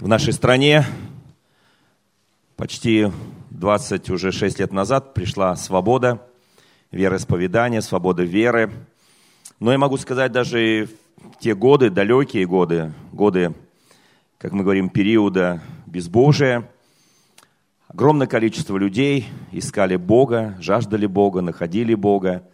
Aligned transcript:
В 0.00 0.06
нашей 0.06 0.32
стране 0.32 0.86
почти 2.54 3.10
20, 3.50 4.10
уже 4.10 4.30
6 4.30 4.60
лет 4.60 4.72
назад 4.72 5.12
пришла 5.12 5.56
свобода 5.56 6.24
вероисповедания, 6.92 7.80
свобода 7.80 8.22
веры. 8.22 8.70
Но 9.58 9.72
я 9.72 9.78
могу 9.78 9.96
сказать, 9.96 10.30
даже 10.30 10.88
в 11.16 11.40
те 11.40 11.56
годы, 11.56 11.90
далекие 11.90 12.46
годы, 12.46 12.92
годы, 13.10 13.54
как 14.38 14.52
мы 14.52 14.62
говорим, 14.62 14.88
периода 14.88 15.60
безбожия, 15.86 16.70
огромное 17.88 18.28
количество 18.28 18.76
людей 18.76 19.26
искали 19.50 19.96
Бога, 19.96 20.56
жаждали 20.60 21.06
Бога, 21.06 21.40
находили 21.40 21.96
Бога, 21.96 22.44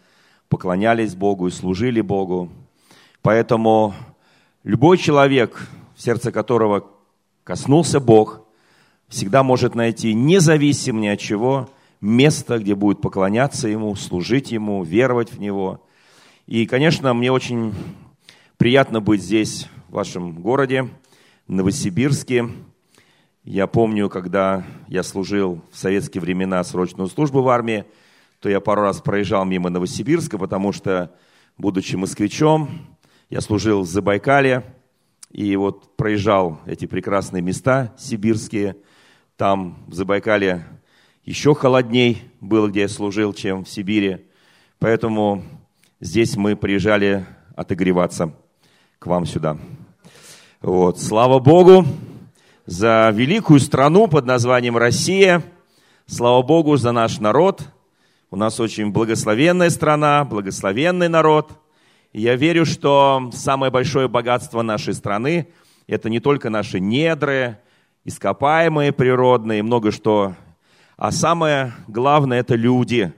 поклонялись 0.49 1.15
Богу 1.15 1.49
и 1.49 1.51
служили 1.51 2.01
Богу. 2.01 2.51
Поэтому 3.21 3.95
любой 4.63 4.97
человек, 4.97 5.69
в 5.95 6.01
сердце 6.01 6.33
которого 6.33 6.94
коснулся 7.45 8.01
Бог, 8.01 8.41
всегда 9.09 9.43
может 9.43 9.75
найти, 9.75 10.15
независимо 10.15 11.01
ни 11.01 11.09
от 11.09 11.21
чего, 11.21 11.69
место, 12.01 12.59
где 12.59 12.75
будет 12.75 13.01
поклоняться 13.01 13.69
Ему, 13.69 13.95
служить 13.95 14.51
Ему, 14.51 14.83
веровать 14.83 15.33
в 15.33 15.39
Него. 15.39 15.87
И, 16.47 16.67
конечно, 16.67 17.15
мне 17.15 17.31
очень 17.31 17.73
приятно 18.57 19.01
быть 19.01 19.23
здесь, 19.23 19.69
в 19.89 19.95
вашем 19.95 20.33
городе, 20.33 20.89
Новосибирске. 21.47 22.49
Я 23.45 23.67
помню, 23.67 24.09
когда 24.09 24.65
я 24.89 25.03
служил 25.03 25.63
в 25.71 25.79
советские 25.79 26.23
времена 26.23 26.65
срочную 26.65 27.09
службу 27.09 27.43
в 27.43 27.49
армии, 27.49 27.85
то 28.41 28.49
я 28.49 28.61
пару 28.61 28.83
раз 28.83 29.01
проезжал 29.01 29.45
мимо 29.45 29.71
Новосибирска, 29.71 30.39
потому 30.39 30.73
что, 30.73 31.15
будучи 31.59 31.97
москвичом, 31.97 32.71
я 33.31 33.41
служил 33.41 33.83
в 33.83 33.87
Забайкале, 33.87 34.74
и 35.35 35.57
вот 35.57 35.97
проезжал 35.97 36.61
эти 36.65 36.87
прекрасные 36.87 37.43
места 37.43 37.93
сибирские. 37.99 38.77
Там 39.37 39.85
в 39.89 39.95
Забайкале 39.95 40.65
еще 41.25 41.57
холодней 41.57 42.23
было, 42.41 42.69
где 42.69 42.83
я 42.83 42.89
служил, 42.89 43.35
чем 43.35 43.65
в 43.65 43.69
Сибири. 43.69 44.29
Поэтому 44.79 45.43
здесь 45.99 46.37
мы 46.37 46.55
приезжали 46.55 47.27
отогреваться 47.57 48.33
к 49.01 49.07
вам 49.09 49.27
сюда. 49.27 49.59
Вот. 50.63 51.01
Слава 51.01 51.41
Богу 51.41 51.85
за 52.65 53.11
великую 53.13 53.59
страну 53.59 54.07
под 54.07 54.27
названием 54.27 54.77
Россия. 54.77 55.43
Слава 56.07 56.43
Богу 56.43 56.77
за 56.77 56.93
наш 56.93 57.19
народ. 57.19 57.63
У 58.31 58.37
нас 58.37 58.61
очень 58.61 58.93
благословенная 58.93 59.71
страна, 59.71 60.25
благословенный 60.25 61.09
народ– 61.09 61.51
я 62.15 62.37
верю, 62.37 62.65
что 62.65 63.31
самое 63.33 63.71
большое 63.71 64.09
богатство 64.09 64.63
нашей 64.63 64.95
страны– 64.95 65.49
это 65.87 66.09
не 66.09 66.21
только 66.21 66.49
наши 66.49 66.81
недры, 66.81 67.59
ископаемые 68.05 68.93
природные, 68.93 69.63
много 69.63 69.91
что, 69.91 70.35
а 70.97 71.11
самое 71.11 71.73
главное– 71.89 72.39
это 72.41 72.55
люди. 72.55 73.13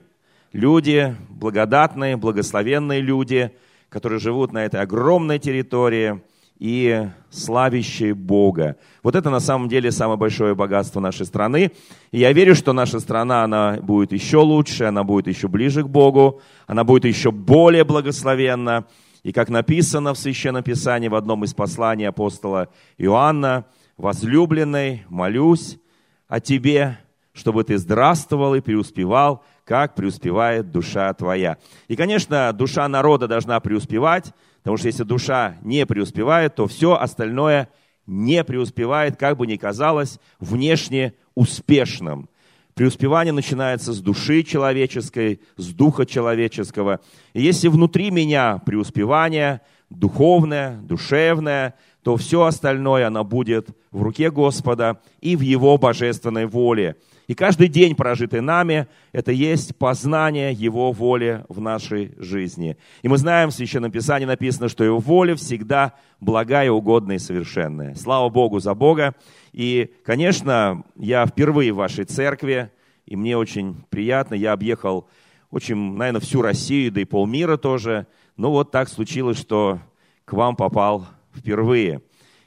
Люди, 0.51 1.15
благодатные, 1.29 2.17
благословенные 2.17 2.99
люди, 2.99 3.51
которые 3.89 4.19
живут 4.19 4.51
на 4.51 4.65
этой 4.65 4.81
огромной 4.81 5.39
территории– 5.39 6.21
и 6.59 7.07
славящие 7.29 8.13
Бога. 8.15 8.77
Вот 9.03 9.15
это 9.15 9.29
на 9.29 9.39
самом 9.39 9.69
деле 9.69 9.91
самое 9.91 10.17
большое 10.17 10.55
богатство 10.55 10.99
нашей 10.99 11.25
страны. 11.25 11.71
И 12.11 12.19
я 12.19 12.33
верю, 12.33 12.55
что 12.55 12.73
наша 12.73 12.99
страна, 12.99 13.43
она 13.43 13.77
будет 13.81 14.11
еще 14.11 14.37
лучше, 14.37 14.85
она 14.85 15.03
будет 15.03 15.27
еще 15.27 15.47
ближе 15.47 15.83
к 15.83 15.87
Богу, 15.87 16.41
она 16.65 16.83
будет 16.83 17.05
еще 17.05 17.31
более 17.31 17.83
благословенна. 17.83 18.85
И 19.23 19.31
как 19.31 19.49
написано 19.49 20.13
в 20.13 20.17
Священном 20.17 20.63
Писании 20.63 21.09
в 21.09 21.15
одном 21.15 21.43
из 21.43 21.53
посланий 21.53 22.07
апостола 22.07 22.69
Иоанна, 22.97 23.65
«Возлюбленный, 23.97 25.05
молюсь 25.09 25.79
о 26.27 26.39
тебе, 26.39 26.99
чтобы 27.33 27.63
ты 27.63 27.77
здравствовал 27.77 28.53
и 28.55 28.61
преуспевал, 28.61 29.43
как 29.65 29.95
преуспевает 29.95 30.71
душа 30.71 31.11
твоя». 31.13 31.57
И, 31.87 31.95
конечно, 31.95 32.53
душа 32.53 32.87
народа 32.87 33.27
должна 33.27 33.59
преуспевать, 33.59 34.33
Потому 34.67 34.79
что 34.79 34.87
если 34.87 35.03
душа 35.03 35.55
не 35.61 35.85
преуспевает, 35.85 36.55
то 36.55 36.67
все 36.67 36.95
остальное 36.95 37.69
не 38.05 38.43
преуспевает, 38.43 39.15
как 39.15 39.37
бы 39.37 39.47
ни 39.47 39.55
казалось, 39.55 40.19
внешне 40.41 41.13
успешным. 41.35 42.27
Преуспевание 42.73 43.31
начинается 43.31 43.93
с 43.93 44.01
души 44.01 44.43
человеческой, 44.43 45.39
с 45.55 45.67
духа 45.67 46.05
человеческого. 46.05 46.99
И 47.31 47.41
если 47.41 47.69
внутри 47.69 48.11
меня 48.11 48.57
преуспевание 48.57 49.61
духовное, 49.89 50.81
душевное, 50.81 51.75
то 52.03 52.17
все 52.17 52.43
остальное 52.43 53.07
оно 53.07 53.23
будет 53.23 53.69
в 53.91 54.01
руке 54.01 54.29
Господа 54.31 54.99
и 55.21 55.37
в 55.37 55.39
Его 55.39 55.77
божественной 55.77 56.45
воле. 56.45 56.97
И 57.27 57.33
каждый 57.33 57.67
день, 57.67 57.93
прожитый 57.93 58.39
нами, 58.39 58.87
это 59.11 59.33
есть 59.33 59.75
познание 59.75 60.53
Его 60.53 60.93
воли 60.93 61.43
в 61.49 61.59
нашей 61.59 62.13
жизни. 62.17 62.77
И 63.01 63.09
мы 63.09 63.17
знаем, 63.17 63.49
в 63.49 63.53
Священном 63.53 63.91
Писании 63.91 64.25
написано, 64.25 64.69
что 64.69 64.85
Его 64.85 64.99
воля 64.99 65.35
всегда 65.35 65.93
благая, 66.21 66.71
угодная 66.71 67.17
и 67.17 67.19
совершенная. 67.19 67.95
Слава 67.95 68.29
Богу 68.29 68.59
за 68.59 68.73
Бога. 68.73 69.13
И, 69.51 69.91
конечно, 70.05 70.85
я 70.95 71.25
впервые 71.25 71.73
в 71.73 71.77
вашей 71.77 72.05
церкви, 72.05 72.71
и 73.05 73.17
мне 73.17 73.37
очень 73.37 73.75
приятно. 73.89 74.33
Я 74.33 74.53
объехал 74.53 75.09
очень, 75.51 75.75
наверное, 75.75 76.21
всю 76.21 76.41
Россию, 76.41 76.93
да 76.93 77.01
и 77.01 77.05
полмира 77.05 77.57
тоже. 77.57 78.07
Но 78.37 78.51
вот 78.51 78.71
так 78.71 78.87
случилось, 78.87 79.37
что 79.37 79.79
к 80.23 80.31
вам 80.31 80.55
попал 80.55 81.05
впервые. 81.35 82.01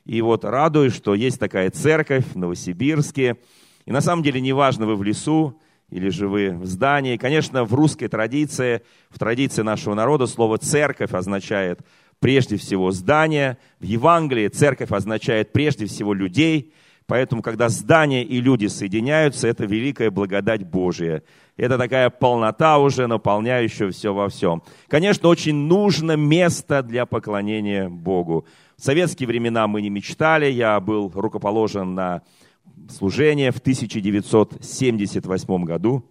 И 0.06 0.22
вот 0.22 0.46
радуюсь, 0.46 0.94
что 0.94 1.14
есть 1.14 1.38
такая 1.38 1.70
церковь 1.70 2.24
в 2.32 2.36
Новосибирске, 2.36 3.36
и 3.84 3.92
на 3.92 4.00
самом 4.00 4.22
деле 4.22 4.40
неважно, 4.40 4.86
вы 4.86 4.96
в 4.96 5.02
лесу 5.02 5.58
или 5.90 6.08
же 6.08 6.28
вы 6.28 6.50
в 6.50 6.66
здании. 6.66 7.16
Конечно, 7.16 7.64
в 7.64 7.74
русской 7.74 8.08
традиции, 8.08 8.82
в 9.10 9.18
традиции 9.18 9.62
нашего 9.62 9.94
народа 9.94 10.26
слово 10.26 10.58
«церковь» 10.58 11.12
означает 11.12 11.80
прежде 12.20 12.56
всего 12.56 12.92
здание. 12.92 13.58
В 13.80 13.84
Евангелии 13.84 14.48
церковь 14.48 14.92
означает 14.92 15.52
прежде 15.52 15.86
всего 15.86 16.14
людей. 16.14 16.72
Поэтому, 17.06 17.42
когда 17.42 17.68
здание 17.68 18.22
и 18.22 18.40
люди 18.40 18.66
соединяются, 18.66 19.48
это 19.48 19.64
великая 19.64 20.12
благодать 20.12 20.64
Божия. 20.64 21.24
Это 21.56 21.76
такая 21.76 22.08
полнота 22.08 22.78
уже, 22.78 23.08
наполняющая 23.08 23.90
все 23.90 24.14
во 24.14 24.28
всем. 24.28 24.62
Конечно, 24.86 25.28
очень 25.28 25.56
нужно 25.56 26.12
место 26.12 26.84
для 26.84 27.06
поклонения 27.06 27.88
Богу. 27.88 28.46
В 28.76 28.84
советские 28.84 29.26
времена 29.26 29.66
мы 29.66 29.82
не 29.82 29.90
мечтали. 29.90 30.46
Я 30.46 30.78
был 30.78 31.10
рукоположен 31.12 31.94
на 31.96 32.22
служение 32.88 33.52
в 33.52 33.58
1978 33.58 35.64
году. 35.64 36.04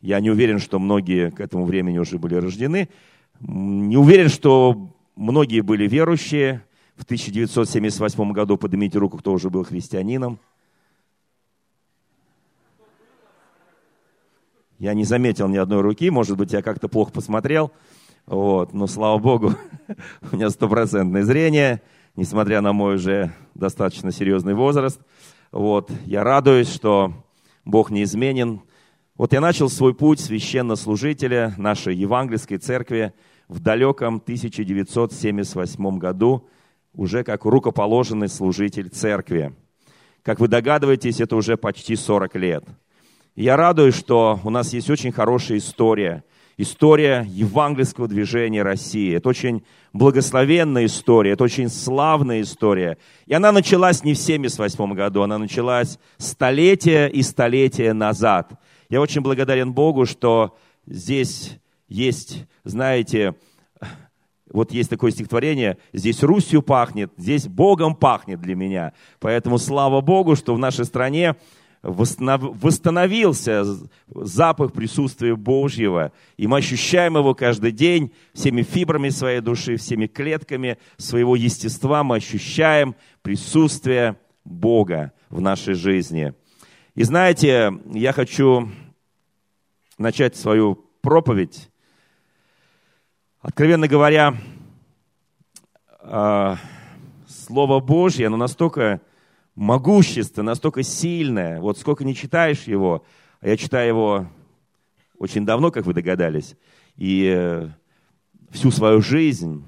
Я 0.00 0.20
не 0.20 0.30
уверен, 0.30 0.58
что 0.58 0.78
многие 0.78 1.30
к 1.30 1.40
этому 1.40 1.64
времени 1.64 1.98
уже 1.98 2.18
были 2.18 2.34
рождены. 2.34 2.88
Не 3.40 3.96
уверен, 3.96 4.28
что 4.28 4.94
многие 5.16 5.60
были 5.60 5.88
верующие. 5.88 6.62
В 6.96 7.04
1978 7.04 8.32
году 8.32 8.56
поднимите 8.56 8.98
руку, 8.98 9.18
кто 9.18 9.32
уже 9.32 9.50
был 9.50 9.64
христианином. 9.64 10.38
Я 14.78 14.94
не 14.94 15.04
заметил 15.04 15.48
ни 15.48 15.56
одной 15.56 15.80
руки, 15.80 16.10
может 16.10 16.36
быть, 16.36 16.52
я 16.52 16.60
как-то 16.60 16.88
плохо 16.88 17.12
посмотрел. 17.12 17.72
Вот. 18.26 18.74
Но, 18.74 18.86
слава 18.86 19.18
Богу, 19.18 19.54
у 20.32 20.36
меня 20.36 20.50
стопроцентное 20.50 21.24
зрение, 21.24 21.80
несмотря 22.16 22.60
на 22.60 22.72
мой 22.72 22.96
уже 22.96 23.32
достаточно 23.54 24.12
серьезный 24.12 24.54
возраст– 24.54 25.00
вот, 25.54 25.88
я 26.04 26.24
радуюсь, 26.24 26.68
что 26.68 27.12
Бог 27.64 27.90
неизменен. 27.90 28.62
Вот 29.14 29.32
я 29.32 29.40
начал 29.40 29.68
свой 29.68 29.94
путь 29.94 30.18
священнослужителя 30.18 31.54
нашей 31.56 31.94
евангельской 31.94 32.58
церкви 32.58 33.14
в 33.46 33.60
далеком 33.60 34.16
1978 34.16 35.98
году, 35.98 36.48
уже 36.92 37.22
как 37.22 37.44
рукоположенный 37.44 38.28
служитель 38.28 38.88
церкви. 38.88 39.54
Как 40.24 40.40
вы 40.40 40.48
догадываетесь, 40.48 41.20
это 41.20 41.36
уже 41.36 41.56
почти 41.56 41.94
40 41.94 42.34
лет. 42.34 42.64
Я 43.36 43.56
радуюсь, 43.56 43.94
что 43.94 44.40
у 44.42 44.50
нас 44.50 44.72
есть 44.72 44.90
очень 44.90 45.12
хорошая 45.12 45.58
история– 45.58 46.24
история 46.56 47.26
евангельского 47.28 48.08
движения 48.08 48.62
России. 48.62 49.14
Это 49.14 49.28
очень 49.28 49.64
благословенная 49.92 50.86
история, 50.86 51.32
это 51.32 51.44
очень 51.44 51.68
славная 51.68 52.42
история. 52.42 52.98
И 53.26 53.34
она 53.34 53.52
началась 53.52 54.04
не 54.04 54.14
в 54.14 54.20
1978 54.20 54.94
году, 54.94 55.22
она 55.22 55.38
началась 55.38 55.98
столетия 56.18 57.06
и 57.06 57.22
столетия 57.22 57.92
назад. 57.92 58.52
Я 58.88 59.00
очень 59.00 59.20
благодарен 59.20 59.72
Богу, 59.72 60.06
что 60.06 60.56
здесь 60.86 61.58
есть, 61.88 62.46
знаете, 62.64 63.34
вот 64.52 64.70
есть 64.72 64.90
такое 64.90 65.10
стихотворение, 65.10 65.78
здесь 65.92 66.22
Русью 66.22 66.62
пахнет, 66.62 67.10
здесь 67.16 67.48
Богом 67.48 67.96
пахнет 67.96 68.40
для 68.40 68.54
меня. 68.54 68.92
Поэтому 69.18 69.58
слава 69.58 70.00
Богу, 70.00 70.36
что 70.36 70.54
в 70.54 70.58
нашей 70.58 70.84
стране 70.84 71.34
восстановился 71.84 73.64
запах 74.08 74.72
присутствия 74.72 75.36
Божьего, 75.36 76.12
и 76.38 76.46
мы 76.46 76.58
ощущаем 76.58 77.18
его 77.18 77.34
каждый 77.34 77.72
день 77.72 78.12
всеми 78.32 78.62
фибрами 78.62 79.10
своей 79.10 79.40
души, 79.40 79.76
всеми 79.76 80.06
клетками 80.06 80.78
своего 80.96 81.36
естества, 81.36 82.02
мы 82.02 82.16
ощущаем 82.16 82.96
присутствие 83.20 84.16
Бога 84.44 85.12
в 85.28 85.42
нашей 85.42 85.74
жизни. 85.74 86.32
И 86.94 87.02
знаете, 87.02 87.72
я 87.92 88.12
хочу 88.12 88.70
начать 89.98 90.36
свою 90.36 90.76
проповедь. 91.02 91.70
Откровенно 93.42 93.88
говоря, 93.88 94.38
а, 96.00 96.56
Слово 97.28 97.80
Божье, 97.80 98.28
оно 98.28 98.38
настолько 98.38 99.02
могущественное, 99.54 100.52
настолько 100.52 100.82
сильное. 100.82 101.60
Вот 101.60 101.78
сколько 101.78 102.04
не 102.04 102.14
читаешь 102.14 102.64
его, 102.64 103.04
а 103.40 103.48
я 103.48 103.56
читаю 103.56 103.88
его 103.88 104.26
очень 105.18 105.46
давно, 105.46 105.70
как 105.70 105.86
вы 105.86 105.94
догадались, 105.94 106.56
и 106.96 107.32
э, 107.34 107.68
всю 108.50 108.70
свою 108.70 109.00
жизнь, 109.00 109.64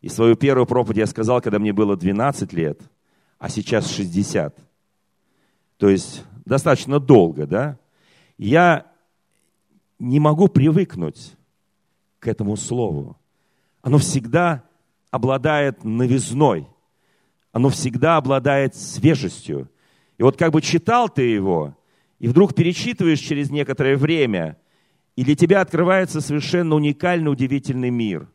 и 0.00 0.08
свою 0.08 0.36
первую 0.36 0.66
проповедь 0.66 0.98
я 0.98 1.06
сказал, 1.06 1.40
когда 1.40 1.58
мне 1.58 1.72
было 1.72 1.96
12 1.96 2.52
лет, 2.52 2.80
а 3.38 3.48
сейчас 3.48 3.90
60. 3.90 4.56
То 5.76 5.88
есть 5.88 6.24
достаточно 6.44 6.98
долго, 6.98 7.46
да? 7.46 7.78
Я 8.36 8.86
не 9.98 10.20
могу 10.20 10.48
привыкнуть 10.48 11.32
к 12.18 12.28
этому 12.28 12.56
слову. 12.56 13.16
Оно 13.82 13.98
всегда 13.98 14.64
обладает 15.10 15.84
новизной. 15.84 16.66
Оно 17.52 17.70
всегда 17.70 18.16
обладает 18.16 18.74
свежестью. 18.74 19.68
И 20.18 20.22
вот 20.22 20.36
как 20.36 20.52
бы 20.52 20.60
читал 20.60 21.08
ты 21.08 21.22
его, 21.22 21.76
и 22.18 22.28
вдруг 22.28 22.54
перечитываешь 22.54 23.20
через 23.20 23.50
некоторое 23.50 23.96
время, 23.96 24.56
и 25.16 25.24
для 25.24 25.34
тебя 25.34 25.60
открывается 25.60 26.20
совершенно 26.20 26.74
уникальный, 26.74 27.30
удивительный 27.30 27.90
мир. 27.90 28.28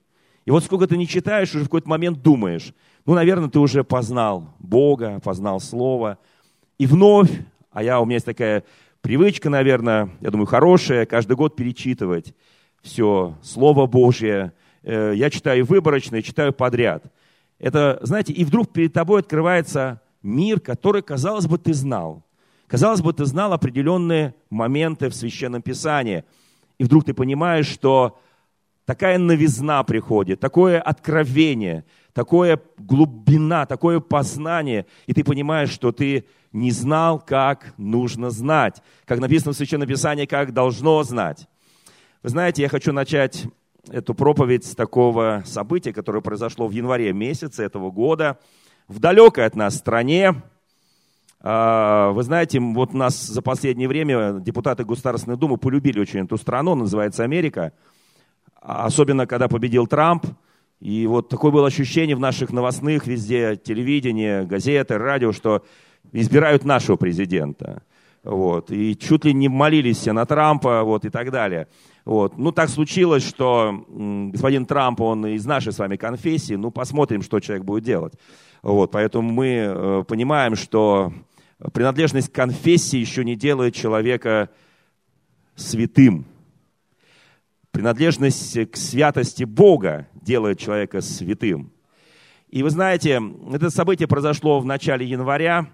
И 0.45 0.51
вот 0.51 0.63
сколько 0.63 0.87
ты 0.87 0.97
не 0.97 1.07
читаешь, 1.07 1.53
уже 1.55 1.61
в 1.61 1.67
какой-то 1.67 1.89
момент 1.89 2.21
думаешь, 2.21 2.73
ну, 3.05 3.13
наверное, 3.13 3.49
ты 3.49 3.59
уже 3.59 3.83
познал 3.83 4.55
Бога, 4.59 5.19
познал 5.23 5.59
Слово. 5.59 6.17
И 6.77 6.85
вновь, 6.85 7.29
а 7.71 7.83
я, 7.83 7.99
у 7.99 8.05
меня 8.05 8.15
есть 8.15 8.25
такая 8.25 8.63
привычка, 9.01 9.49
наверное, 9.49 10.09
я 10.21 10.31
думаю, 10.31 10.47
хорошая, 10.47 11.05
каждый 11.05 11.35
год 11.35 11.55
перечитывать 11.55 12.33
все 12.81 13.37
Слово 13.41 13.87
Божье. 13.87 14.53
Э, 14.83 15.13
я 15.15 15.29
читаю 15.29 15.65
выборочно, 15.65 16.17
и 16.17 16.23
читаю 16.23 16.53
подряд. 16.53 17.05
Это, 17.63 17.97
знаете, 18.01 18.33
и 18.33 18.43
вдруг 18.43 18.73
перед 18.73 18.91
тобой 18.91 19.21
открывается 19.21 20.01
мир, 20.21 20.59
который, 20.59 21.01
казалось 21.01 21.47
бы, 21.47 21.57
ты 21.57 21.73
знал. 21.73 22.21
Казалось 22.67 23.01
бы, 23.01 23.13
ты 23.13 23.23
знал 23.23 23.53
определенные 23.53 24.35
моменты 24.49 25.07
в 25.07 25.15
Священном 25.15 25.61
Писании. 25.61 26.25
И 26.77 26.83
вдруг 26.83 27.05
ты 27.05 27.13
понимаешь, 27.13 27.67
что 27.67 28.19
такая 28.83 29.17
новизна 29.17 29.81
приходит, 29.83 30.41
такое 30.41 30.81
откровение, 30.81 31.85
такое 32.11 32.59
глубина, 32.77 33.65
такое 33.65 34.01
познание, 34.01 34.85
и 35.05 35.13
ты 35.13 35.23
понимаешь, 35.23 35.69
что 35.69 35.93
ты 35.93 36.25
не 36.51 36.71
знал, 36.71 37.17
как 37.17 37.73
нужно 37.77 38.29
знать, 38.29 38.81
как 39.05 39.19
написано 39.19 39.53
в 39.53 39.55
Священном 39.55 39.87
Писании, 39.87 40.25
как 40.25 40.51
должно 40.51 41.01
знать. 41.03 41.47
Вы 42.23 42.29
знаете, 42.29 42.61
я 42.61 42.67
хочу 42.67 42.91
начать 42.91 43.45
эту 43.89 44.13
проповедь 44.13 44.65
с 44.65 44.75
такого 44.75 45.43
события, 45.45 45.93
которое 45.93 46.21
произошло 46.21 46.67
в 46.67 46.71
январе 46.71 47.13
месяце 47.13 47.63
этого 47.63 47.91
года 47.91 48.39
в 48.87 48.99
далекой 48.99 49.45
от 49.45 49.55
нас 49.55 49.75
стране. 49.75 50.41
А, 51.41 52.11
вы 52.11 52.23
знаете, 52.23 52.59
вот 52.59 52.93
нас 52.93 53.25
за 53.25 53.41
последнее 53.41 53.87
время 53.87 54.39
депутаты 54.39 54.85
Государственной 54.85 55.37
Думы 55.37 55.57
полюбили 55.57 55.99
очень 55.99 56.21
эту 56.25 56.37
страну, 56.37 56.75
называется 56.75 57.23
Америка. 57.23 57.73
Особенно, 58.61 59.27
когда 59.27 59.47
победил 59.47 59.87
Трамп. 59.87 60.25
И 60.79 61.05
вот 61.07 61.29
такое 61.29 61.51
было 61.51 61.67
ощущение 61.67 62.15
в 62.15 62.19
наших 62.19 62.51
новостных 62.51 63.07
везде, 63.07 63.55
телевидение, 63.55 64.45
газеты, 64.45 64.97
радио, 64.97 65.31
что 65.31 65.63
избирают 66.11 66.65
нашего 66.65 66.97
президента. 66.97 67.83
Вот. 68.23 68.71
И 68.71 68.97
чуть 68.97 69.25
ли 69.25 69.33
не 69.33 69.49
молились 69.49 69.97
все 69.97 70.13
на 70.13 70.25
Трампа 70.25 70.83
вот, 70.83 71.05
и 71.05 71.09
так 71.09 71.31
далее. 71.31 71.67
Вот. 72.05 72.37
Ну, 72.37 72.51
так 72.51 72.69
случилось, 72.69 73.25
что 73.25 73.85
господин 73.87 74.65
Трамп, 74.65 74.99
он 75.01 75.25
из 75.25 75.45
нашей 75.45 75.71
с 75.71 75.79
вами 75.79 75.95
конфессии, 75.95 76.55
ну, 76.55 76.69
посмотрим, 76.69 77.21
что 77.21 77.39
человек 77.39 77.63
будет 77.63 77.83
делать. 77.83 78.13
Вот. 78.61 78.91
Поэтому 78.91 79.31
мы 79.31 79.47
э, 79.47 80.03
понимаем, 80.05 80.55
что 80.55 81.13
принадлежность 81.71 82.29
к 82.29 82.35
конфессии 82.35 82.97
еще 82.97 83.23
не 83.23 83.35
делает 83.35 83.73
человека 83.73 84.49
святым. 85.55 86.25
Принадлежность 87.71 88.69
к 88.69 88.75
святости 88.75 89.45
Бога 89.45 90.07
делает 90.13 90.59
человека 90.59 90.99
святым. 91.01 91.71
И 92.49 92.63
вы 92.63 92.69
знаете, 92.69 93.21
это 93.51 93.69
событие 93.69 94.07
произошло 94.07 94.59
в 94.59 94.65
начале 94.65 95.05
января 95.05 95.67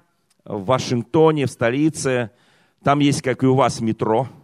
в 0.46 0.64
Вашингтоне, 0.64 1.48
в 1.48 1.52
столице. 1.52 2.32
Там 2.84 3.00
есть, 3.00 3.22
как 3.22 3.44
и 3.44 3.48
у 3.48 3.56
вас, 3.56 3.82
метро– 3.82 4.30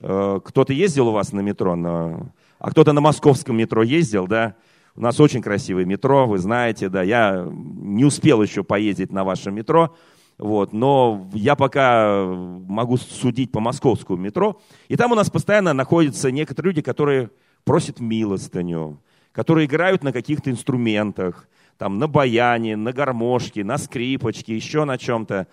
кто-то 0.00 0.72
ездил 0.72 1.08
у 1.08 1.12
вас 1.12 1.32
на 1.32 1.40
метро, 1.40 1.76
на... 1.76 2.32
а 2.58 2.70
кто-то 2.70 2.92
на 2.92 3.00
московском 3.00 3.56
метро 3.56 3.82
ездил, 3.82 4.26
да? 4.26 4.56
У 4.94 5.00
нас 5.00 5.20
очень 5.20 5.42
красивое 5.42 5.84
метро, 5.84 6.26
вы 6.26 6.38
знаете, 6.38 6.88
да. 6.88 7.02
Я 7.02 7.46
не 7.50 8.04
успел 8.04 8.42
еще 8.42 8.64
поездить 8.64 9.12
на 9.12 9.24
вашем 9.24 9.54
метро, 9.54 9.94
вот, 10.38 10.72
но 10.72 11.28
я 11.32 11.54
пока 11.54 12.24
могу 12.24 12.96
судить 12.96 13.52
по 13.52 13.60
московскому 13.60 14.18
метро. 14.18 14.60
И 14.88 14.96
там 14.96 15.12
у 15.12 15.14
нас 15.14 15.30
постоянно 15.30 15.72
находятся 15.72 16.30
некоторые 16.30 16.70
люди, 16.70 16.82
которые 16.82 17.30
просят 17.64 18.00
милостыню, 18.00 19.00
которые 19.32 19.66
играют 19.66 20.02
на 20.02 20.12
каких-то 20.12 20.50
инструментах, 20.50 21.48
там, 21.78 21.98
на 21.98 22.06
баяне, 22.06 22.76
на 22.76 22.92
гармошке, 22.92 23.64
на 23.64 23.76
скрипочке, 23.76 24.54
еще 24.54 24.84
на 24.84 24.96
чем-то. 24.96 25.46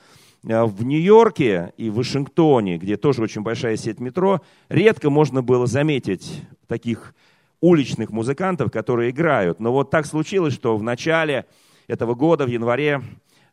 Э, 0.47 0.65
в 0.65 0.83
Нью-Йорке 0.83 1.73
и 1.77 1.89
в 1.89 1.95
Вашингтоне, 1.95 2.77
где 2.77 2.97
тоже 2.97 3.21
очень 3.21 3.41
большая 3.41 3.77
сеть 3.77 3.99
метро, 3.99 4.41
редко 4.69 5.09
можно 5.09 5.41
было 5.41 5.67
заметить 5.67 6.43
таких 6.67 7.15
уличных 7.61 8.11
музыкантов, 8.11 8.71
которые 8.71 9.11
играют. 9.11 9.59
Но 9.59 9.71
вот 9.71 9.89
так 9.89 10.05
случилось, 10.05 10.53
что 10.53 10.75
в 10.75 10.83
начале 10.83 11.45
этого 11.87 12.13
года, 12.13 12.45
в 12.45 12.49
январе, 12.49 13.01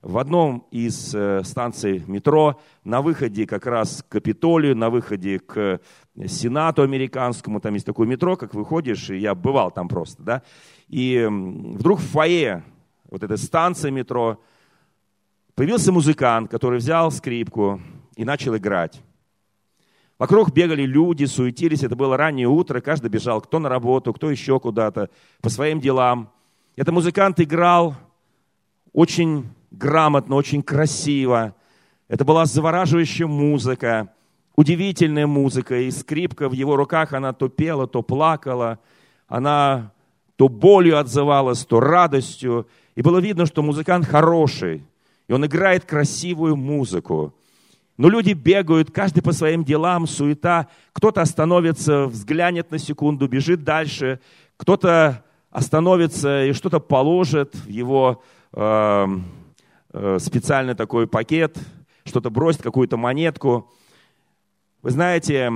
в 0.02 0.18
одном 0.18 0.66
из 0.70 1.14
э, 1.14 1.42
станций 1.44 2.02
метро, 2.06 2.58
на 2.84 3.02
выходе 3.02 3.46
как 3.46 3.66
раз 3.66 4.02
к 4.02 4.12
Капитолию, 4.12 4.74
на 4.74 4.90
выходе 4.90 5.38
к 5.38 5.80
Сенату 6.26 6.82
американскому, 6.82 7.60
там 7.60 7.74
есть 7.74 7.86
такое 7.86 8.08
метро, 8.08 8.36
как 8.36 8.54
выходишь, 8.54 9.10
и 9.10 9.18
я 9.18 9.34
бывал 9.34 9.70
там 9.70 9.88
просто, 9.88 10.22
да, 10.22 10.42
и 10.88 11.28
вдруг 11.30 12.00
в 12.00 12.10
фойе 12.10 12.64
вот 13.10 13.22
этой 13.22 13.36
станции 13.38 13.90
метро 13.90 14.40
Появился 15.60 15.92
музыкант, 15.92 16.50
который 16.50 16.78
взял 16.78 17.10
скрипку 17.10 17.82
и 18.16 18.24
начал 18.24 18.56
играть. 18.56 19.02
Вокруг 20.18 20.54
бегали 20.54 20.86
люди, 20.86 21.26
суетились. 21.26 21.82
Это 21.82 21.94
было 21.94 22.16
раннее 22.16 22.48
утро, 22.48 22.80
каждый 22.80 23.10
бежал, 23.10 23.42
кто 23.42 23.58
на 23.58 23.68
работу, 23.68 24.14
кто 24.14 24.30
еще 24.30 24.58
куда-то, 24.58 25.10
по 25.42 25.50
своим 25.50 25.78
делам. 25.78 26.32
Этот 26.76 26.94
музыкант 26.94 27.40
играл 27.40 27.94
очень 28.94 29.50
грамотно, 29.70 30.36
очень 30.36 30.62
красиво. 30.62 31.54
Это 32.08 32.24
была 32.24 32.46
завораживающая 32.46 33.26
музыка, 33.26 34.14
удивительная 34.56 35.26
музыка. 35.26 35.78
И 35.78 35.90
скрипка 35.90 36.48
в 36.48 36.52
его 36.52 36.74
руках, 36.74 37.12
она 37.12 37.34
то 37.34 37.50
пела, 37.50 37.86
то 37.86 38.00
плакала. 38.00 38.78
Она 39.28 39.92
то 40.36 40.48
болью 40.48 40.98
отзывалась, 40.98 41.66
то 41.66 41.80
радостью. 41.80 42.66
И 42.94 43.02
было 43.02 43.18
видно, 43.18 43.44
что 43.44 43.62
музыкант 43.62 44.06
хороший. 44.06 44.86
И 45.30 45.32
он 45.32 45.46
играет 45.46 45.84
красивую 45.84 46.56
музыку. 46.56 47.32
Но 47.96 48.08
люди 48.08 48.32
бегают, 48.32 48.90
каждый 48.90 49.22
по 49.22 49.30
своим 49.30 49.62
делам, 49.62 50.08
суета. 50.08 50.66
Кто-то 50.92 51.20
остановится, 51.20 52.06
взглянет 52.06 52.72
на 52.72 52.78
секунду, 52.78 53.28
бежит 53.28 53.62
дальше. 53.62 54.18
Кто-то 54.56 55.24
остановится 55.52 56.46
и 56.46 56.52
что-то 56.52 56.80
положит 56.80 57.54
в 57.54 57.68
его 57.68 58.24
э, 58.54 59.06
э, 59.92 60.18
специальный 60.18 60.74
такой 60.74 61.06
пакет, 61.06 61.58
что-то 62.02 62.28
бросит, 62.28 62.62
какую-то 62.62 62.96
монетку. 62.96 63.72
Вы 64.82 64.90
знаете, 64.90 65.52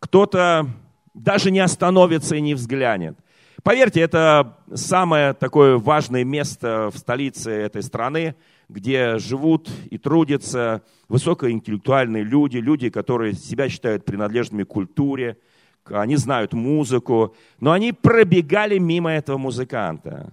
кто-то 0.00 0.66
даже 1.12 1.50
не 1.50 1.60
остановится 1.60 2.36
и 2.36 2.40
не 2.40 2.54
взглянет. 2.54 3.18
Поверьте, 3.62 4.00
это 4.00 4.56
самое 4.72 5.34
такое 5.34 5.76
важное 5.76 6.24
место 6.24 6.90
в 6.90 6.96
столице 6.96 7.50
этой 7.50 7.82
страны– 7.82 8.34
где 8.68 9.18
живут 9.18 9.70
и 9.90 9.98
трудятся 9.98 10.82
высокоинтеллектуальные 11.08 12.24
люди, 12.24 12.58
люди, 12.58 12.90
которые 12.90 13.34
себя 13.34 13.68
считают 13.68 14.04
принадлежными 14.04 14.64
к 14.64 14.68
культуре, 14.68 15.38
они 15.84 16.16
знают 16.16 16.52
музыку, 16.54 17.34
но 17.60 17.72
они 17.72 17.92
пробегали 17.92 18.78
мимо 18.78 19.10
этого 19.10 19.36
музыканта. 19.36 20.32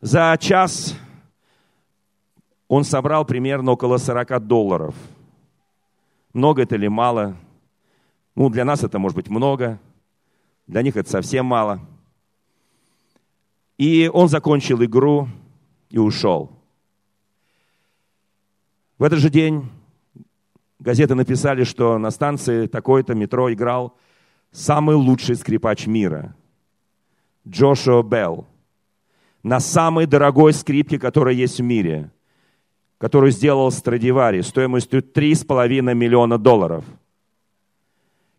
За 0.00 0.36
час 0.38 0.94
он 2.68 2.84
собрал 2.84 3.24
примерно 3.24 3.72
около 3.72 3.96
40 3.96 4.46
долларов. 4.46 4.94
Много 6.34 6.62
это 6.62 6.74
или 6.74 6.88
мало? 6.88 7.36
Ну, 8.34 8.50
для 8.50 8.64
нас 8.64 8.82
это 8.82 8.98
может 8.98 9.16
быть 9.16 9.28
много, 9.28 9.78
для 10.66 10.82
них 10.82 10.96
это 10.96 11.08
совсем 11.08 11.46
мало. 11.46 11.80
И 13.78 14.10
он 14.12 14.28
закончил 14.28 14.82
игру, 14.84 15.28
и 15.94 15.98
ушел. 15.98 16.50
В 18.98 19.04
этот 19.04 19.20
же 19.20 19.30
день 19.30 19.70
газеты 20.80 21.14
написали, 21.14 21.62
что 21.62 21.98
на 21.98 22.10
станции 22.10 22.66
такой-то 22.66 23.14
метро 23.14 23.52
играл 23.52 23.96
самый 24.50 24.96
лучший 24.96 25.36
скрипач 25.36 25.86
мира, 25.86 26.34
Джошуа 27.46 28.02
Белл, 28.02 28.48
на 29.44 29.60
самой 29.60 30.06
дорогой 30.06 30.52
скрипке, 30.52 30.98
которая 30.98 31.34
есть 31.34 31.60
в 31.60 31.62
мире, 31.62 32.10
которую 32.98 33.30
сделал 33.30 33.70
Страдивари 33.70 34.40
стоимостью 34.40 35.00
3,5 35.00 35.94
миллиона 35.94 36.38
долларов. 36.38 36.84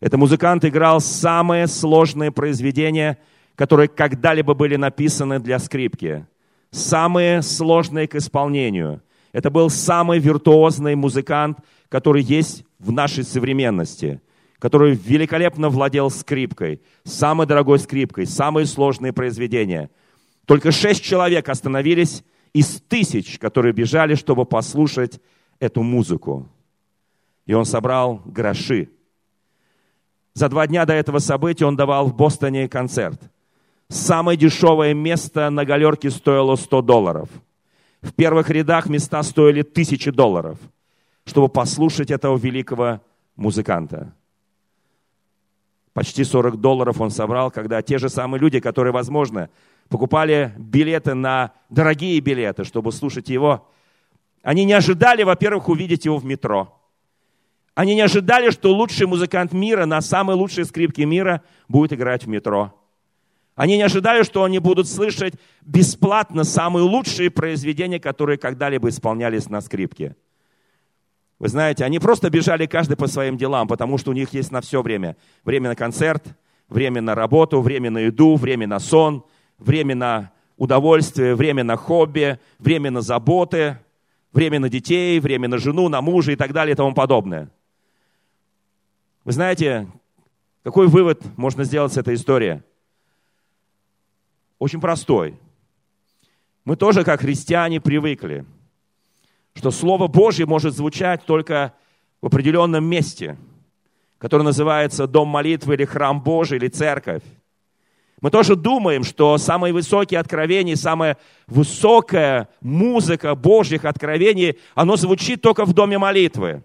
Этот 0.00 0.20
музыкант 0.20 0.66
играл 0.66 1.00
самые 1.00 1.68
сложные 1.68 2.30
произведения, 2.32 3.16
которые 3.54 3.88
когда-либо 3.88 4.52
были 4.52 4.76
написаны 4.76 5.40
для 5.40 5.58
скрипки. 5.58 6.26
Самые 6.76 7.40
сложные 7.40 8.06
к 8.06 8.16
исполнению. 8.16 9.02
Это 9.32 9.50
был 9.50 9.70
самый 9.70 10.18
виртуозный 10.18 10.94
музыкант, 10.94 11.60
который 11.88 12.20
есть 12.20 12.66
в 12.78 12.92
нашей 12.92 13.24
современности, 13.24 14.20
который 14.58 14.94
великолепно 14.94 15.70
владел 15.70 16.10
скрипкой, 16.10 16.82
самой 17.02 17.46
дорогой 17.46 17.78
скрипкой, 17.78 18.26
самые 18.26 18.66
сложные 18.66 19.14
произведения. 19.14 19.88
Только 20.44 20.70
шесть 20.70 21.02
человек 21.02 21.48
остановились 21.48 22.22
из 22.52 22.82
тысяч, 22.82 23.38
которые 23.38 23.72
бежали, 23.72 24.14
чтобы 24.14 24.44
послушать 24.44 25.18
эту 25.58 25.82
музыку. 25.82 26.46
И 27.46 27.54
он 27.54 27.64
собрал 27.64 28.20
гроши. 28.26 28.90
За 30.34 30.50
два 30.50 30.66
дня 30.66 30.84
до 30.84 30.92
этого 30.92 31.20
события 31.20 31.64
он 31.64 31.74
давал 31.74 32.08
в 32.08 32.14
Бостоне 32.14 32.68
концерт. 32.68 33.18
Самое 33.88 34.36
дешевое 34.36 34.94
место 34.94 35.48
на 35.50 35.64
галерке 35.64 36.10
стоило 36.10 36.56
100 36.56 36.82
долларов. 36.82 37.28
В 38.02 38.12
первых 38.12 38.50
рядах 38.50 38.88
места 38.88 39.22
стоили 39.22 39.62
тысячи 39.62 40.10
долларов– 40.10 40.58
чтобы 41.26 41.48
послушать 41.48 42.10
этого 42.10 42.38
великого 42.38 43.02
музыканта. 43.34 44.14
Почти 45.92 46.24
40 46.24 46.60
долларов 46.60 47.00
он 47.00 47.10
собрал, 47.10 47.50
когда 47.50 47.82
те 47.82 47.98
же 47.98 48.08
самые 48.08 48.40
люди, 48.40 48.60
которые, 48.60 48.92
возможно, 48.92 49.50
покупали 49.88 50.54
билеты 50.56 51.14
на 51.14 51.52
дорогие 51.68 52.20
билеты, 52.20 52.64
чтобы 52.64 52.92
слушать 52.92 53.28
его, 53.28 53.68
они 54.42 54.64
не 54.64 54.74
ожидали, 54.74 55.24
во-первых, 55.24 55.68
увидеть 55.68 56.04
его 56.04 56.18
в 56.18 56.24
метро. 56.24 56.72
Они 57.74 57.94
не 57.94 58.02
ожидали, 58.02 58.50
что 58.50 58.72
лучший 58.72 59.06
музыкант 59.06 59.52
мира 59.52 59.84
на 59.84 60.00
самой 60.00 60.36
лучшей 60.36 60.64
скрипке 60.64 61.04
мира 61.04 61.42
будет 61.68 61.92
играть 61.92 62.24
в 62.24 62.28
метро. 62.28 62.72
Они 63.56 63.78
не 63.78 63.82
ожидали, 63.82 64.22
что 64.22 64.44
они 64.44 64.58
будут 64.58 64.86
слышать 64.86 65.34
бесплатно 65.62 66.44
самые 66.44 66.84
лучшие 66.84 67.30
произведения, 67.30 67.98
которые 67.98 68.36
когда-либо 68.36 68.90
исполнялись 68.90 69.48
на 69.48 69.62
скрипке. 69.62 70.14
Вы 71.38 71.48
знаете, 71.48 71.84
они 71.84 71.98
просто 71.98 72.28
бежали 72.28 72.66
каждый 72.66 72.96
по 72.96 73.06
своим 73.06 73.38
делам, 73.38 73.66
потому 73.66 73.96
что 73.96 74.10
у 74.10 74.14
них 74.14 74.34
есть 74.34 74.52
на 74.52 74.60
все 74.60 74.82
время. 74.82 75.16
Время 75.42 75.70
на 75.70 75.74
концерт, 75.74 76.22
время 76.68 77.00
на 77.00 77.14
работу, 77.14 77.62
время 77.62 77.90
на 77.90 77.98
еду, 77.98 78.36
время 78.36 78.66
на 78.66 78.78
сон, 78.78 79.24
время 79.58 79.94
на 79.94 80.32
удовольствие, 80.58 81.34
время 81.34 81.64
на 81.64 81.76
хобби, 81.76 82.38
время 82.58 82.90
на 82.90 83.00
заботы, 83.00 83.78
время 84.34 84.60
на 84.60 84.68
детей, 84.68 85.18
время 85.18 85.48
на 85.48 85.56
жену, 85.56 85.88
на 85.88 86.02
мужа 86.02 86.32
и 86.32 86.36
так 86.36 86.52
далее 86.52 86.74
и 86.74 86.76
тому 86.76 86.92
подобное. 86.92 87.50
Вы 89.24 89.32
знаете, 89.32 89.88
какой 90.62 90.88
вывод 90.88 91.22
можно 91.38 91.64
сделать 91.64 91.94
с 91.94 91.96
этой 91.96 92.14
истории? 92.14 92.62
Очень 94.58 94.80
простой. 94.80 95.38
Мы 96.64 96.76
тоже, 96.76 97.04
как 97.04 97.20
христиане, 97.20 97.80
привыкли– 97.80 98.44
что 99.56 99.70
Слово 99.70 100.06
Божье 100.06 100.46
может 100.46 100.74
звучать 100.74 101.24
только 101.24 101.72
в 102.20 102.26
определенном 102.26 102.84
месте, 102.84 103.38
которое 104.18 104.44
называется 104.44 105.06
дом 105.06 105.28
молитвы 105.28 105.74
или 105.74 105.84
храм 105.84 106.22
Божий 106.22 106.58
или 106.58 106.68
церковь. 106.68 107.22
Мы 108.20 108.30
тоже 108.30 108.54
думаем, 108.54 109.02
что 109.02 109.36
самые 109.38 109.72
высокие 109.72 110.20
откровения, 110.20 110.76
самая 110.76 111.16
высокая 111.46 112.48
музыка 112.60 113.34
Божьих 113.34 113.84
откровений, 113.84 114.58
оно 114.74 114.96
звучит 114.96 115.42
только 115.42 115.64
в 115.64 115.72
доме 115.72 115.98
молитвы. 115.98 116.62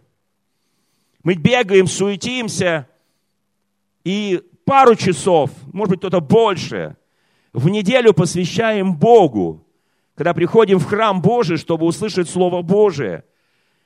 Мы 1.24 1.36
бегаем, 1.36 1.88
суетимся, 1.88 2.88
и 4.04 4.42
пару 4.66 4.96
часов, 4.96 5.52
может 5.72 5.92
быть, 5.92 6.00
кто-то 6.00 6.20
больше, 6.20 6.96
в 7.54 7.70
неделю 7.70 8.14
посвящаем 8.14 8.96
Богу, 8.96 9.66
когда 10.16 10.34
приходим 10.34 10.80
в 10.80 10.86
храм 10.86 11.22
Божий, 11.22 11.58
чтобы 11.58 11.86
услышать 11.86 12.30
Слово 12.30 12.62
Божие. 12.62 13.24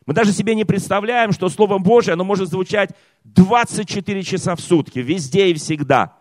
Мы 0.05 0.13
даже 0.13 0.31
себе 0.31 0.53
не 0.53 0.65
представляем, 0.65 1.31
что 1.31 1.49
Слово 1.49 1.79
Божие, 1.79 2.13
оно 2.13 2.23
может 2.23 2.49
звучать 2.49 2.91
24 3.23 4.23
часа 4.23 4.55
в 4.55 4.61
сутки, 4.61 4.99
везде 4.99 5.47
и 5.47 5.53
всегда. 5.55 6.13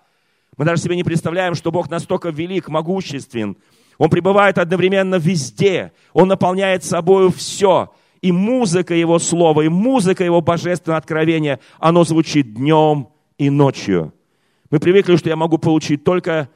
Мы 0.56 0.64
даже 0.64 0.80
себе 0.80 0.96
не 0.96 1.04
представляем, 1.04 1.54
что 1.54 1.70
Бог 1.70 1.90
настолько 1.90 2.30
велик, 2.30 2.68
могуществен. 2.68 3.56
Он 3.98 4.08
пребывает 4.08 4.58
одновременно 4.58 5.16
везде. 5.16 5.92
Он 6.12 6.28
наполняет 6.28 6.84
собой 6.84 7.30
все. 7.32 7.92
И 8.22 8.32
музыка 8.32 8.94
Его 8.94 9.18
Слова, 9.18 9.60
и 9.62 9.68
музыка 9.68 10.24
Его 10.24 10.40
Божественного 10.40 10.98
Откровения, 10.98 11.60
оно 11.78 12.04
звучит 12.04 12.54
днем 12.54 13.08
и 13.36 13.50
ночью. 13.50 14.14
Мы 14.70 14.80
привыкли, 14.80 15.16
что 15.16 15.28
я 15.28 15.36
могу 15.36 15.58
получить 15.58 16.04
только 16.04 16.48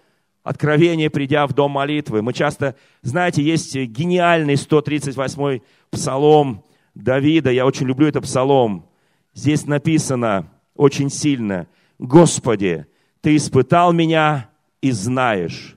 откровение, 0.49 1.11
придя 1.11 1.47
в 1.47 1.53
дом 1.53 1.73
молитвы. 1.73 2.23
Мы 2.23 2.33
часто, 2.33 2.75
знаете, 3.03 3.43
есть 3.43 3.77
гениальный 3.77 4.55
138-й 4.55 5.63
псалом 5.91 6.65
Давида. 6.95 7.51
Я 7.51 7.67
очень 7.67 7.87
люблю 7.87 8.09
этот 8.09 8.25
псалом. 8.25 8.89
Здесь 9.35 9.67
написано 9.67 10.51
очень 10.75 11.11
сильно. 11.11 11.67
«Господи, 11.99 12.87
Ты 13.21 13.37
испытал 13.37 13.93
меня 13.93 14.49
и 14.81 14.91
знаешь. 14.91 15.77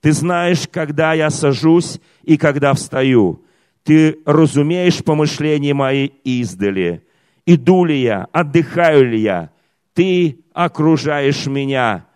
Ты 0.00 0.12
знаешь, 0.12 0.66
когда 0.70 1.12
я 1.12 1.28
сажусь 1.28 2.00
и 2.22 2.38
когда 2.38 2.72
встаю. 2.72 3.44
Ты 3.82 4.20
разумеешь 4.24 5.04
помышления 5.04 5.74
мои 5.74 6.06
издали. 6.24 7.04
Иду 7.44 7.84
ли 7.84 8.00
я, 8.00 8.28
отдыхаю 8.32 9.10
ли 9.10 9.20
я? 9.20 9.50
Ты 9.92 10.38
окружаешь 10.54 11.46
меня, 11.46 12.06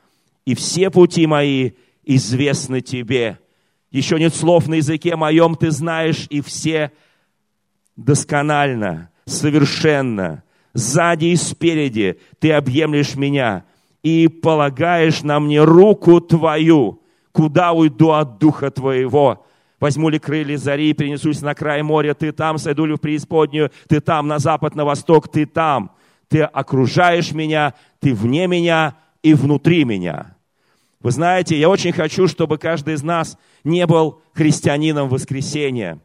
и 0.45 0.55
все 0.55 0.91
пути 0.91 1.27
мои 1.27 1.73
известны 2.05 2.81
тебе. 2.81 3.39
Еще 3.91 4.19
нет 4.19 4.35
слов 4.35 4.69
на 4.69 4.75
языке 4.75 5.17
моем, 5.17 5.55
ты 5.55 5.71
знаешь, 5.71 6.27
и 6.31 6.41
все 6.41 6.93
досконально, 7.97 9.11
совершенно, 9.27 10.43
сзади 10.73 11.27
и 11.27 11.37
спереди 11.37 12.19
ты 12.39 12.53
объемлешь 12.53 13.15
меня 13.15 13.65
и 14.03 14.29
полагаешь 14.29 15.23
на 15.23 15.41
мне 15.41 15.63
руку 15.63 16.21
твою. 16.21 17.03
Куда 17.33 17.73
уйду 17.73 18.11
от 18.11 18.39
духа 18.39 18.71
твоего? 18.71 19.47
Возьму 19.81 20.11
ли 20.11 20.19
крылья 20.19 20.57
зари 20.59 20.91
и 20.91 20.95
перенесусь 20.95 21.41
на 21.41 21.55
край 21.55 21.83
моря? 21.83 22.15
Ты 22.15 22.33
там, 22.33 22.59
сойду 22.59 22.85
ли 22.85 22.95
в 22.95 22.99
преисподнюю? 22.99 23.71
Ты 23.89 24.01
там, 24.01 24.29
на 24.29 24.39
запад, 24.39 24.75
на 24.75 24.85
восток? 24.85 25.29
Ты 25.31 25.47
там. 25.47 25.93
Ты 26.29 26.43
окружаешь 26.43 27.33
меня, 27.33 27.75
ты 28.01 28.15
вне 28.15 28.47
меня 28.47 28.97
и 29.23 29.35
внутри 29.35 29.85
меня. 29.85 30.37
Вы 31.03 31.11
знаете, 31.11 31.59
я 31.59 31.69
очень 31.69 31.93
хочу, 31.93 32.29
чтобы 32.29 32.59
каждый 32.59 32.95
из 32.95 33.03
нас 33.03 33.37
не 33.65 33.87
был 33.87 34.21
христианином 34.35 35.09
воскресения, 35.09 35.99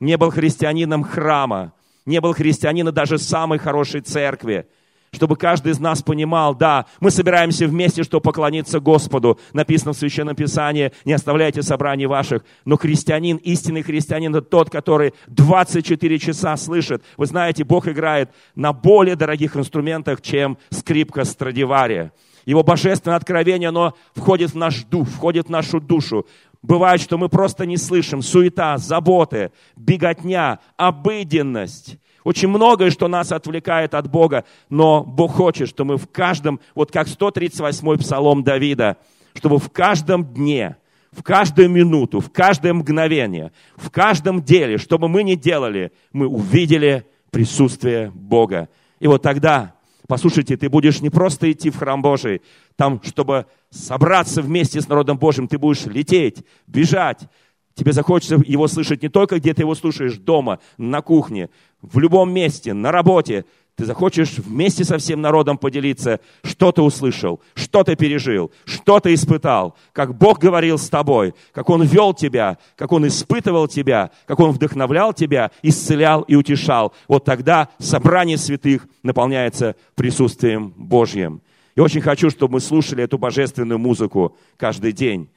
не 0.00 0.16
был 0.16 0.30
христианином 0.30 1.04
храма, 1.04 1.72
не 2.04 2.20
был 2.20 2.32
христианином 2.32 2.92
даже 2.92 3.18
самой 3.18 3.58
хорошей 3.58 4.00
церкви, 4.00 4.66
чтобы 5.12 5.36
каждый 5.36 5.72
из 5.72 5.78
нас 5.78 6.02
понимал, 6.02 6.54
да, 6.54 6.86
мы 7.00 7.10
собираемся 7.10 7.66
вместе, 7.66 8.02
чтобы 8.02 8.22
поклониться 8.22 8.80
Господу. 8.80 9.38
Написано 9.52 9.92
в 9.92 9.96
Священном 9.96 10.36
Писании, 10.36 10.92
не 11.04 11.12
оставляйте 11.12 11.62
собраний 11.62 12.06
ваших. 12.06 12.44
Но 12.64 12.76
христианин, 12.76 13.36
истинный 13.38 13.82
христианин, 13.82 14.34
это 14.34 14.42
тот, 14.42 14.70
который 14.70 15.14
24 15.28 16.18
часа 16.18 16.56
слышит. 16.56 17.02
Вы 17.16 17.26
знаете, 17.26 17.64
Бог 17.64 17.88
играет 17.88 18.30
на 18.54 18.72
более 18.72 19.16
дорогих 19.16 19.56
инструментах, 19.56 20.22
чем 20.22 20.58
скрипка 20.70 21.24
Страдивария. 21.24 22.12
Его 22.46 22.62
божественное 22.62 23.16
откровение, 23.16 23.68
оно 23.68 23.94
входит 24.14 24.52
в 24.52 24.56
наш 24.56 24.84
дух, 24.84 25.08
входит 25.08 25.46
в 25.46 25.50
нашу 25.50 25.80
душу. 25.80 26.26
Бывает, 26.62 27.00
что 27.00 27.18
мы 27.18 27.28
просто 27.28 27.66
не 27.66 27.76
слышим. 27.76 28.22
Суета, 28.22 28.76
заботы, 28.76 29.50
беготня, 29.76 30.58
обыденность. 30.76 31.96
Очень 32.24 32.48
многое, 32.48 32.90
что 32.90 33.08
нас 33.08 33.32
отвлекает 33.32 33.94
от 33.94 34.10
Бога, 34.10 34.44
но 34.68 35.02
Бог 35.02 35.32
хочет, 35.32 35.68
что 35.68 35.84
мы 35.84 35.96
в 35.96 36.06
каждом, 36.06 36.60
вот 36.74 36.92
как 36.92 37.06
138-й 37.06 37.98
псалом 37.98 38.44
Давида, 38.44 38.98
чтобы 39.34 39.58
в 39.58 39.70
каждом 39.70 40.24
дне, 40.24 40.76
в 41.12 41.22
каждую 41.22 41.70
минуту, 41.70 42.20
в 42.20 42.30
каждое 42.30 42.74
мгновение, 42.74 43.52
в 43.76 43.90
каждом 43.90 44.42
деле, 44.42 44.76
что 44.76 44.98
бы 44.98 45.08
мы 45.08 45.22
ни 45.22 45.34
делали, 45.34 45.92
мы 46.12 46.26
увидели 46.26 47.06
присутствие 47.30 48.12
Бога. 48.14 48.68
И 48.98 49.06
вот 49.06 49.22
тогда 49.22 49.74
Послушайте, 50.10 50.56
ты 50.56 50.68
будешь 50.68 51.00
не 51.02 51.08
просто 51.08 51.52
идти 51.52 51.70
в 51.70 51.76
храм 51.76 52.02
Божий, 52.02 52.42
там, 52.74 53.00
чтобы 53.04 53.46
собраться 53.70 54.42
вместе 54.42 54.80
с 54.80 54.88
народом 54.88 55.18
Божьим, 55.18 55.46
ты 55.46 55.56
будешь 55.56 55.86
лететь, 55.86 56.44
бежать. 56.66 57.28
Тебе 57.76 57.92
захочется 57.92 58.42
его 58.44 58.66
слышать 58.66 59.04
не 59.04 59.08
только 59.08 59.38
где 59.38 59.54
ты 59.54 59.62
его 59.62 59.76
слушаешь 59.76 60.16
дома, 60.16 60.58
на 60.78 61.00
кухне, 61.00 61.48
в 61.80 62.00
любом 62.00 62.32
месте, 62.32 62.74
на 62.74 62.90
работе. 62.90 63.44
Ты 63.76 63.86
захочешь 63.86 64.38
вместе 64.38 64.84
со 64.84 64.98
всем 64.98 65.20
народом 65.22 65.56
поделиться, 65.56 66.20
что 66.42 66.70
ты 66.70 66.82
услышал, 66.82 67.40
что 67.54 67.82
ты 67.82 67.96
пережил, 67.96 68.50
что 68.64 69.00
ты 69.00 69.14
испытал, 69.14 69.74
как 69.92 70.16
Бог 70.18 70.38
говорил 70.38 70.76
с 70.76 70.88
тобой, 70.88 71.34
как 71.52 71.70
Он 71.70 71.82
вел 71.82 72.12
тебя, 72.12 72.58
как 72.76 72.92
Он 72.92 73.06
испытывал 73.06 73.68
тебя, 73.68 74.10
как 74.26 74.38
Он 74.40 74.50
вдохновлял 74.50 75.14
тебя, 75.14 75.50
исцелял 75.62 76.22
и 76.22 76.34
утешал. 76.34 76.92
Вот 77.08 77.24
тогда 77.24 77.70
собрание 77.78 78.36
святых 78.36 78.86
наполняется 79.02 79.76
присутствием 79.94 80.74
Божьим. 80.76 81.40
И 81.74 81.80
очень 81.80 82.02
хочу, 82.02 82.28
чтобы 82.28 82.54
мы 82.54 82.60
слушали 82.60 83.04
эту 83.04 83.16
божественную 83.16 83.78
музыку 83.78 84.36
каждый 84.58 84.92
день. 84.92 85.30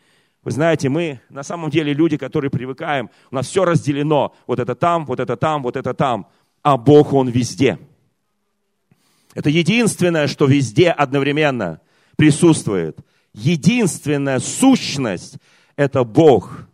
Вы 0.44 0.52
знаете, 0.52 0.90
мы 0.90 1.22
на 1.30 1.44
самом 1.44 1.70
деле 1.70 1.94
люди, 1.94 2.18
которые 2.18 2.52
привыкаем, 2.52 3.10
у 3.32 3.36
нас 3.36 3.48
все 3.48 3.64
разделено. 3.64 4.34
Вот 4.46 4.60
это 4.60 4.76
там, 4.76 5.06
вот 5.06 5.22
это 5.22 5.38
там, 5.38 5.64
вот 5.64 5.78
это 5.78 5.94
там. 5.94 6.28
А 6.62 6.76
Бог, 6.76 7.14
Он 7.14 7.30
везде. 7.30 7.80
Это 9.34 9.50
единственное, 9.50 10.28
что 10.28 10.46
везде 10.46 10.90
одновременно 10.90 11.80
присутствует. 12.16 12.98
Единственная 13.34 14.40
сущность– 14.40 15.38
это 15.76 16.04
Бог. 16.04 16.68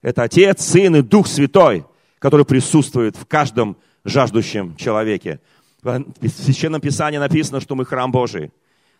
Это 0.00 0.22
Отец, 0.22 0.64
Сын 0.64 0.96
и 0.96 1.02
Дух 1.02 1.26
Святой, 1.26 1.84
который 2.18 2.44
присутствует 2.46 3.16
в 3.16 3.26
каждом 3.26 3.76
жаждущем 4.04 4.76
человеке. 4.76 5.40
В 5.82 6.28
Священном 6.28 6.80
Писании 6.80 7.18
написано, 7.18 7.60
что 7.60 7.74
мы 7.74 7.84
храм 7.84 8.12
Божий. 8.12 8.52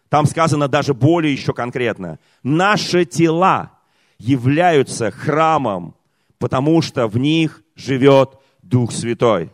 Там 0.08 0.26
сказано 0.26 0.68
даже 0.68 0.94
более 0.94 1.32
еще 1.32 1.52
конкретно. 1.52 2.18
Наши 2.42 3.04
тела 3.04 3.72
являются 4.18 5.10
храмом, 5.10 5.94
потому 6.38 6.82
что 6.82 7.06
в 7.06 7.18
них 7.18 7.62
живет 7.76 8.30
Дух 8.62 8.92
Святой. 8.92 9.50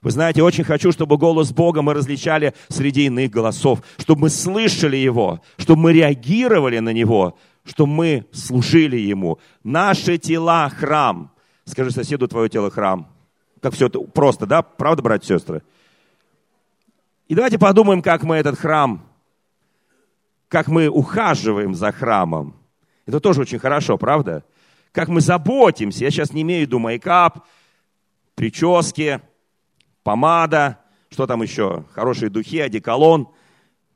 Вы 0.00 0.12
знаете, 0.12 0.42
очень 0.42 0.64
хочу, 0.64 0.92
чтобы 0.92 1.16
голос 1.16 1.52
Бога 1.52 1.82
мы 1.82 1.92
различали 1.92 2.54
среди 2.68 3.06
иных 3.06 3.30
голосов, 3.30 3.82
чтобы 3.98 4.22
мы 4.22 4.30
слышали 4.30 4.96
Его, 4.96 5.40
чтобы 5.56 5.82
мы 5.82 5.92
реагировали 5.92 6.78
на 6.78 6.92
Него, 6.92 7.36
чтобы 7.64 7.92
мы 7.92 8.26
служили 8.32 8.96
Ему. 8.96 9.38
Наши 9.64 10.18
тела– 10.18 10.68
храм. 10.76 11.32
Скажи 11.64 11.90
соседу, 11.90 12.28
твое 12.28 12.48
тело– 12.48 12.70
храм. 12.72 13.08
Как 13.60 13.74
все 13.74 13.86
это 13.86 13.98
просто, 14.00 14.46
да? 14.46 14.62
Правда, 14.62 15.02
братья 15.02 15.34
и 15.34 15.38
сестры? 15.38 15.62
И 17.26 17.34
давайте 17.34 17.58
подумаем, 17.58 18.00
как 18.00 18.22
мы 18.22 18.36
этот 18.36 18.56
храм, 18.58 19.04
как 20.46 20.68
мы 20.68 20.88
ухаживаем 20.88 21.74
за 21.74 21.92
храмом. 21.92 22.56
Это 23.04 23.20
тоже 23.20 23.40
очень 23.42 23.58
хорошо, 23.58 23.98
правда? 23.98 24.44
Как 24.92 25.08
мы 25.08 25.20
заботимся. 25.20 26.04
Я 26.04 26.10
сейчас 26.10 26.32
не 26.32 26.42
имею 26.42 26.64
в 26.64 26.66
виду 26.68 26.78
мейкап, 26.78 27.44
прически, 28.34 29.20
помада, 30.02 30.78
что 31.10 31.26
там 31.26 31.42
еще, 31.42 31.84
хорошие 31.94 32.30
духи, 32.30 32.60
одеколон, 32.60 33.28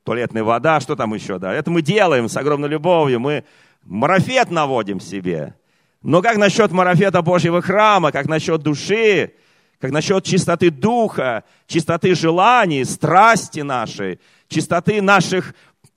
туалетная 0.04 0.44
вода, 0.44 0.80
что 0.80 0.96
там 0.96 1.14
еще, 1.14 1.38
да. 1.38 1.52
Это 1.52 1.70
мы 1.70 1.82
делаем 1.82 2.28
с 2.28 2.36
огромной 2.36 2.68
любовью, 2.68 3.20
мы 3.20 3.44
марафет 3.84 4.50
наводим 4.50 5.00
себе. 5.00 5.54
Но 6.02 6.20
как 6.20 6.36
насчет 6.36 6.72
марафета 6.72 7.22
Божьего 7.22 7.62
храма, 7.62 8.10
как 8.10 8.26
насчет 8.26 8.62
души, 8.62 9.34
как 9.80 9.92
насчет 9.92 10.24
чистоты 10.24 10.70
духа, 10.70 11.44
чистоты 11.66 12.14
желаний, 12.14 12.84
страсти 12.84 13.60
нашей, 13.60 14.20
чистоты 14.48 15.00
наших 15.00 15.54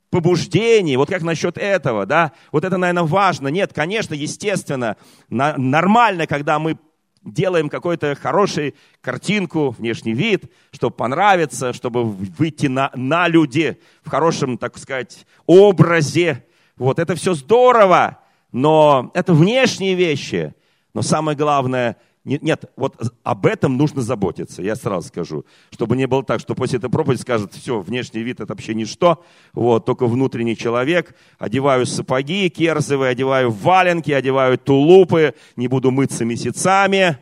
побуждений, 0.10 0.98
вот 0.98 1.10
как 1.10 1.24
насчет 1.24 1.58
этого, 1.58 2.06
да, 2.06 2.32
вот 2.52 2.64
это, 2.64 2.78
наверное, 2.78 3.04
важно. 3.04 3.50
Нет, 3.50 3.74
конечно, 3.74 4.14
естественно, 4.14 4.96
нормально, 5.30 6.26
когда 6.28 6.58
мы 6.60 6.78
делаем 7.25 7.70
какую-то 7.70 8.15
хорошую 8.15 8.74
картинку, 9.01 9.75
внешний 9.77 10.13
вид, 10.13 10.51
чтобы 10.72 10.96
понравиться, 10.96 11.74
чтобы 11.74 12.03
выйти 12.05 12.67
на, 12.67 12.91
на 12.95 13.28
люди 13.28 13.80
в 14.04 14.10
хорошем, 14.10 14.58
так 14.58 14.78
сказать, 14.78 15.26
образе. 15.45 16.45
Вот 16.78 17.00
это 17.00 17.15
все 17.15 17.34
здорово, 17.34 18.19
но 18.52 19.12
это 19.13 19.34
внешние 19.34 19.95
вещи. 19.95 20.54
Но 20.93 21.02
самое 21.02 21.36
главное, 21.38 21.97
нет, 22.26 22.66
вот 22.76 23.00
об 23.24 23.46
этом 23.46 23.78
нужно 23.78 24.02
заботиться, 24.02 24.64
я 24.64 24.76
сразу 24.76 25.08
скажу. 25.08 25.46
Чтобы 25.70 25.96
не 25.96 26.08
было 26.08 26.24
так, 26.24 26.40
что 26.40 26.56
после 26.56 26.80
этой 26.80 26.90
проповеди 26.90 27.22
скажут, 27.22 27.54
все, 27.54 27.80
внешний 27.80 28.24
вид 28.24 28.40
это 28.40 28.54
вообще 28.54 28.74
ничто, 28.74 29.24
вот, 29.54 29.86
только 29.86 30.08
внутренний 30.08 30.58
человек. 30.58 31.16
Одеваю 31.38 31.86
сапоги 31.86 32.50
керзовые, 32.50 33.12
одеваю 33.12 33.52
валенки, 33.52 34.12
одеваю 34.12 34.58
тулупы, 34.58 35.36
не 35.56 35.68
буду 35.68 35.92
мыться 35.92 36.26
месяцами. 36.26 37.20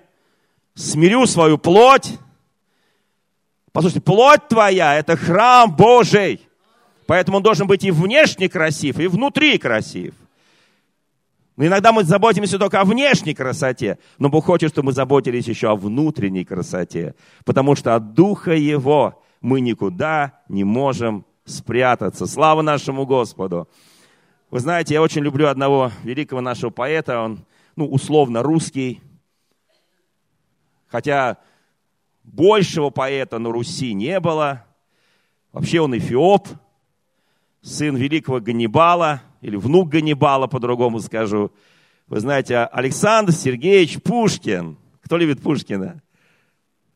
Смирю 0.74 1.28
свою 1.28 1.58
плоть. 1.58 2.18
Послушайте, 3.74 4.02
плоть 4.02 4.48
твоя– 4.48 4.96
это 4.98 5.18
храм 5.18 5.76
Божий. 5.76 6.48
Поэтому 7.08 7.38
он 7.38 7.44
должен 7.44 7.68
быть 7.68 7.84
и 7.84 7.92
внешне 7.92 8.48
красив, 8.48 9.00
и 9.00 9.08
внутри 9.08 9.58
красив. 9.58 10.14
Но 11.56 11.68
иногда 11.68 11.92
мы 11.92 12.04
заботимся 12.04 12.58
только 12.58 12.82
о 12.82 12.86
внешней 12.86 13.36
красоте, 13.36 14.00
но 14.18 14.30
Бог 14.30 14.46
хочет, 14.46 14.72
чтобы 14.72 14.88
мы 14.88 14.92
заботились 14.92 15.48
еще 15.48 15.70
о 15.70 15.76
внутренней 15.76 16.46
красоте, 16.46 17.14
потому 17.46 17.76
что 17.76 17.96
от 17.96 18.14
Духа 18.14 18.54
Его 18.54 19.24
мы 19.40 19.62
никуда 19.62 20.42
не 20.50 20.64
можем 20.64 21.26
спрятаться. 21.46 22.26
Слава 22.26 22.64
нашему 22.64 23.06
Господу! 23.06 23.68
Вы 24.50 24.60
знаете, 24.60 24.96
я 24.96 25.02
очень 25.02 25.22
люблю 25.22 25.48
одного 25.48 25.92
великого 26.04 26.42
нашего 26.42 26.70
поэта, 26.70 27.20
он, 27.22 27.46
ну, 27.76 27.86
условно 27.88 28.42
русский, 28.42 29.02
хотя 30.88 31.38
большего 32.24 32.90
поэта 32.90 33.38
на 33.38 33.52
Руси 33.52 33.94
не 33.94 34.20
было. 34.20 34.66
Вообще 35.52 35.82
он 35.82 35.96
эфиоп, 35.96 36.48
сын 37.62 37.96
великого 37.96 38.40
Ганнибала– 38.40 39.22
или 39.44 39.58
внук 39.58 39.90
Ганнибала, 39.90 40.48
по-другому 40.48 41.02
скажу. 41.02 41.52
Вы 42.08 42.22
знаете, 42.22 42.60
Александр 42.60 43.34
Сергеевич 43.34 44.02
Пушкин. 44.02 44.78
Кто 45.02 45.18
любит 45.18 45.42
Пушкина? 45.42 46.02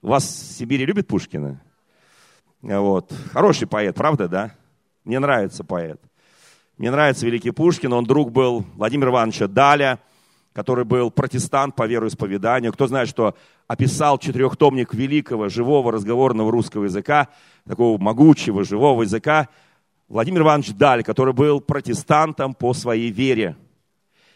У 0.02 0.08
вас 0.08 0.24
в 0.24 0.58
Сибири 0.58 0.86
любят 0.86 1.08
Пушкина? 1.08 1.62
Вот. 2.62 3.14
Хороший 3.34 3.68
поэт, 3.68 3.96
правда, 3.96 4.30
да? 4.30 4.52
Мне 5.04 5.20
нравится 5.20 5.66
поэт. 5.66 6.02
Мне 6.78 6.90
нравится 6.90 7.26
великий 7.26 7.52
Пушкин. 7.52 7.92
Он 7.92 8.06
друг 8.06 8.32
был 8.32 8.66
Владимира 8.76 9.12
Ивановича 9.12 9.48
Даля, 9.48 10.00
который 10.54 10.86
был 10.86 11.12
протестант 11.12 11.76
по 11.76 11.86
вероисповеданию. 11.86 12.72
Кто 12.72 12.88
знает, 12.88 13.10
что 13.10 13.36
описал 13.68 14.20
четырехтомник 14.20 14.94
великого, 14.94 15.50
живого, 15.50 15.92
разговорного 15.92 16.50
русского 16.50 16.86
языка, 16.86 17.28
такого 17.66 17.98
могучего, 17.98 18.64
живого 18.64 19.04
языка, 19.04 19.50
Владимир 20.10 20.42
Иванович 20.42 20.74
Даль, 20.74 21.04
который 21.04 21.34
был 21.34 21.60
протестантом 21.60 22.54
по 22.54 22.74
своей 22.74 23.12
вере. 23.12 23.58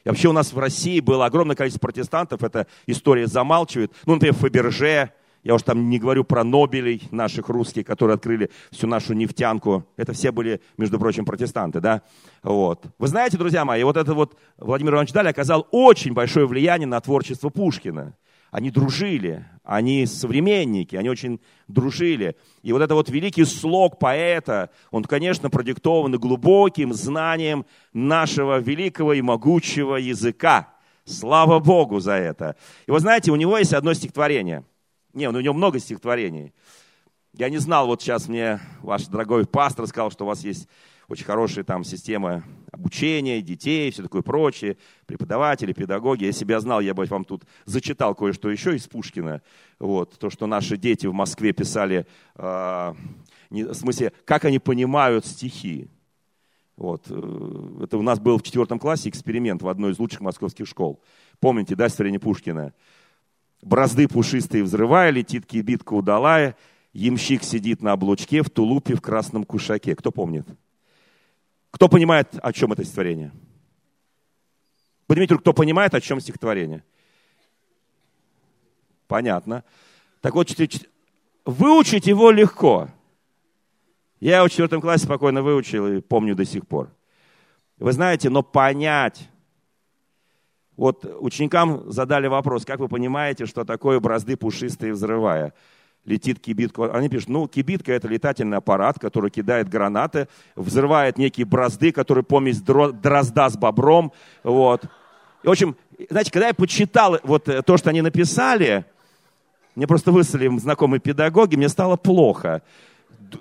И 0.03 0.09
вообще 0.09 0.27
у 0.27 0.33
нас 0.33 0.51
в 0.51 0.59
России 0.59 0.99
было 0.99 1.25
огромное 1.25 1.55
количество 1.55 1.87
протестантов, 1.87 2.43
эта 2.43 2.67
история 2.87 3.27
замалчивает. 3.27 3.93
Ну, 4.05 4.15
например, 4.15 4.33
Фаберже, 4.35 5.11
я 5.43 5.55
уж 5.55 5.61
там 5.61 5.89
не 5.89 5.97
говорю 5.97 6.25
про 6.25 6.43
Нобелей 6.43 7.07
наших 7.11 7.47
русских, 7.47 7.85
которые 7.85 8.15
открыли 8.15 8.49
всю 8.71 8.87
нашу 8.87 9.13
нефтянку. 9.13 9.85
Это 9.95 10.11
все 10.11 10.31
были, 10.31 10.61
между 10.77 10.99
прочим, 10.99 11.23
протестанты, 11.23 11.79
да? 11.79 12.01
Вот. 12.43 12.85
Вы 12.99 13.07
знаете, 13.07 13.37
друзья 13.37 13.63
мои, 13.63 13.83
вот 13.83 13.95
этот 13.95 14.15
вот 14.15 14.37
Владимир 14.57 14.95
Иванович 14.95 15.13
Даль 15.13 15.29
оказал 15.29 15.67
очень 15.71 16.13
большое 16.13 16.47
влияние 16.47 16.87
на 16.87 16.99
творчество 16.99 17.49
Пушкина 17.49 18.13
они 18.51 18.69
дружили, 18.69 19.45
они 19.63 20.05
современники, 20.05 20.97
они 20.97 21.09
очень 21.09 21.39
дружили. 21.69 22.35
И 22.61 22.73
вот 22.73 22.81
это 22.81 22.93
вот 22.93 23.09
великий 23.09 23.45
слог 23.45 23.97
поэта, 23.97 24.69
он, 24.91 25.05
конечно, 25.05 25.49
продиктован 25.49 26.19
глубоким 26.19 26.93
знанием 26.93 27.65
нашего 27.93 28.59
великого 28.59 29.13
и 29.13 29.21
могучего 29.21 29.95
языка. 29.95 30.73
Слава 31.05 31.59
Богу 31.59 31.99
за 31.99 32.13
это. 32.13 32.57
И 32.85 32.91
вы 32.91 32.99
знаете, 32.99 33.31
у 33.31 33.37
него 33.37 33.57
есть 33.57 33.73
одно 33.73 33.93
стихотворение. 33.93 34.65
Не, 35.13 35.29
у 35.29 35.31
него 35.31 35.53
много 35.53 35.79
стихотворений. 35.79 36.53
Я 37.33 37.49
не 37.49 37.57
знал, 37.57 37.87
вот 37.87 38.01
сейчас 38.01 38.27
мне 38.27 38.59
ваш 38.81 39.05
дорогой 39.05 39.45
пастор 39.45 39.87
сказал, 39.87 40.11
что 40.11 40.25
у 40.25 40.27
вас 40.27 40.43
есть 40.43 40.67
очень 41.07 41.25
хорошая 41.25 41.63
там 41.63 41.83
система 41.83 42.43
обучения 42.71 43.41
детей, 43.41 43.91
все 43.91 44.03
такое 44.03 44.21
прочее, 44.21 44.77
преподаватели, 45.05 45.73
педагоги. 45.73 46.25
Я 46.25 46.59
знал, 46.59 46.81
я 46.81 46.93
бы 46.93 47.05
вам 47.05 47.25
тут 47.25 47.43
зачитал 47.65 48.15
кое-что 48.15 48.49
еще 48.49 48.75
из 48.75 48.87
Пушкина. 48.87 49.41
Вот, 49.79 50.17
то, 50.17 50.29
что 50.29 50.47
наши 50.47 50.77
дети 50.77 51.07
в 51.07 51.13
Москве 51.13 51.53
писали, 51.53 52.05
э, 52.35 52.93
не, 53.49 53.63
в 53.63 53.73
смысле, 53.73 54.13
как 54.25 54.45
они 54.45 54.59
понимают 54.59 55.25
стихи. 55.25 55.89
Вот. 56.77 57.05
Э, 57.09 57.83
это 57.83 57.97
у 57.97 58.01
нас 58.01 58.19
был 58.19 58.37
в 58.37 58.43
четвертом 58.43 58.79
классе 58.79 59.09
эксперимент 59.09 59.61
в 59.61 59.67
одной 59.67 59.91
из 59.91 59.99
лучших 59.99 60.21
московских 60.21 60.67
школ. 60.67 61.01
Помните, 61.39 61.75
да, 61.75 61.89
стихотворение 61.89 62.19
Пушкина? 62.19 62.73
Бразды 63.61 64.07
пушистые 64.07 64.63
взрывая, 64.63 65.11
летит 65.11 65.45
кибитка 65.45 65.93
удалая, 65.93 66.55
ямщик 66.93 67.43
сидит 67.43 67.81
на 67.81 67.91
облучке 67.91 68.41
в 68.41 68.49
тулупе 68.49 68.95
в 68.95 69.01
красном 69.01 69.43
кушаке. 69.43 69.95
Кто 69.95 70.11
помнит? 70.11 70.47
Кто 71.71 71.87
понимает, 71.87 72.27
о 72.41 72.53
чем 72.53 72.71
это 72.73 72.83
стихотворение? 72.83 73.31
Поднимите 75.07 75.33
руку, 75.33 75.41
кто 75.41 75.53
понимает, 75.53 75.93
о 75.93 76.01
чем 76.01 76.19
стихотворение. 76.19 76.83
Понятно. 79.07 79.63
Так 80.21 80.35
вот, 80.35 80.49
выучить 81.45 82.07
его 82.07 82.31
легко. 82.31 82.89
Я 84.19 84.37
его 84.37 84.47
в 84.47 84.51
четвертом 84.51 84.81
классе 84.81 85.05
спокойно 85.05 85.41
выучил 85.41 85.87
и 85.87 86.01
помню 86.01 86.35
до 86.35 86.45
сих 86.45 86.67
пор. 86.67 86.91
Вы 87.77 87.91
знаете, 87.91 88.29
но 88.29 88.43
понять. 88.43 89.27
Вот 90.77 91.03
ученикам 91.19 91.91
задали 91.91 92.27
вопрос, 92.27 92.63
как 92.65 92.79
вы 92.79 92.87
понимаете, 92.87 93.45
что 93.45 93.65
такое 93.65 93.99
бразды 93.99 94.37
пушистые 94.37 94.93
взрывая? 94.93 95.53
Летит 96.05 96.39
кибитка. 96.39 96.91
Они 96.93 97.09
пишут, 97.09 97.29
ну, 97.29 97.47
кибитка 97.47 97.93
это 97.93 98.07
летательный 98.07 98.57
аппарат, 98.57 98.97
который 98.99 99.29
кидает 99.29 99.69
гранаты, 99.69 100.27
взрывает 100.55 101.17
некие 101.17 101.45
бразды, 101.45 101.91
которые 101.91 102.23
помесь 102.23 102.59
дрозда 102.59 103.49
с 103.49 103.57
бобром. 103.57 104.11
Вот. 104.43 104.85
И, 105.43 105.47
в 105.47 105.51
общем, 105.51 105.75
знаете, 106.09 106.31
когда 106.31 106.47
я 106.47 106.53
почитал 106.53 107.19
вот 107.23 107.47
э, 107.49 107.61
то, 107.61 107.77
что 107.77 107.91
они 107.91 108.01
написали, 108.01 108.85
мне 109.75 109.85
просто 109.87 110.11
выслали 110.11 110.47
знакомые 110.57 110.99
педагоги, 110.99 111.55
мне 111.55 111.69
стало 111.69 111.97
плохо. 111.97 112.61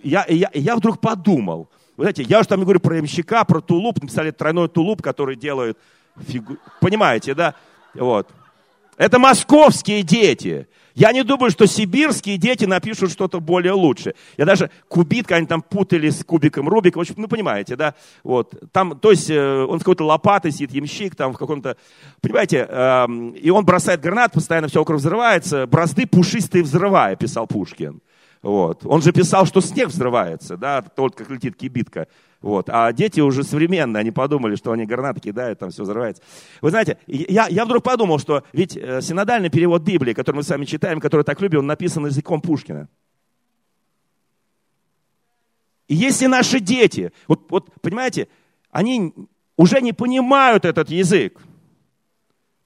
Я, 0.02 0.24
я, 0.28 0.50
я 0.52 0.76
вдруг 0.76 1.00
подумал, 1.00 1.68
вы 1.96 2.04
знаете, 2.04 2.22
я 2.22 2.40
уже 2.40 2.48
там 2.48 2.60
говорю 2.60 2.80
про 2.80 2.96
ямщика, 2.96 3.44
про 3.44 3.60
тулуп, 3.60 4.00
написали 4.00 4.30
тройной 4.30 4.68
тулуп, 4.68 5.02
который 5.02 5.36
делают 5.36 5.78
фигу... 6.16 6.56
Понимаете, 6.80 7.34
да? 7.34 7.54
Вот. 7.94 8.28
Это 9.00 9.18
московские 9.18 10.02
дети. 10.02 10.68
Я 10.94 11.12
не 11.12 11.24
думаю, 11.24 11.50
что 11.50 11.64
сибирские 11.64 12.36
дети 12.36 12.66
напишут 12.66 13.10
что-то 13.10 13.40
более 13.40 13.72
лучше. 13.72 14.14
Я 14.36 14.44
даже 14.44 14.70
кубит, 14.88 15.32
они 15.32 15.46
там 15.46 15.62
путали 15.62 16.10
с 16.10 16.22
кубиком 16.22 16.68
Рубика. 16.68 16.98
В 16.98 17.00
общем, 17.00 17.14
ну, 17.16 17.26
понимаете, 17.26 17.76
да? 17.76 17.94
Вот. 18.22 18.52
Там, 18.72 18.98
то 18.98 19.10
есть, 19.10 19.30
э, 19.30 19.64
он 19.64 19.78
с 19.78 19.82
какой-то 19.82 20.04
лопатой 20.04 20.52
сидит, 20.52 20.72
ямщик, 20.72 21.16
там 21.16 21.32
в 21.32 21.38
каком-то... 21.38 21.78
Понимаете, 22.20 22.66
э, 22.68 23.06
и 23.40 23.48
он 23.48 23.64
бросает 23.64 24.02
гранат, 24.02 24.32
постоянно 24.32 24.68
все 24.68 24.80
вокруг 24.80 24.98
взрывается. 24.98 25.66
Бразды 25.66 26.06
пушистые 26.06 26.62
взрывая, 26.62 27.16
писал 27.16 27.46
Пушкин. 27.46 28.02
Вот. 28.42 28.86
Он 28.86 29.02
же 29.02 29.12
писал, 29.12 29.44
что 29.44 29.60
снег 29.60 29.88
взрывается, 29.88 30.56
да, 30.56 30.80
только 30.82 31.24
как 31.24 31.30
летит 31.30 31.56
кибитка. 31.56 32.08
Вот. 32.40 32.70
А 32.70 32.90
дети 32.92 33.20
уже 33.20 33.44
современные, 33.44 34.00
они 34.00 34.10
подумали, 34.10 34.56
что 34.56 34.72
они 34.72 34.86
гранаты 34.86 35.20
кидают, 35.20 35.58
там 35.58 35.70
все 35.70 35.82
взрывается. 35.82 36.22
Вы 36.62 36.70
знаете, 36.70 36.96
я, 37.06 37.48
я 37.48 37.64
вдруг 37.66 37.82
подумал, 37.82 38.18
что 38.18 38.44
ведь 38.52 38.76
э, 38.76 39.02
синодальный 39.02 39.50
перевод 39.50 39.82
Библии, 39.82 40.14
который 40.14 40.36
мы 40.36 40.42
с 40.42 40.48
вами 40.48 40.64
читаем, 40.64 41.00
который 41.00 41.22
так 41.22 41.40
любим, 41.42 41.60
он 41.60 41.66
написан 41.66 42.06
языком 42.06 42.40
Пушкина. 42.40 42.88
И 45.88 45.94
если 45.94 46.26
наши 46.26 46.60
дети, 46.60 47.12
вот, 47.28 47.50
вот 47.50 47.68
понимаете, 47.82 48.28
они 48.70 49.12
уже 49.56 49.82
не 49.82 49.92
понимают 49.92 50.64
этот 50.64 50.88
язык, 50.88 51.38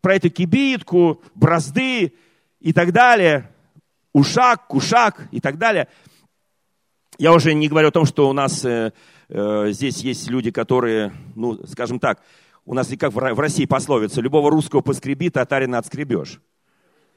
про 0.00 0.16
эту 0.16 0.28
кибитку, 0.28 1.22
бразды 1.34 2.12
и 2.60 2.72
так 2.74 2.92
далее, 2.92 3.50
ушак, 4.14 4.66
кушак 4.66 5.28
и 5.30 5.40
так 5.40 5.58
далее. 5.58 5.88
Я 7.18 7.34
уже 7.34 7.52
не 7.52 7.68
говорю 7.68 7.88
о 7.88 7.92
том, 7.92 8.06
что 8.06 8.28
у 8.30 8.32
нас 8.32 8.64
э, 8.64 8.92
э, 9.28 9.66
здесь 9.70 9.98
есть 9.98 10.30
люди, 10.30 10.50
которые, 10.50 11.12
ну, 11.36 11.64
скажем 11.66 12.00
так, 12.00 12.22
у 12.64 12.74
нас 12.74 12.90
и 12.90 12.96
как 12.96 13.12
в, 13.12 13.16
в 13.16 13.40
России 13.40 13.66
пословица, 13.66 14.22
любого 14.22 14.50
русского 14.50 14.80
поскреби, 14.80 15.28
татарина 15.28 15.78
отскребешь. 15.78 16.40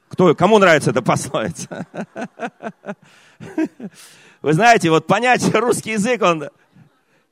Кто, 0.08 0.34
кому 0.34 0.58
нравится 0.58 0.90
эта 0.90 1.02
пословица? 1.02 1.86
Вы 4.42 4.52
знаете, 4.52 4.90
вот 4.90 5.06
понять 5.06 5.54
русский 5.54 5.92
язык, 5.92 6.22
он, 6.22 6.48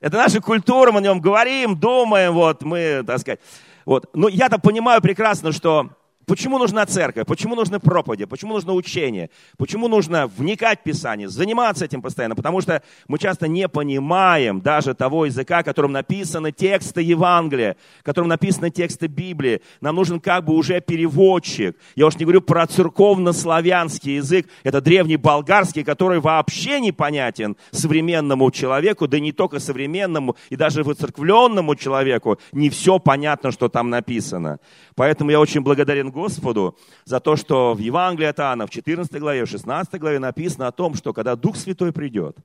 это 0.01 0.17
наша 0.17 0.41
культура, 0.41 0.93
мы 0.93 0.99
о 0.99 1.03
нем 1.03 1.21
говорим, 1.21 1.79
думаем, 1.79 2.33
вот 2.33 2.63
мы, 2.63 3.03
так 3.07 3.21
сказать. 3.21 3.41
Вот. 3.85 4.11
Но 4.15 4.29
я-то 4.29 4.59
понимаю 4.59 5.01
прекрасно, 5.01 5.53
что 5.53 5.91
Почему 6.27 6.59
нужна 6.59 6.85
церковь? 6.87 7.25
Почему 7.25 7.55
нужны 7.55 7.79
проповеди? 7.79 8.25
Почему 8.25 8.55
нужно 8.55 8.73
учение? 8.73 9.31
Почему 9.59 9.87
нужно 9.87 10.27
вникать 10.27 10.81
в 10.81 10.83
Писание, 10.83 11.29
заниматься 11.29 11.85
этим 11.85 12.03
постоянно? 12.03 12.35
Потому 12.35 12.61
что 12.61 12.83
мы 13.07 13.21
часто 13.21 13.47
не 13.47 13.69
понимаем 13.69 14.61
даже 14.61 14.95
того 14.95 15.27
языка, 15.27 15.63
которым 15.63 15.93
написаны 15.93 16.51
тексты 16.51 17.01
Евангелия, 17.03 17.77
которым 18.03 18.29
написаны 18.29 18.71
тексты 18.71 19.07
Библии. 19.07 19.63
Нам 19.81 19.95
нужен 19.95 20.19
как 20.19 20.45
бы 20.45 20.55
уже 20.55 20.81
переводчик. 20.81 21.77
Я 21.95 22.07
уж 22.07 22.17
не 22.17 22.25
говорю 22.25 22.41
про 22.41 22.67
церковно-славянский 22.67 24.17
язык. 24.17 24.49
Это 24.65 24.81
древний 24.81 25.19
болгарский, 25.19 25.85
который 25.85 26.19
вообще 26.19 26.81
непонятен 26.81 27.57
современному 27.71 28.51
человеку, 28.51 29.07
да 29.07 29.21
не 29.21 29.31
только 29.31 29.61
современному, 29.61 30.35
и 30.51 30.57
даже 30.57 30.83
выцерквленному 30.83 31.77
человеку. 31.77 32.41
Не 32.51 32.69
все 32.69 32.99
понятно, 32.99 33.53
что 33.53 33.69
там 33.69 33.91
написано. 33.91 34.59
Поэтому 34.97 35.31
я 35.31 35.39
очень 35.39 35.61
благодарен 35.61 36.11
Господу 36.17 36.79
за 37.05 37.21
то, 37.21 37.37
что 37.37 37.75
в 37.75 37.79
Евангелии 37.79 38.29
от 38.29 38.41
Иоанна 38.41 38.67
в 38.67 38.71
14 38.71 39.21
главе, 39.21 39.45
в 39.45 39.51
16 39.51 40.01
главе 40.01 40.19
написано 40.19 40.67
о 40.67 40.73
том, 40.73 40.95
что 40.95 41.13
когда 41.13 41.37
Дух 41.37 41.57
Святой 41.57 41.93
придет, 41.93 42.39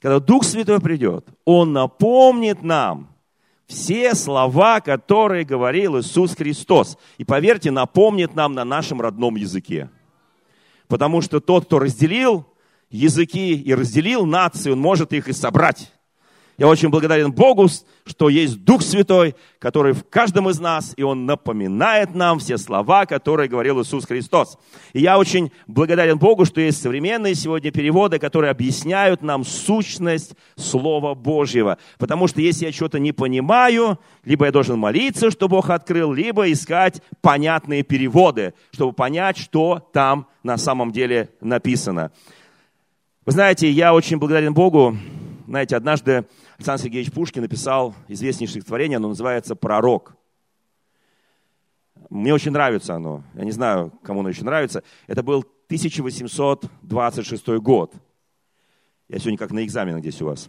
когда 0.00 0.18
Дух 0.18 0.44
Святой 0.44 0.80
придет, 0.80 1.26
Он 1.44 1.74
напомнит 1.74 2.62
нам 2.62 3.14
все 3.66 4.14
слова, 4.14 4.80
которые 4.80 5.44
говорил 5.44 5.98
Иисус 5.98 6.34
Христос. 6.34 6.98
И 7.18 7.24
поверьте, 7.24 7.70
напомнит 7.70 8.34
нам 8.34 8.52
на 8.54 8.64
нашем 8.64 9.00
родном 9.00 9.36
языке. 9.36 9.90
Потому 10.88 11.20
что 11.20 11.40
тот, 11.40 11.66
кто 11.66 11.78
разделил 11.78 12.46
языки 12.90 13.54
и 13.54 13.74
разделил 13.74 14.26
нации, 14.26 14.70
он 14.70 14.78
может 14.78 15.12
их 15.12 15.28
и 15.28 15.32
собрать. 15.32 15.93
Я 16.56 16.68
очень 16.68 16.88
благодарен 16.88 17.32
Богу, 17.32 17.68
что 18.06 18.28
есть 18.28 18.62
Дух 18.62 18.82
Святой, 18.82 19.34
который 19.58 19.92
в 19.92 20.04
каждом 20.08 20.48
из 20.48 20.60
нас, 20.60 20.94
и 20.96 21.02
Он 21.02 21.26
напоминает 21.26 22.14
нам 22.14 22.38
все 22.38 22.58
слова, 22.58 23.06
которые 23.06 23.48
говорил 23.48 23.82
Иисус 23.82 24.04
Христос. 24.04 24.56
И 24.92 25.00
я 25.00 25.18
очень 25.18 25.50
благодарен 25.66 26.16
Богу, 26.16 26.44
что 26.44 26.60
есть 26.60 26.80
современные 26.80 27.34
сегодня 27.34 27.72
переводы, 27.72 28.20
которые 28.20 28.52
объясняют 28.52 29.22
нам 29.22 29.44
сущность 29.44 30.34
Слова 30.54 31.14
Божьего. 31.14 31.78
Потому 31.98 32.28
что 32.28 32.40
если 32.40 32.66
я 32.66 32.72
что-то 32.72 33.00
не 33.00 33.10
понимаю, 33.10 33.98
либо 34.24 34.46
я 34.46 34.52
должен 34.52 34.78
молиться, 34.78 35.32
что 35.32 35.48
Бог 35.48 35.70
открыл, 35.70 36.12
либо 36.12 36.52
искать 36.52 37.02
понятные 37.20 37.82
переводы, 37.82 38.54
чтобы 38.70 38.92
понять, 38.92 39.38
что 39.38 39.88
там 39.92 40.28
на 40.44 40.56
самом 40.56 40.92
деле 40.92 41.30
написано. 41.40 42.12
Вы 43.26 43.32
знаете, 43.32 43.68
я 43.70 43.92
очень 43.92 44.18
благодарен 44.18 44.54
Богу. 44.54 44.96
Знаете, 45.46 45.76
однажды 45.76 46.26
Александр 46.58 46.82
Сергеевич 46.82 47.12
Пушкин 47.12 47.42
написал 47.42 47.94
известнейшее 48.08 48.62
творение, 48.62 48.96
оно 48.96 49.08
называется 49.08 49.56
«Пророк». 49.56 50.16
Мне 52.10 52.32
очень 52.32 52.52
нравится 52.52 52.94
оно. 52.94 53.24
Я 53.34 53.44
не 53.44 53.50
знаю, 53.50 53.92
кому 54.02 54.20
оно 54.20 54.28
еще 54.28 54.44
нравится. 54.44 54.84
Это 55.06 55.22
был 55.22 55.40
1826 55.66 57.48
год. 57.58 57.92
Я 59.08 59.18
сегодня 59.18 59.38
как 59.38 59.50
на 59.50 59.64
экзаменах 59.64 60.00
здесь 60.00 60.22
у 60.22 60.26
вас. 60.26 60.48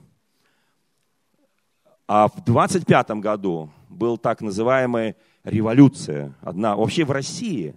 А 2.07 2.27
в 2.27 2.43
25 2.43 3.11
году 3.11 3.71
был 3.89 4.17
так 4.17 4.41
называемая 4.41 5.15
революция. 5.43 6.35
Одна. 6.41 6.75
Вообще 6.75 7.03
в 7.03 7.11
России 7.11 7.75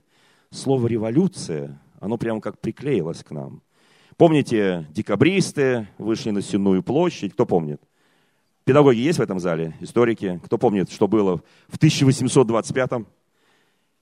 слово 0.51 0.87
революция, 0.87 1.81
оно 2.01 2.19
прямо 2.19 2.41
как 2.41 2.59
приклеилось 2.61 3.25
к 3.25 3.31
нам. 3.31 3.63
Помните, 4.17 4.87
декабристы 4.91 5.89
вышли 5.97 6.31
на 6.31 6.43
Сенную 6.43 6.83
площадь, 6.83 7.33
кто 7.33 7.47
помнит? 7.47 7.81
Педагоги 8.69 8.99
есть 8.99 9.19
в 9.19 9.23
этом 9.23 9.41
зале? 9.41 9.75
Историки? 9.81 10.43
Кто 10.45 10.59
помнит, 10.59 10.93
что 10.93 11.09
было 11.09 11.43
в 11.69 11.79
1825-м? 11.79 13.07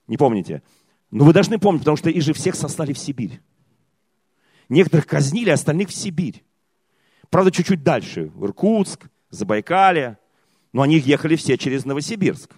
Не 0.07 0.17
помните? 0.17 0.61
Но 1.09 1.23
вы 1.23 1.31
должны 1.31 1.57
помнить, 1.57 1.83
потому 1.83 1.95
что 1.95 2.09
их 2.09 2.21
же 2.21 2.33
всех 2.33 2.53
сослали 2.53 2.91
в 2.91 2.97
Сибирь. 2.97 3.39
Некоторых 4.67 5.07
казнили, 5.07 5.51
остальных 5.51 5.87
в 5.87 5.93
Сибирь. 5.93 6.43
Правда, 7.29 7.49
чуть-чуть 7.49 7.81
дальше. 7.81 8.29
В 8.35 8.43
Иркутск, 8.43 9.07
Забайкалье. 9.29 10.17
Но 10.73 10.81
они 10.81 10.97
ехали 10.97 11.37
все 11.37 11.57
через 11.57 11.85
Новосибирск. 11.85 12.53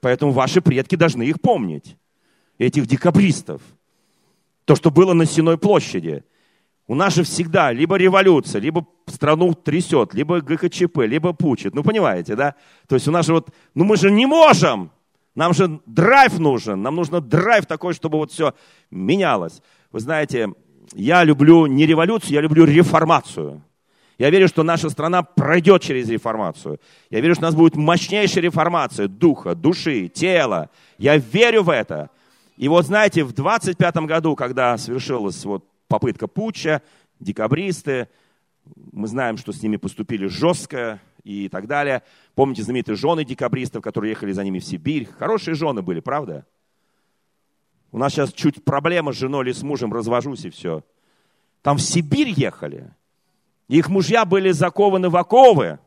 Поэтому 0.00 0.30
ваши 0.30 0.60
предки 0.60 0.94
должны 0.94 1.24
их 1.24 1.40
помнить. 1.40 1.96
Этих 2.58 2.86
декабристов. 2.86 3.60
То, 4.66 4.76
что 4.76 4.92
было 4.92 5.14
на 5.14 5.26
Сеной 5.26 5.58
площади. 5.58 6.22
У 6.92 6.94
нас 6.94 7.14
же 7.14 7.22
всегда 7.22 7.72
либо 7.72 7.96
революция, 7.96 8.60
либо 8.60 8.86
страну 9.06 9.54
трясет, 9.54 10.12
либо 10.12 10.42
ГКЧП, 10.42 10.98
либо 11.06 11.32
пучит. 11.32 11.74
Ну, 11.74 11.82
понимаете, 11.82 12.36
да? 12.36 12.54
То 12.86 12.96
есть 12.96 13.08
у 13.08 13.10
нас 13.10 13.24
же 13.24 13.32
вот, 13.32 13.48
ну 13.74 13.84
мы 13.84 13.96
же 13.96 14.10
не 14.10 14.26
можем. 14.26 14.90
Нам 15.34 15.54
же 15.54 15.80
драйв 15.86 16.38
нужен. 16.38 16.82
Нам 16.82 16.96
нужно 16.96 17.22
драйв 17.22 17.64
такой, 17.64 17.94
чтобы 17.94 18.18
вот 18.18 18.30
все 18.30 18.52
менялось. 18.90 19.62
Вы 19.90 20.00
знаете, 20.00 20.52
я 20.92 21.24
люблю 21.24 21.64
не 21.64 21.86
революцию, 21.86 22.34
я 22.34 22.42
люблю 22.42 22.66
реформацию. 22.66 23.62
Я 24.18 24.28
верю, 24.28 24.46
что 24.46 24.62
наша 24.62 24.90
страна 24.90 25.22
пройдет 25.22 25.80
через 25.80 26.10
реформацию. 26.10 26.78
Я 27.08 27.20
верю, 27.20 27.34
что 27.34 27.44
у 27.44 27.46
нас 27.46 27.54
будет 27.54 27.74
мощнейшая 27.74 28.44
реформация 28.44 29.08
духа, 29.08 29.54
души, 29.54 30.08
тела. 30.08 30.68
Я 30.98 31.16
верю 31.16 31.62
в 31.62 31.70
это. 31.70 32.10
И 32.58 32.68
вот 32.68 32.84
знаете, 32.84 33.24
в 33.24 33.32
25 33.32 33.96
году, 33.96 34.36
когда 34.36 34.76
свершилась 34.76 35.42
вот 35.46 35.64
попытка 35.92 36.26
путча, 36.26 36.80
декабристы, 37.20 38.08
мы 38.92 39.06
знаем, 39.08 39.36
что 39.36 39.52
с 39.52 39.62
ними 39.62 39.76
поступили 39.76 40.26
жестко 40.26 41.02
и 41.22 41.50
так 41.50 41.66
далее. 41.66 42.02
Помните 42.34 42.62
знаменитые 42.62 42.96
жены 42.96 43.26
декабристов, 43.26 43.82
которые 43.82 44.12
ехали 44.12 44.32
за 44.32 44.42
ними 44.42 44.58
в 44.58 44.64
Сибирь? 44.64 45.06
Хорошие 45.18 45.54
жены 45.54 45.82
были, 45.82 46.00
правда? 46.00 46.46
У 47.90 47.98
нас 47.98 48.12
сейчас 48.12 48.32
чуть 48.32 48.64
проблема 48.64 49.12
с 49.12 49.16
женой 49.16 49.44
или 49.44 49.52
с 49.52 49.62
мужем, 49.62 49.92
развожусь 49.92 50.46
и 50.46 50.50
все. 50.50 50.82
Там 51.60 51.76
в 51.76 51.82
Сибирь 51.82 52.30
ехали. 52.30 52.94
Их 53.68 53.90
мужья 53.90 54.24
были 54.24 54.50
закованы 54.50 55.10
в 55.10 55.16
оковы. 55.18 55.78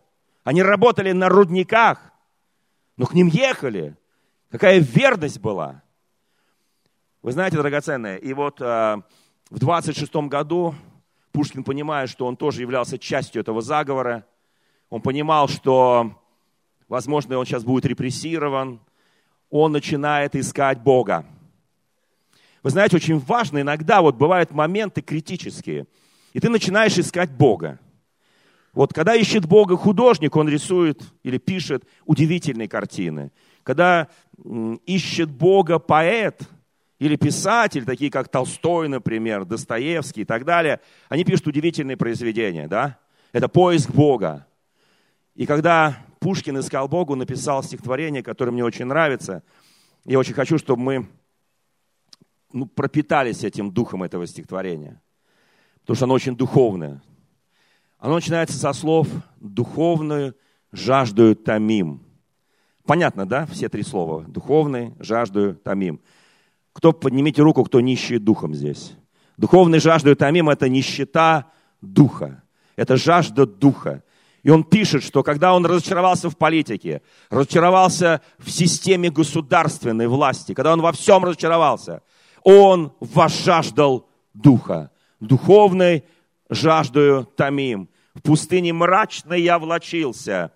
Они 0.43 0.61
работали 0.61 1.13
на 1.13 1.29
рудниках. 1.29 2.13
Но 2.95 3.07
к 3.07 3.15
ним 3.15 3.25
ехали. 3.25 3.97
Какая 4.51 4.77
верность 4.77 5.39
была. 5.39 5.81
Вы 7.23 7.31
знаете, 7.31 7.57
драгоценные, 7.57 8.19
и 8.19 8.33
вот 8.33 8.61
э, 8.61 9.01
в 9.49 9.59
26 9.59 10.13
году 10.27 10.73
Пушкин, 11.31 11.63
понимая, 11.63 12.07
что 12.07 12.25
он 12.25 12.35
тоже 12.35 12.61
являлся 12.61 12.97
частью 12.97 13.41
этого 13.41 13.61
заговора, 13.61 14.25
он 14.89 15.01
понимал, 15.01 15.47
что, 15.47 16.19
возможно, 16.87 17.37
он 17.37 17.45
сейчас 17.45 17.63
будет 17.63 17.85
репрессирован, 17.85 18.79
он 19.49 19.71
начинает 19.71 20.35
искать 20.35 20.81
Бога. 20.81 21.25
Вы 22.63 22.69
знаете, 22.71 22.95
очень 22.95 23.19
важно, 23.19 23.61
иногда 23.61 24.01
вот 24.01 24.15
бывают 24.15 24.51
моменты 24.51 25.01
критические, 25.01 25.85
и 26.33 26.39
ты 26.39 26.49
начинаешь 26.49 26.97
искать 26.97 27.31
Бога. 27.31 27.79
Вот 28.73 28.93
когда 28.93 29.15
ищет 29.15 29.45
Бога 29.45 29.77
художник, 29.77 30.35
он 30.35 30.49
рисует 30.49 31.01
или 31.23 31.37
пишет 31.37 31.85
удивительные 32.05 32.67
картины. 32.67 33.31
Когда 33.63 34.09
ищет 34.85 35.29
Бога 35.29 35.79
поэт 35.79 36.41
или 36.99 37.15
писатель, 37.15 37.85
такие 37.85 38.09
как 38.09 38.29
Толстой, 38.29 38.87
например, 38.87 39.45
Достоевский 39.45 40.21
и 40.21 40.25
так 40.25 40.45
далее, 40.45 40.79
они 41.09 41.23
пишут 41.25 41.47
удивительные 41.47 41.97
произведения, 41.97 42.67
да? 42.67 42.99
Это 43.33 43.49
поиск 43.49 43.91
Бога. 43.91 44.47
И 45.35 45.45
когда 45.45 45.97
Пушкин 46.19 46.59
искал 46.59 46.87
Богу, 46.87 47.15
написал 47.15 47.61
стихотворение, 47.61 48.23
которое 48.23 48.51
мне 48.51 48.63
очень 48.63 48.85
нравится. 48.85 49.43
Я 50.05 50.17
очень 50.17 50.33
хочу, 50.33 50.57
чтобы 50.57 50.81
мы 50.81 51.07
ну, 52.53 52.65
пропитались 52.65 53.43
этим 53.43 53.71
духом 53.71 54.03
этого 54.03 54.25
стихотворения. 54.25 55.01
Потому 55.81 55.95
что 55.95 56.05
оно 56.05 56.13
очень 56.13 56.35
духовное. 56.35 57.03
Оно 57.99 58.15
начинается 58.15 58.57
со 58.57 58.71
слов 58.73 59.07
«духовную 59.39 60.35
жаждую 60.71 61.35
томим». 61.35 62.01
Понятно, 62.85 63.25
да, 63.25 63.45
все 63.47 63.67
три 63.67 63.83
слова? 63.83 64.23
Духовный, 64.27 64.95
жаждую, 64.99 65.55
томим. 65.55 66.01
Кто, 66.75 66.93
поднимите 66.93 67.41
руку, 67.41 67.63
кто 67.63 67.81
нищий 67.81 68.19
духом 68.19 68.53
здесь. 68.53 68.93
Духовный 69.37 69.79
жаждую 69.79 70.15
томим– 70.15 70.49
это 70.51 70.69
нищета 70.69 71.51
духа. 71.81 72.43
Это 72.75 72.97
жажда 72.97 73.47
духа. 73.47 74.03
И 74.43 74.51
он 74.51 74.63
пишет, 74.63 75.03
что 75.03 75.23
когда 75.23 75.55
он 75.55 75.65
разочаровался 75.65 76.29
в 76.29 76.37
политике, 76.37 77.01
разочаровался 77.31 78.21
в 78.37 78.51
системе 78.51 79.09
государственной 79.09 80.07
власти, 80.07 80.53
когда 80.53 80.73
он 80.73 80.81
во 80.81 80.91
всем 80.91 81.25
разочаровался– 81.25 82.03
он 82.45 82.93
возжаждал 82.99 84.07
духа. 84.35 84.91
Духовной 85.19 86.03
жаждою 86.47 87.25
томим. 87.35 87.89
В 88.13 88.21
пустыне 88.21 88.71
мрачной 88.71 89.41
я 89.41 89.57
влачился, 89.57 90.51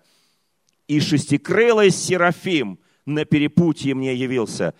и 0.86 1.00
шестикрылый 1.00 1.90
Серафим 1.90 2.78
на 3.04 3.24
перепутье 3.24 3.94
мне 3.94 4.14
явился. 4.14 4.74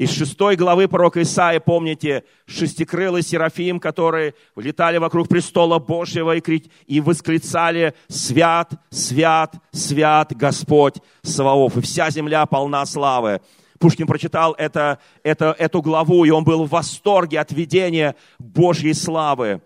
Из 0.00 0.10
шестой 0.12 0.56
главы 0.56 0.88
пророка 0.88 1.20
Исаия, 1.20 1.60
помните, 1.60 2.24
шестикрылый 2.46 3.20
Серафим, 3.22 3.78
которые 3.78 4.32
летали 4.56 4.96
вокруг 4.96 5.28
престола 5.28 5.78
Божьего 5.78 6.36
и, 6.36 6.40
крит, 6.40 6.72
и 6.86 7.02
восклицали 7.02 7.92
«Свят, 8.08 8.72
свят, 8.88 9.56
свят 9.72 10.34
Господь 10.34 10.94
Саваоф!» 11.20 11.76
И 11.76 11.82
вся 11.82 12.08
земля 12.08 12.46
полна 12.46 12.86
славы. 12.86 13.42
Пушкин 13.78 14.06
прочитал 14.06 14.54
это, 14.56 15.00
это, 15.22 15.54
эту 15.58 15.82
главу, 15.82 16.24
и 16.24 16.30
он 16.30 16.44
был 16.44 16.64
в 16.64 16.70
восторге 16.70 17.38
от 17.38 17.52
видения 17.52 18.16
Божьей 18.38 18.94
славы. 18.94 19.60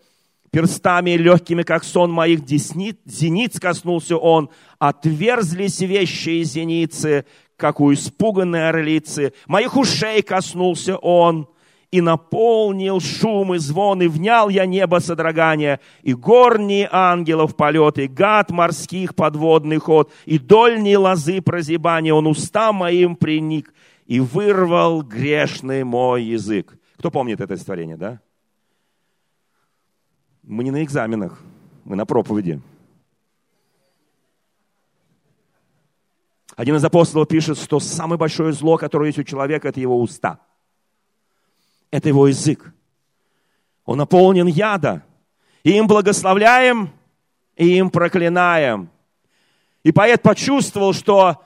Перстами 0.54 1.10
легкими, 1.10 1.62
как 1.62 1.82
сон 1.82 2.12
моих 2.12 2.44
десниц, 2.44 2.96
зениц 3.04 3.58
коснулся 3.60 4.16
он, 4.16 4.50
отверзлись 4.80 5.80
вещи 5.80 6.42
зеницы, 6.42 7.24
как 7.64 7.80
у 7.80 7.94
испуганной 7.94 8.68
орлицы. 8.68 9.32
Моих 9.46 9.74
ушей 9.74 10.20
коснулся 10.20 10.98
он, 10.98 11.48
и 11.90 12.02
наполнил 12.02 13.00
шум 13.00 13.54
и 13.54 13.58
звон, 13.58 14.02
и 14.02 14.06
внял 14.06 14.50
я 14.50 14.66
небо 14.66 14.98
содрогания, 14.98 15.80
и 16.02 16.12
горние 16.12 16.86
ангелов 16.92 17.56
полет, 17.56 17.98
и 17.98 18.06
гад 18.06 18.50
морских 18.50 19.14
подводный 19.14 19.78
ход, 19.78 20.12
и 20.26 20.38
дольние 20.38 20.98
лозы 20.98 21.40
прозябания, 21.40 22.12
он 22.12 22.26
уста 22.26 22.70
моим 22.70 23.16
приник, 23.16 23.72
и 24.04 24.20
вырвал 24.20 25.00
грешный 25.00 25.84
мой 25.84 26.22
язык. 26.22 26.78
Кто 26.98 27.10
помнит 27.10 27.40
это 27.40 27.56
стихотворение, 27.56 27.96
да? 27.96 28.20
Мы 30.42 30.64
не 30.64 30.70
на 30.70 30.84
экзаменах, 30.84 31.40
мы 31.84 31.96
на 31.96 32.04
проповеди. 32.04 32.60
Один 36.56 36.76
из 36.76 36.84
апостолов 36.84 37.28
пишет, 37.28 37.58
что 37.58 37.80
самое 37.80 38.18
большое 38.18 38.52
зло, 38.52 38.76
которое 38.76 39.06
есть 39.06 39.18
у 39.18 39.24
человека, 39.24 39.68
это 39.68 39.80
его 39.80 40.00
уста. 40.00 40.38
Это 41.90 42.08
его 42.08 42.28
язык. 42.28 42.72
Он 43.84 43.98
наполнен 43.98 44.46
яда. 44.46 45.02
И 45.64 45.70
им 45.70 45.86
благословляем, 45.86 46.90
и 47.56 47.76
им 47.76 47.90
проклинаем. 47.90 48.90
И 49.82 49.92
поэт 49.92 50.22
почувствовал, 50.22 50.92
что 50.92 51.42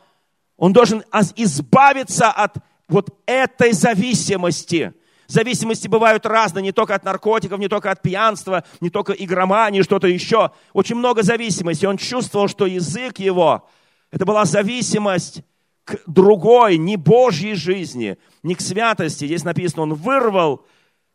он 0.57 0.73
должен 0.73 1.05
избавиться 1.37 2.31
от 2.31 2.57
вот 2.89 3.17
этой 3.27 3.73
зависимости. 3.73 4.93
Зависимости 5.27 5.89
бывают 5.89 6.25
разные, 6.25 6.63
не 6.63 6.73
только 6.73 6.95
от 6.95 7.05
наркотиков, 7.05 7.61
не 7.61 7.69
только 7.69 7.91
от 7.91 8.01
пьянства, 8.01 8.65
не 8.81 8.89
только 8.89 9.13
игромании, 9.13 9.83
что-то 9.83 10.07
еще. 10.07 10.53
Очень 10.73 10.97
много 10.97 11.23
зависимости. 11.23 11.85
Он 11.85 11.99
чувствовал, 11.99 12.49
что 12.49 12.67
язык 12.67 13.19
его, 13.19 13.69
это 14.11 14.25
была 14.25 14.45
зависимость 14.45 15.43
к 15.85 15.99
другой, 16.07 16.77
не 16.77 16.97
Божьей 16.97 17.55
жизни, 17.55 18.19
не 18.43 18.55
к 18.55 18.61
святости. 18.61 19.27
Здесь 19.27 19.45
написано, 19.45 19.83
он 19.83 19.95
вырвал 19.95 20.65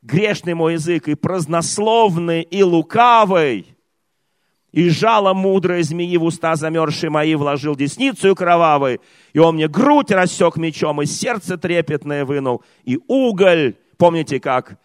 грешный 0.01 0.53
мой 0.53 0.73
язык 0.73 1.07
и 1.07 1.15
празднословный, 1.15 2.41
и 2.41 2.63
лукавый 2.63 3.73
и 4.73 4.89
жало 4.89 5.33
мудрой 5.33 5.83
змеи 5.83 6.17
в 6.17 6.23
уста 6.23 6.55
замерзшие 6.55 7.11
мои 7.11 7.35
вложил 7.35 7.75
десницу 7.75 8.35
кровавой, 8.35 8.99
и 9.31 9.39
он 9.39 9.55
мне 9.55 9.67
грудь 9.67 10.11
рассек 10.11 10.57
мечом, 10.57 11.01
и 11.01 11.05
сердце 11.05 11.57
трепетное 11.57 12.25
вынул, 12.25 12.63
и 12.83 12.99
уголь, 13.07 13.75
помните 13.97 14.39
как? 14.39 14.79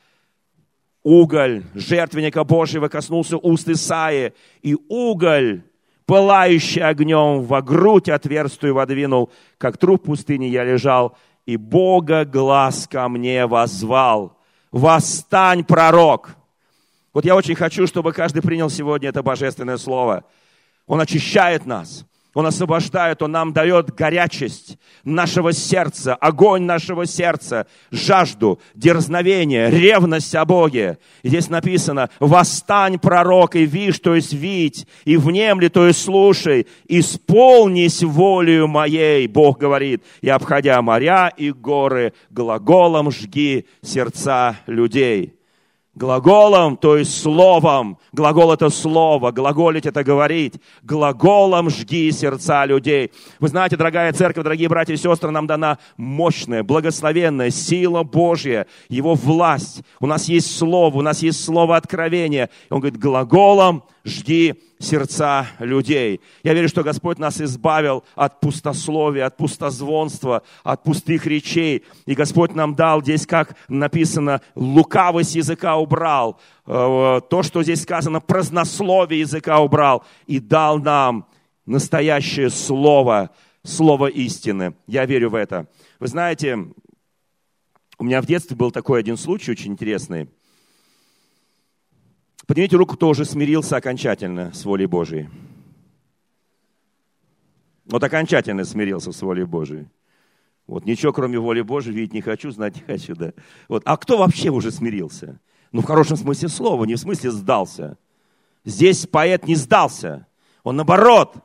Уголь 1.03 1.65
жертвенника 1.75 2.45
Божьего 2.45 2.89
коснулся 2.89 3.39
уст 3.39 3.67
Исаи, 3.67 4.35
и 4.61 4.77
уголь, 4.89 5.63
пылающий 6.09 6.83
огнем, 6.83 7.43
во 7.43 7.61
грудь 7.61 8.09
отверстую 8.09 8.73
водвинул, 8.73 9.31
как 9.59 9.77
труп 9.77 10.05
пустыни 10.05 10.47
я 10.47 10.65
лежал, 10.65 11.15
и 11.45 11.59
Бога 11.59 12.25
глаз 12.25 12.89
ко 12.91 13.07
мне 13.11 13.47
возвал. 13.47 14.33
Восстань, 14.73 15.65
пророк! 15.65 16.31
Вот 17.13 17.27
я 17.27 17.37
очень 17.37 17.55
хочу, 17.55 17.87
чтобы 17.87 18.15
каждый 18.15 18.41
принял 18.41 18.71
сегодня 18.71 19.11
это 19.11 19.23
божественное 19.23 19.77
слово. 19.77 20.25
Он 20.87 20.99
очищает 20.99 21.67
нас. 21.67 22.07
Он 22.39 22.47
освобождает, 22.47 23.21
Он 23.21 23.33
нам 23.33 23.53
дает 23.53 23.93
горячесть 23.97 24.79
нашего 25.03 25.53
сердца, 25.53 26.15
огонь 26.15 26.63
нашего 26.63 27.05
сердца, 27.05 27.67
жажду, 27.91 28.61
дерзновение, 28.77 29.69
ревность 29.69 30.37
о 30.37 30.45
Боге. 30.45 30.99
И 31.25 31.31
здесь 31.31 31.49
написано, 31.49 32.11
восстань, 32.21 33.01
пророк, 33.01 33.57
и 33.57 33.67
вишь, 33.67 33.99
то 33.99 34.15
есть 34.15 34.33
видь, 34.33 34.87
и 35.05 35.17
внемли, 35.17 35.67
то 35.67 35.89
есть 35.89 36.01
слушай, 36.01 36.69
исполнись 36.87 38.05
волею 38.05 38.69
моей, 38.69 39.27
Бог 39.27 39.59
говорит, 39.59 40.05
и 40.21 40.29
обходя 40.29 40.81
моря 40.81 41.33
и 41.37 41.51
горы, 41.51 42.13
глаголом 42.31 43.11
жги 43.11 43.67
сердца 43.83 44.59
людей. 44.69 45.38
Глаголом, 45.99 46.77
то 46.77 46.97
есть 46.97 47.21
словом. 47.21 47.99
Глагол 48.13 48.53
это 48.53 48.71
слово, 48.71 49.33
глаголить 49.33 49.85
это 49.85 50.05
говорить. 50.05 50.55
Глаголом 50.85 51.71
жги 51.71 52.13
сердца 52.13 52.65
людей. 52.67 53.11
Вы 53.41 53.49
знаете, 53.49 53.77
дорогая 53.77 54.13
церковь, 54.13 54.45
дорогие 54.45 54.69
братья 54.69 54.95
и 54.95 54.97
сестры, 54.97 55.33
нам 55.33 55.49
дана 55.49 55.79
мощная, 55.97 56.63
благословенная 56.63 57.51
сила 57.51 58.05
Божья, 58.05 58.69
Его 58.89 59.15
власть. 59.15 59.83
У 59.99 60.07
нас 60.07 60.29
есть 60.29 60.57
слово, 60.57 60.99
у 60.99 61.03
нас 61.03 61.21
есть 61.21 61.45
слово 61.45 61.77
откровения. 61.77 62.49
Он 62.71 62.79
говорит, 62.79 63.01
глаголом 63.01 63.83
жги 64.05 64.55
сердца 64.79 65.47
людей. 65.59 66.21
Я 66.43 66.55
верю, 66.55 66.69
что 66.69 66.83
Господь 66.83 67.19
нас 67.19 67.41
избавил 67.41 68.05
от 68.15 68.41
пустословия, 68.41 69.27
от 69.27 69.37
пустозвонства, 69.37 70.43
от 70.63 70.83
пустых 70.83 71.27
речей. 71.27 71.85
И 72.07 72.15
Господь 72.15 72.55
нам 72.55 72.75
дал 72.75 73.03
здесь, 73.03 73.27
как 73.27 73.57
написано, 73.69 74.41
лукавость 74.55 75.35
языка 75.35 75.77
убрал. 75.77 76.41
Э, 76.67 77.21
то, 77.29 77.43
что 77.43 77.63
здесь 77.63 77.83
сказано, 77.83 78.21
празднословие 78.21 79.21
языка 79.21 79.61
убрал. 79.61 80.05
И 80.27 80.39
дал 80.39 80.79
нам 80.79 81.27
настоящее 81.67 82.51
слово, 82.51 83.31
слово 83.65 84.07
истины. 84.07 84.75
Я 84.87 85.07
верю 85.07 85.31
в 85.31 85.35
это. 85.35 85.67
Вы 85.99 86.09
знаете, 86.09 86.59
У 88.01 88.05
меня 88.05 88.23
в 88.23 88.27
детстве 88.27 88.57
был 88.57 88.71
такой 88.71 89.01
один 89.01 89.17
случай 89.17 89.51
очень 89.51 89.73
интересный. 89.73 90.29
Поднимите 92.49 92.77
руку, 92.77 92.97
кто 92.97 93.11
уже 93.11 93.27
смирился 93.27 93.77
окончательно 93.77 94.55
с 94.55 94.65
волей 94.65 94.87
Божией. 94.87 95.29
Вот 97.85 98.03
окончательно 98.03 98.65
смирился 98.65 99.13
с 99.13 99.21
волей 99.21 99.45
Божией. 99.45 99.87
Вот 100.67 100.87
ничего, 100.87 101.13
кроме 101.13 101.39
воли 101.39 101.61
Божией, 101.61 101.95
видеть 101.95 102.15
не 102.15 102.23
хочу, 102.23 102.51
знать 102.51 102.77
не 102.77 102.81
хочу, 102.81 103.15
да. 103.15 103.35
Вот. 103.69 103.83
А 103.85 103.99
кто 103.99 104.17
вообще 104.17 104.49
уже 104.49 104.71
смирился? 104.71 105.39
Ну, 105.73 105.83
в 105.83 105.85
хорошем 105.85 106.17
смысле 106.17 106.49
слова, 106.49 106.87
не 106.87 106.95
в 106.95 106.99
смысле 106.99 107.33
сдался. 107.33 107.99
Здесь 108.65 109.07
поэт 109.07 109.47
не 109.47 109.55
сдался. 109.55 110.27
Он, 110.63 110.77
наоборот, 110.77 111.37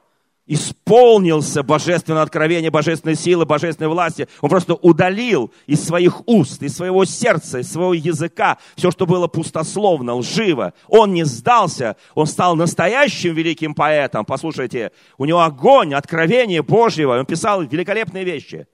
исполнился 0.46 1.64
божественное 1.64 2.22
откровение, 2.22 2.70
божественной 2.70 3.16
силы, 3.16 3.46
божественной 3.46 3.90
власти. 3.90 4.28
Он 4.42 4.50
просто 4.50 4.74
удалил 4.76 5.52
из 5.68 5.84
своих 5.84 6.28
уст, 6.28 6.62
из 6.62 6.76
своего 6.76 7.06
сердца, 7.06 7.60
из 7.60 7.72
своего 7.72 7.94
языка 7.94 8.58
все, 8.76 8.92
что 8.92 9.06
было 9.06 9.28
пустословно, 9.28 10.16
лживо. 10.16 10.74
Он 10.88 11.14
не 11.14 11.24
сдался, 11.24 11.96
он 12.14 12.28
стал 12.28 12.56
настоящим 12.56 13.34
великим 13.34 13.74
поэтом. 13.74 14.26
Послушайте, 14.26 14.92
у 15.18 15.26
него 15.26 15.42
огонь, 15.42 15.94
откровение 15.94 16.62
Божьего, 16.62 17.18
он 17.18 17.26
писал 17.26 17.62
великолепные 17.64 18.26
вещи. 18.26 18.68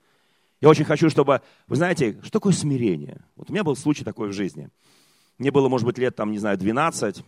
Я 0.60 0.68
очень 0.68 0.84
хочу, 0.84 1.08
чтобы, 1.08 1.40
вы 1.68 1.76
знаете, 1.76 2.18
что 2.22 2.32
такое 2.32 2.52
смирение? 2.52 3.22
Вот 3.36 3.48
у 3.48 3.52
меня 3.52 3.64
был 3.64 3.76
случай 3.76 4.04
такой 4.04 4.28
в 4.28 4.32
жизни. 4.32 4.68
Мне 5.38 5.50
было, 5.50 5.68
может 5.68 5.86
быть, 5.86 5.96
лет, 5.96 6.16
там, 6.16 6.32
не 6.32 6.38
знаю, 6.38 6.58
12, 6.58 7.24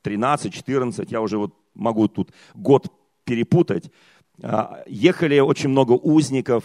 13, 0.00 0.54
14, 0.54 1.12
я 1.12 1.20
уже 1.20 1.36
вот 1.36 1.54
могу 1.74 2.08
тут 2.08 2.30
год 2.54 2.90
перепутать. 3.24 3.90
А, 4.42 4.82
ехали 4.86 5.38
очень 5.38 5.68
много 5.68 5.92
узников 5.92 6.64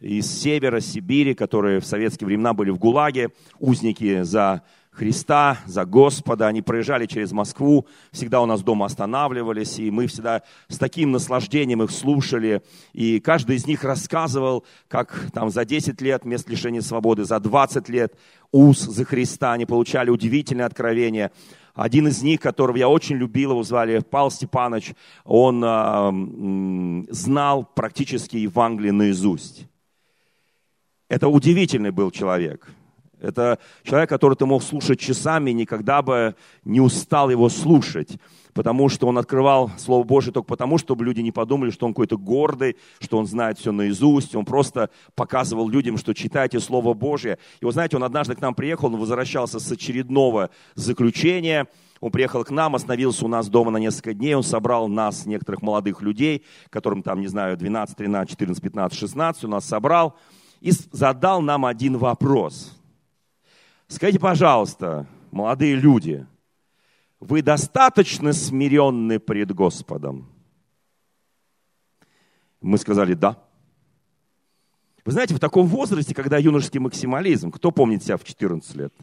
из 0.00 0.30
севера 0.30 0.80
Сибири, 0.80 1.34
которые 1.34 1.80
в 1.80 1.86
советские 1.86 2.26
времена 2.26 2.54
были 2.54 2.70
в 2.70 2.78
ГУЛАГе, 2.78 3.30
узники 3.58 4.22
за 4.22 4.62
Христа, 4.98 5.58
за 5.66 5.84
Господа. 5.84 6.48
Они 6.48 6.60
проезжали 6.60 7.06
через 7.06 7.30
Москву, 7.30 7.86
всегда 8.10 8.40
у 8.42 8.46
нас 8.46 8.62
дома 8.62 8.86
останавливались, 8.86 9.78
и 9.78 9.90
мы 9.90 10.08
всегда 10.08 10.42
с 10.68 10.76
таким 10.76 11.12
наслаждением 11.12 11.82
их 11.84 11.90
слушали. 11.92 12.62
И 12.92 13.20
каждый 13.20 13.56
из 13.56 13.66
них 13.66 13.84
рассказывал, 13.84 14.64
как 14.88 15.30
там 15.32 15.50
за 15.50 15.64
10 15.64 16.00
лет 16.00 16.24
мест 16.24 16.48
лишения 16.48 16.80
свободы, 16.80 17.24
за 17.24 17.38
20 17.38 17.88
лет 17.88 18.14
уз 18.50 18.80
за 18.80 19.04
Христа 19.04 19.52
они 19.52 19.66
получали 19.66 20.10
удивительное 20.10 20.66
откровение. 20.66 21.30
Один 21.78 22.08
из 22.08 22.24
них, 22.24 22.40
которого 22.40 22.76
я 22.76 22.88
очень 22.88 23.14
любил, 23.14 23.52
его 23.52 23.62
звали 23.62 24.00
Павел 24.00 24.32
Степанович, 24.32 24.94
он 25.24 25.62
э, 25.64 27.06
знал 27.12 27.64
практически 27.72 28.36
Евангелие 28.36 28.90
наизусть. 28.90 29.68
Это 31.08 31.28
удивительный 31.28 31.92
был 31.92 32.10
человек. 32.10 32.68
Это 33.20 33.60
человек, 33.84 34.08
который 34.08 34.34
ты 34.34 34.44
мог 34.44 34.64
слушать 34.64 34.98
часами, 34.98 35.52
никогда 35.52 36.02
бы 36.02 36.34
не 36.64 36.80
устал 36.80 37.30
его 37.30 37.48
слушать 37.48 38.18
потому 38.58 38.88
что 38.88 39.06
он 39.06 39.16
открывал 39.18 39.70
Слово 39.78 40.02
Божье 40.02 40.32
только 40.32 40.48
потому, 40.48 40.78
чтобы 40.78 41.04
люди 41.04 41.20
не 41.20 41.30
подумали, 41.30 41.70
что 41.70 41.86
он 41.86 41.92
какой-то 41.92 42.18
гордый, 42.18 42.76
что 42.98 43.16
он 43.16 43.24
знает 43.24 43.56
все 43.56 43.70
наизусть. 43.70 44.34
Он 44.34 44.44
просто 44.44 44.90
показывал 45.14 45.68
людям, 45.68 45.96
что 45.96 46.12
читайте 46.12 46.58
Слово 46.58 46.92
Божье. 46.92 47.38
И 47.60 47.64
вы 47.64 47.70
знаете, 47.70 47.94
он 47.94 48.02
однажды 48.02 48.34
к 48.34 48.40
нам 48.40 48.56
приехал, 48.56 48.86
он 48.86 48.96
возвращался 48.96 49.60
с 49.60 49.70
очередного 49.70 50.50
заключения. 50.74 51.68
Он 52.00 52.10
приехал 52.10 52.42
к 52.42 52.50
нам, 52.50 52.74
остановился 52.74 53.26
у 53.26 53.28
нас 53.28 53.48
дома 53.48 53.70
на 53.70 53.76
несколько 53.76 54.12
дней, 54.12 54.34
он 54.34 54.42
собрал 54.42 54.88
нас, 54.88 55.24
некоторых 55.24 55.62
молодых 55.62 56.02
людей, 56.02 56.44
которым 56.68 57.04
там, 57.04 57.20
не 57.20 57.28
знаю, 57.28 57.56
12, 57.56 57.96
13, 57.96 58.28
14, 58.28 58.60
15, 58.60 58.98
16, 58.98 59.44
у 59.44 59.48
нас 59.48 59.66
собрал, 59.66 60.16
и 60.60 60.72
задал 60.90 61.42
нам 61.42 61.64
один 61.64 61.96
вопрос. 61.96 62.76
Скажите, 63.86 64.18
пожалуйста, 64.18 65.06
молодые 65.30 65.76
люди, 65.76 66.26
вы 67.20 67.42
достаточно 67.42 68.32
смиренны 68.32 69.18
пред 69.18 69.52
Господом? 69.52 70.28
Мы 72.60 72.78
сказали, 72.78 73.14
да. 73.14 73.42
Вы 75.04 75.12
знаете, 75.12 75.34
в 75.34 75.40
таком 75.40 75.66
возрасте, 75.66 76.14
когда 76.14 76.38
юношеский 76.38 76.80
максимализм, 76.80 77.50
кто 77.50 77.70
помнит 77.70 78.02
себя 78.02 78.16
в 78.16 78.24
14 78.24 78.74
лет? 78.76 78.94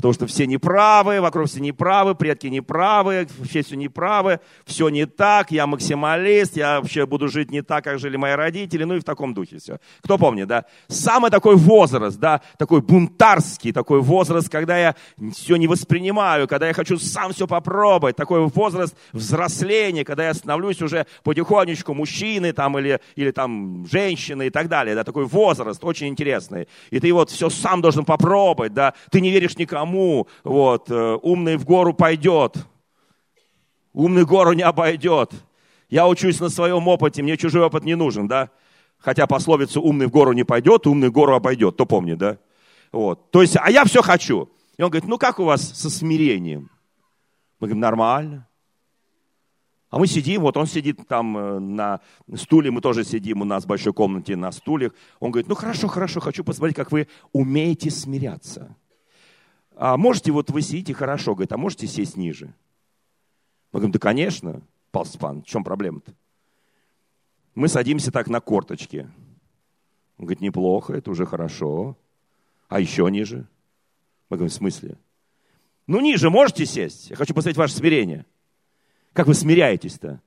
Потому 0.00 0.14
что 0.14 0.26
все 0.26 0.46
неправы, 0.46 1.20
вокруг 1.20 1.46
все 1.46 1.60
неправы, 1.60 2.14
предки 2.14 2.46
неправы, 2.46 3.28
вообще 3.38 3.62
все 3.62 3.76
неправы, 3.76 4.40
все 4.64 4.88
не 4.88 5.04
так, 5.04 5.50
я 5.50 5.66
максималист, 5.66 6.56
я 6.56 6.80
вообще 6.80 7.04
буду 7.04 7.28
жить 7.28 7.50
не 7.50 7.60
так, 7.60 7.84
как 7.84 7.98
жили 7.98 8.16
мои 8.16 8.32
родители, 8.32 8.84
ну 8.84 8.94
и 8.94 9.00
в 9.00 9.04
таком 9.04 9.34
духе 9.34 9.58
все. 9.58 9.78
Кто 10.02 10.16
помнит, 10.16 10.48
да? 10.48 10.64
Самый 10.88 11.30
такой 11.30 11.56
возраст, 11.56 12.18
да, 12.18 12.40
такой 12.56 12.80
бунтарский 12.80 13.72
такой 13.72 14.00
возраст, 14.00 14.48
когда 14.48 14.78
я 14.78 14.96
все 15.34 15.56
не 15.56 15.66
воспринимаю, 15.66 16.48
когда 16.48 16.66
я 16.66 16.72
хочу 16.72 16.98
сам 16.98 17.34
все 17.34 17.46
попробовать, 17.46 18.16
такой 18.16 18.46
возраст 18.46 18.96
взросления, 19.12 20.04
когда 20.04 20.26
я 20.26 20.32
становлюсь 20.32 20.80
уже 20.80 21.06
потихонечку 21.24 21.92
мужчиной 21.92 22.52
там 22.52 22.78
или, 22.78 23.00
или 23.16 23.32
там 23.32 23.86
женщиной 23.86 24.46
и 24.46 24.50
так 24.50 24.68
далее, 24.68 24.94
да, 24.94 25.04
такой 25.04 25.26
возраст 25.26 25.84
очень 25.84 26.08
интересный. 26.08 26.68
И 26.88 27.00
ты 27.00 27.12
вот 27.12 27.28
все 27.28 27.50
сам 27.50 27.82
должен 27.82 28.06
попробовать, 28.06 28.72
да, 28.72 28.94
ты 29.10 29.20
не 29.20 29.30
веришь 29.30 29.58
никому, 29.58 29.89
тому, 29.90 30.28
вот, 30.44 30.90
э, 30.90 31.18
умный 31.22 31.56
в 31.56 31.64
гору 31.64 31.92
пойдет, 31.92 32.56
умный 33.92 34.24
гору 34.24 34.52
не 34.52 34.62
обойдет. 34.62 35.32
Я 35.88 36.06
учусь 36.06 36.40
на 36.40 36.48
своем 36.48 36.86
опыте, 36.86 37.22
мне 37.22 37.36
чужой 37.36 37.64
опыт 37.64 37.84
не 37.84 37.96
нужен, 37.96 38.28
да? 38.28 38.50
Хотя 38.98 39.26
пословица 39.26 39.80
«умный 39.80 40.06
в 40.06 40.10
гору 40.10 40.32
не 40.32 40.44
пойдет, 40.44 40.86
умный 40.86 41.08
в 41.08 41.12
гору 41.12 41.34
обойдет», 41.34 41.76
то 41.76 41.86
помни, 41.86 42.14
да? 42.14 42.38
Вот. 42.92 43.30
То 43.30 43.42
есть, 43.42 43.56
а 43.56 43.70
я 43.70 43.84
все 43.84 44.02
хочу. 44.02 44.48
И 44.76 44.82
он 44.82 44.90
говорит, 44.90 45.08
ну 45.08 45.18
как 45.18 45.40
у 45.40 45.44
вас 45.44 45.62
со 45.62 45.90
смирением? 45.90 46.70
Мы 47.58 47.68
говорим, 47.68 47.80
нормально. 47.80 48.46
А 49.90 49.98
мы 49.98 50.06
сидим, 50.06 50.42
вот 50.42 50.56
он 50.56 50.66
сидит 50.66 51.08
там 51.08 51.36
э, 51.36 51.58
на 51.58 52.00
стуле, 52.36 52.70
мы 52.70 52.80
тоже 52.80 53.04
сидим 53.04 53.42
у 53.42 53.44
нас 53.44 53.64
в 53.64 53.66
большой 53.66 53.92
комнате 53.92 54.36
на 54.36 54.52
стульях. 54.52 54.92
Он 55.18 55.32
говорит, 55.32 55.48
ну 55.48 55.56
хорошо, 55.56 55.88
хорошо, 55.88 56.20
хочу 56.20 56.44
посмотреть, 56.44 56.76
как 56.76 56.92
вы 56.92 57.08
умеете 57.32 57.90
смиряться 57.90 58.76
а 59.82 59.96
можете, 59.96 60.30
вот 60.30 60.50
вы 60.50 60.60
сидите 60.60 60.92
хорошо, 60.92 61.34
говорит, 61.34 61.52
а 61.52 61.56
можете 61.56 61.86
сесть 61.86 62.14
ниже? 62.14 62.52
Мы 63.72 63.80
говорим, 63.80 63.92
да, 63.92 63.98
конечно, 63.98 64.60
Павел 64.90 65.06
Степан, 65.06 65.40
в 65.40 65.46
чем 65.46 65.64
проблема-то? 65.64 66.12
Мы 67.54 67.66
садимся 67.66 68.12
так 68.12 68.28
на 68.28 68.42
корточки. 68.42 69.10
Он 70.18 70.26
говорит, 70.26 70.42
неплохо, 70.42 70.92
это 70.92 71.10
уже 71.10 71.24
хорошо. 71.24 71.96
А 72.68 72.78
еще 72.78 73.08
ниже? 73.10 73.48
Мы 74.28 74.36
говорим, 74.36 74.50
в 74.50 74.54
смысле? 74.54 74.98
Ну, 75.86 75.98
ниже 76.00 76.28
можете 76.28 76.66
сесть? 76.66 77.08
Я 77.08 77.16
хочу 77.16 77.32
посмотреть 77.32 77.56
ваше 77.56 77.72
смирение. 77.72 78.26
Как 79.14 79.28
вы 79.28 79.32
смиряетесь-то? 79.32 80.20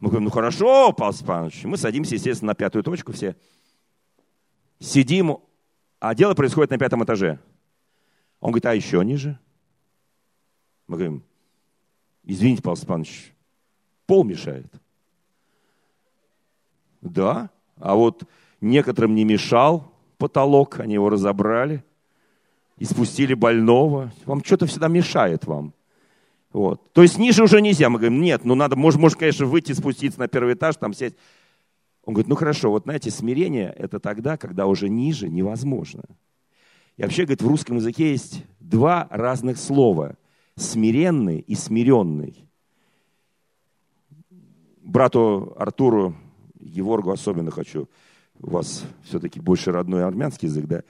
Мы 0.00 0.08
говорим, 0.08 0.24
ну 0.24 0.30
хорошо, 0.30 0.92
Павел 0.92 1.12
Степанович. 1.12 1.62
Мы 1.66 1.76
садимся, 1.76 2.16
естественно, 2.16 2.48
на 2.48 2.54
пятую 2.56 2.82
точку 2.82 3.12
все. 3.12 3.36
Сидим, 4.80 5.38
а 6.00 6.16
дело 6.16 6.34
происходит 6.34 6.72
на 6.72 6.78
пятом 6.78 7.04
этаже. 7.04 7.38
Он 8.42 8.50
говорит, 8.50 8.66
а 8.66 8.74
еще 8.74 9.02
ниже? 9.04 9.38
Мы 10.88 10.96
говорим, 10.96 11.22
извините, 12.24 12.60
Павел 12.60 12.76
Степанович, 12.76 13.32
пол 14.04 14.24
мешает. 14.24 14.66
Да, 17.00 17.50
а 17.76 17.94
вот 17.94 18.24
некоторым 18.60 19.14
не 19.14 19.24
мешал 19.24 19.92
потолок, 20.18 20.80
они 20.80 20.94
его 20.94 21.08
разобрали 21.08 21.84
и 22.78 22.84
спустили 22.84 23.34
больного. 23.34 24.12
Вам 24.24 24.42
что-то 24.44 24.66
всегда 24.66 24.88
мешает 24.88 25.46
вам. 25.46 25.72
Вот. 26.52 26.92
То 26.92 27.02
есть 27.02 27.18
ниже 27.18 27.44
уже 27.44 27.60
нельзя. 27.62 27.88
Мы 27.90 28.00
говорим, 28.00 28.20
нет, 28.20 28.44
ну 28.44 28.56
надо, 28.56 28.74
может, 28.74 29.00
может, 29.00 29.18
конечно, 29.18 29.46
выйти, 29.46 29.72
спуститься 29.72 30.18
на 30.18 30.26
первый 30.26 30.54
этаж, 30.54 30.76
там 30.76 30.94
сесть. 30.94 31.14
Он 32.04 32.14
говорит, 32.14 32.28
ну 32.28 32.34
хорошо, 32.34 32.72
вот 32.72 32.82
знаете, 32.82 33.12
смирение 33.12 33.72
это 33.78 34.00
тогда, 34.00 34.36
когда 34.36 34.66
уже 34.66 34.88
ниже 34.88 35.28
невозможно. 35.28 36.02
И 36.96 37.02
вообще, 37.02 37.22
говорит, 37.22 37.42
в 37.42 37.46
русском 37.48 37.76
языке 37.76 38.10
есть 38.10 38.44
два 38.60 39.06
разных 39.10 39.58
слова. 39.58 40.16
Смиренный 40.56 41.38
и 41.38 41.54
смиренный. 41.54 42.46
Брату 44.82 45.54
Артуру, 45.58 46.14
Еворгу 46.60 47.10
особенно 47.10 47.50
хочу, 47.50 47.88
у 48.40 48.50
вас 48.50 48.84
все-таки 49.04 49.40
больше 49.40 49.72
родной 49.72 50.04
армянский 50.04 50.48
язык, 50.48 50.66
да? 50.66 50.82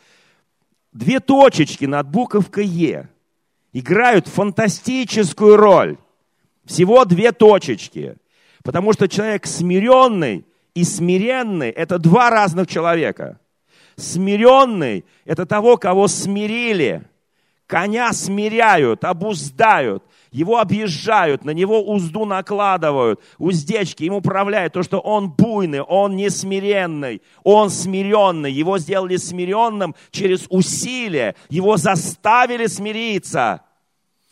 Две 0.93 1.21
точечки 1.21 1.85
над 1.85 2.11
буковкой 2.11 2.67
«Е» 2.67 3.09
играют 3.73 4.27
фантастическую 4.27 5.57
роль. 5.57 5.97
Всего 6.65 7.05
две 7.05 7.33
точечки. 7.33 8.17
Потому 8.63 8.93
что 8.93 9.09
человек 9.09 9.47
смиренный 9.47 10.45
и 10.75 10.85
смиренный– 10.85 11.71
это 11.71 11.99
два 11.99 12.31
разных 12.31 12.67
человека– 12.67 13.39
Смиренный– 13.97 15.05
это 15.25 15.47
того, 15.47 15.77
кого 15.77 16.09
смирили, 16.09 17.05
Коня 17.73 18.13
смиряют, 18.13 19.03
обуздают, 19.03 20.05
его 20.31 20.59
объезжают, 20.59 21.47
на 21.47 21.53
него 21.53 21.83
узду 21.83 22.27
накладывают, 22.27 23.21
уздечки, 23.39 24.05
им 24.05 24.13
управляют, 24.13 24.75
то, 24.75 24.83
что 24.83 24.99
он 24.99 25.31
буйный, 25.31 25.81
он 25.81 26.15
не 26.15 26.29
смиренный, 26.29 27.23
он 27.45 27.71
смиренный, 27.71 28.53
его 28.53 28.79
сделали 28.79 29.17
смиренным 29.17 29.95
через 30.11 30.47
усилие, 30.51 31.35
его 31.49 31.79
заставили 31.79 32.67
смириться. 32.67 33.63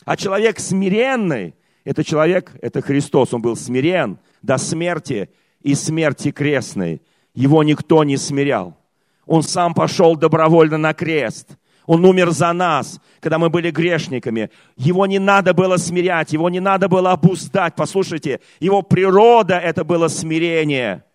А 0.05 0.17
человек 0.17 0.59
смиренный, 0.59 1.55
это 1.83 2.03
человек, 2.03 2.51
это 2.61 2.83
Христос, 2.83 3.33
он 3.33 3.41
был 3.41 3.55
смирен 3.55 4.19
до 4.43 4.59
смерти 4.59 5.31
и 5.63 5.73
смерти 5.73 6.31
крестной. 6.31 7.01
Его 7.33 7.63
никто 7.63 8.03
не 8.03 8.17
смирял. 8.17 8.77
Он 9.31 9.43
сам 9.43 9.73
пошел 9.73 10.17
добровольно 10.17 10.77
на 10.77 10.93
крест. 10.93 11.47
Он 11.85 12.03
умер 12.03 12.31
за 12.31 12.51
нас, 12.51 12.99
когда 13.21 13.39
мы 13.39 13.49
были 13.49 13.71
грешниками. 13.71 14.49
Его 14.75 15.05
не 15.05 15.19
надо 15.19 15.53
было 15.53 15.77
смирять, 15.77 16.33
его 16.33 16.49
не 16.49 16.59
надо 16.59 16.89
было 16.89 17.13
обуздать. 17.13 17.75
Послушайте, 17.77 18.41
его 18.59 18.81
природа– 18.81 19.57
это 19.63 19.85
было 19.85 20.09
смирение. 20.09 21.05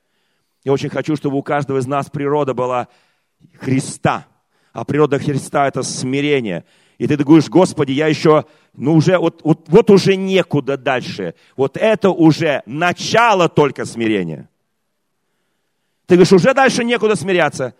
Я 0.65 0.73
очень 0.73 0.89
хочу, 0.89 1.15
чтобы 1.15 1.37
у 1.37 1.43
каждого 1.43 1.77
из 1.77 1.87
нас 1.87 2.09
природа 2.09 2.55
была 2.55 2.89
Христа. 3.61 4.25
А 4.73 4.87
природа 4.87 5.19
Христа– 5.19 5.67
это 5.69 5.83
смирение. 5.83 6.65
И 6.97 7.07
ты 7.07 7.19
говоришь, 7.19 7.51
Господи, 7.51 7.93
я 7.93 8.07
еще, 8.07 8.47
ну 8.73 8.95
уже, 8.95 9.19
вот, 9.19 9.43
вот, 9.45 9.69
вот 9.69 9.91
уже 9.91 10.17
некуда 10.17 10.79
дальше. 10.79 11.35
Вот 11.55 11.77
это 11.77 12.09
уже 12.09 12.63
начало 12.65 13.51
только 13.51 13.85
смирения. 13.85 14.49
Ты 16.07 16.15
говоришь, 16.15 16.33
уже 16.33 16.55
дальше 16.55 16.83
некуда 16.83 17.15
смиряться. 17.15 17.75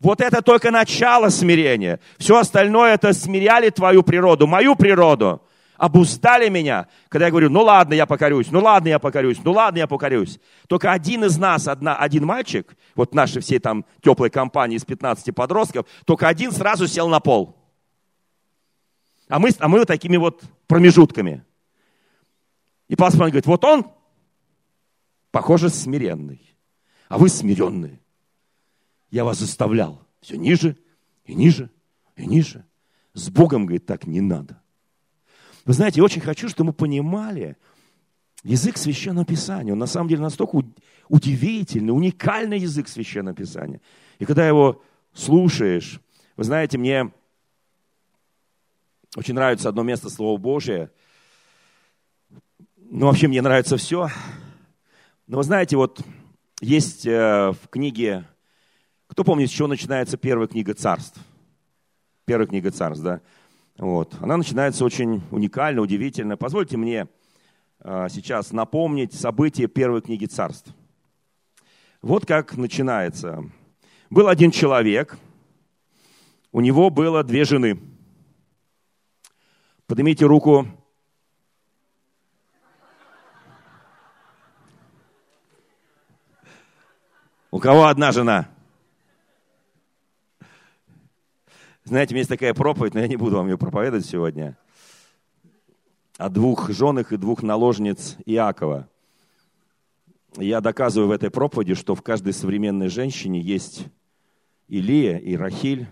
Вот 0.00 0.20
это 0.20 0.42
только 0.42 0.70
начало 0.70 1.30
смирения. 1.30 2.00
Все 2.18 2.38
остальное 2.38 2.94
это 2.94 3.12
смиряли 3.12 3.70
твою 3.70 4.02
природу, 4.02 4.46
мою 4.46 4.76
природу. 4.76 5.42
Обуздали 5.76 6.48
меня, 6.48 6.88
когда 7.08 7.26
я 7.26 7.30
говорю, 7.30 7.50
ну 7.50 7.62
ладно, 7.62 7.92
я 7.92 8.06
покорюсь, 8.06 8.50
ну 8.50 8.60
ладно, 8.60 8.88
я 8.88 8.98
покорюсь, 8.98 9.38
ну 9.44 9.52
ладно, 9.52 9.78
я 9.78 9.86
покорюсь. 9.86 10.38
Только 10.68 10.90
один 10.90 11.24
из 11.24 11.36
нас, 11.36 11.68
одна, 11.68 11.96
один 11.96 12.24
мальчик, 12.24 12.74
вот 12.94 13.14
нашей 13.14 13.42
всей 13.42 13.58
там 13.58 13.84
теплой 14.00 14.30
компании 14.30 14.76
из 14.76 14.86
15 14.86 15.34
подростков, 15.34 15.86
только 16.06 16.28
один 16.28 16.50
сразу 16.52 16.86
сел 16.86 17.08
на 17.08 17.20
пол. 17.20 17.56
А 19.28 19.38
мы, 19.38 19.50
а 19.58 19.68
мы 19.68 19.80
вот 19.80 19.88
такими 19.88 20.16
вот 20.16 20.42
промежутками. 20.66 21.44
И 22.88 22.96
пастор 22.96 23.26
говорит, 23.26 23.46
вот 23.46 23.62
он, 23.64 23.86
похоже, 25.30 25.68
смиренный, 25.68 26.56
а 27.08 27.18
вы 27.18 27.28
смиренные 27.28 28.00
я 29.10 29.24
вас 29.24 29.38
заставлял. 29.38 30.06
Все 30.20 30.36
ниже 30.36 30.76
и 31.24 31.34
ниже 31.34 31.70
и 32.16 32.26
ниже. 32.26 32.64
С 33.14 33.30
Богом, 33.30 33.66
говорит, 33.66 33.86
так 33.86 34.06
не 34.06 34.20
надо. 34.20 34.60
Вы 35.64 35.72
знаете, 35.72 36.00
я 36.00 36.04
очень 36.04 36.20
хочу, 36.20 36.48
чтобы 36.48 36.68
мы 36.68 36.72
понимали 36.72 37.56
язык 38.42 38.76
Священного 38.76 39.26
Писания. 39.26 39.72
Он 39.72 39.78
на 39.78 39.86
самом 39.86 40.08
деле 40.08 40.22
настолько 40.22 40.62
удивительный, 41.08 41.90
уникальный 41.90 42.58
язык 42.58 42.88
Священного 42.88 43.34
Писания. 43.34 43.80
И 44.18 44.24
когда 44.24 44.46
его 44.46 44.82
слушаешь, 45.12 46.00
вы 46.36 46.44
знаете, 46.44 46.78
мне 46.78 47.10
очень 49.16 49.34
нравится 49.34 49.68
одно 49.68 49.82
место 49.82 50.10
Слова 50.10 50.36
Божие. 50.38 50.90
Ну, 52.76 53.06
вообще 53.06 53.28
мне 53.28 53.42
нравится 53.42 53.76
все. 53.76 54.08
Но 55.26 55.38
вы 55.38 55.42
знаете, 55.42 55.76
вот 55.76 56.00
есть 56.60 57.06
э, 57.06 57.52
в 57.52 57.68
книге 57.68 58.26
кто 59.16 59.24
помнит, 59.24 59.48
с 59.48 59.52
чего 59.54 59.66
начинается 59.66 60.18
первая 60.18 60.46
книга 60.46 60.74
царств? 60.74 61.18
Первая 62.26 62.46
книга 62.46 62.70
царств, 62.70 63.02
да? 63.02 63.22
Вот. 63.78 64.14
Она 64.20 64.36
начинается 64.36 64.84
очень 64.84 65.22
уникально, 65.30 65.80
удивительно. 65.80 66.36
Позвольте 66.36 66.76
мне 66.76 67.08
э, 67.80 68.08
сейчас 68.10 68.52
напомнить 68.52 69.14
события 69.14 69.68
первой 69.68 70.02
книги 70.02 70.26
царств. 70.26 70.70
Вот 72.02 72.26
как 72.26 72.58
начинается. 72.58 73.42
Был 74.10 74.28
один 74.28 74.50
человек, 74.50 75.16
у 76.52 76.60
него 76.60 76.90
было 76.90 77.24
две 77.24 77.46
жены. 77.46 77.80
Поднимите 79.86 80.26
руку. 80.26 80.66
У 87.50 87.58
кого 87.58 87.86
одна 87.86 88.12
жена? 88.12 88.50
Знаете, 91.86 92.12
у 92.12 92.16
меня 92.16 92.22
есть 92.22 92.30
такая 92.30 92.52
проповедь, 92.52 92.94
но 92.94 93.00
я 93.00 93.06
не 93.06 93.14
буду 93.14 93.36
вам 93.36 93.46
ее 93.46 93.56
проповедовать 93.56 94.04
сегодня. 94.04 94.58
О 96.18 96.28
двух 96.28 96.68
женах 96.70 97.12
и 97.12 97.16
двух 97.16 97.44
наложниц 97.44 98.16
Иакова. 98.26 98.88
Я 100.36 100.60
доказываю 100.60 101.08
в 101.08 101.12
этой 101.12 101.30
проповеди, 101.30 101.74
что 101.74 101.94
в 101.94 102.02
каждой 102.02 102.32
современной 102.32 102.88
женщине 102.88 103.40
есть 103.40 103.86
и 104.66 104.80
Лия, 104.80 105.18
и 105.18 105.36
Рахиль, 105.36 105.86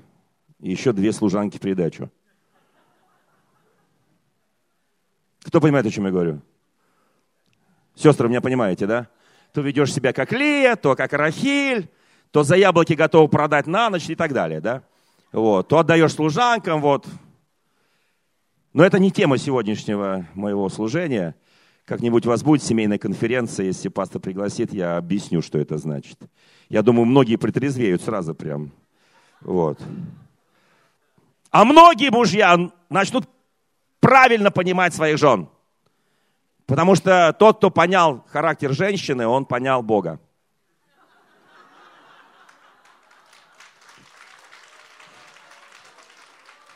и 0.59 0.69
еще 0.69 0.93
две 0.93 1.13
служанки 1.13 1.59
в 1.59 1.61
придачу. 1.61 2.11
Кто 5.45 5.61
понимает, 5.61 5.87
о 5.87 5.91
чем 5.91 6.07
я 6.07 6.11
говорю? 6.11 6.43
Сестры, 7.95 8.29
меня 8.29 8.41
понимаете, 8.41 8.89
да? 8.89 9.07
То 9.53 9.61
ведешь 9.61 9.95
себя 9.95 10.13
как 10.13 10.33
Лия, 10.33 10.75
то 10.75 10.97
как 10.97 11.13
Рахиль, 11.13 11.89
то 12.33 12.43
за 12.43 12.57
яблоки 12.57 12.95
готов 12.95 13.31
продать 13.31 13.69
на 13.69 13.91
ночь 13.91 14.11
и 14.11 14.17
так 14.17 14.33
далее, 14.33 14.61
да? 14.61 14.83
Вот, 15.35 15.67
то 15.67 15.81
отдаешь 15.81 16.13
служанкам, 16.13 16.81
вот. 16.81 17.09
Но 18.73 18.85
это 18.85 19.01
не 19.01 19.11
тема 19.11 19.37
сегодняшнего 19.37 20.29
моего 20.35 20.69
служения. 20.69 21.35
Как-нибудь 21.87 22.25
у 22.25 22.29
вас 22.29 22.45
будет 22.45 22.63
семейная 22.63 22.99
конференция, 22.99 23.67
если 23.67 23.89
пастор 23.89 24.21
пригласит, 24.21 24.73
я 24.73 24.97
объясню, 24.97 25.43
что 25.43 25.59
это 25.59 25.77
значит. 25.77 26.21
Я 26.69 26.83
думаю, 26.83 27.07
многие 27.07 27.35
притрезвеют 27.35 28.03
сразу 28.03 28.33
прям. 28.33 28.71
Вот. 29.41 29.81
А 31.51 31.65
многие 31.65 32.11
мужья 32.13 32.71
начнут 32.89 33.29
правильно 33.99 34.53
понимать 34.53 34.95
своих 34.95 35.19
жен. 35.19 35.49
Потому 36.67 36.95
что 36.95 37.35
тот, 37.37 37.57
кто 37.57 37.71
понял 37.71 38.25
характер 38.29 38.73
женщины, 38.73 39.27
он 39.27 39.47
понял 39.47 39.83
Бога. 39.83 40.21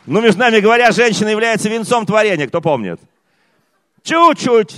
Ну, 0.08 0.22
между 0.22 0.40
нами 0.40 0.60
говоря, 0.60 0.90
женщина 0.90 1.28
является 1.28 1.68
венцом 1.68 2.06
творения, 2.06 2.46
кто 2.46 2.62
помнит? 2.62 2.98
Чуть-чуть 4.02 4.74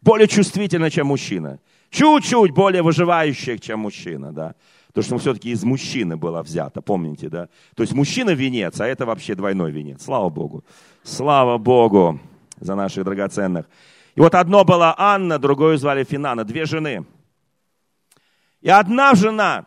более 0.00 0.26
чувствительна, 0.26 0.90
чем 0.90 1.08
мужчина. 1.08 1.58
Чуть-чуть 1.90 2.52
более 2.52 2.82
выживающая, 2.82 3.58
чем 3.58 3.80
мужчина, 3.80 4.32
да. 4.32 4.54
Потому 4.86 5.04
что 5.04 5.18
все-таки 5.18 5.50
из 5.50 5.64
мужчины 5.64 6.16
было 6.16 6.42
взято, 6.42 6.80
помните, 6.80 7.28
да? 7.28 7.48
То 7.76 7.82
есть 7.82 7.92
мужчина 7.92 8.30
венец, 8.30 8.80
а 8.80 8.86
это 8.86 9.04
вообще 9.04 9.34
двойной 9.34 9.70
венец. 9.70 10.02
Слава 10.02 10.30
Богу. 10.30 10.64
Слава 11.02 11.58
Богу 11.58 12.18
за 12.58 12.74
наших 12.74 13.04
драгоценных. 13.04 13.66
И 14.14 14.20
вот 14.20 14.34
одно 14.34 14.64
было 14.64 14.94
Анна, 14.96 15.38
другое 15.38 15.76
звали 15.76 16.04
Финана, 16.04 16.44
две 16.44 16.64
жены. 16.64 17.04
И 18.62 18.70
одна 18.70 19.14
жена 19.14 19.66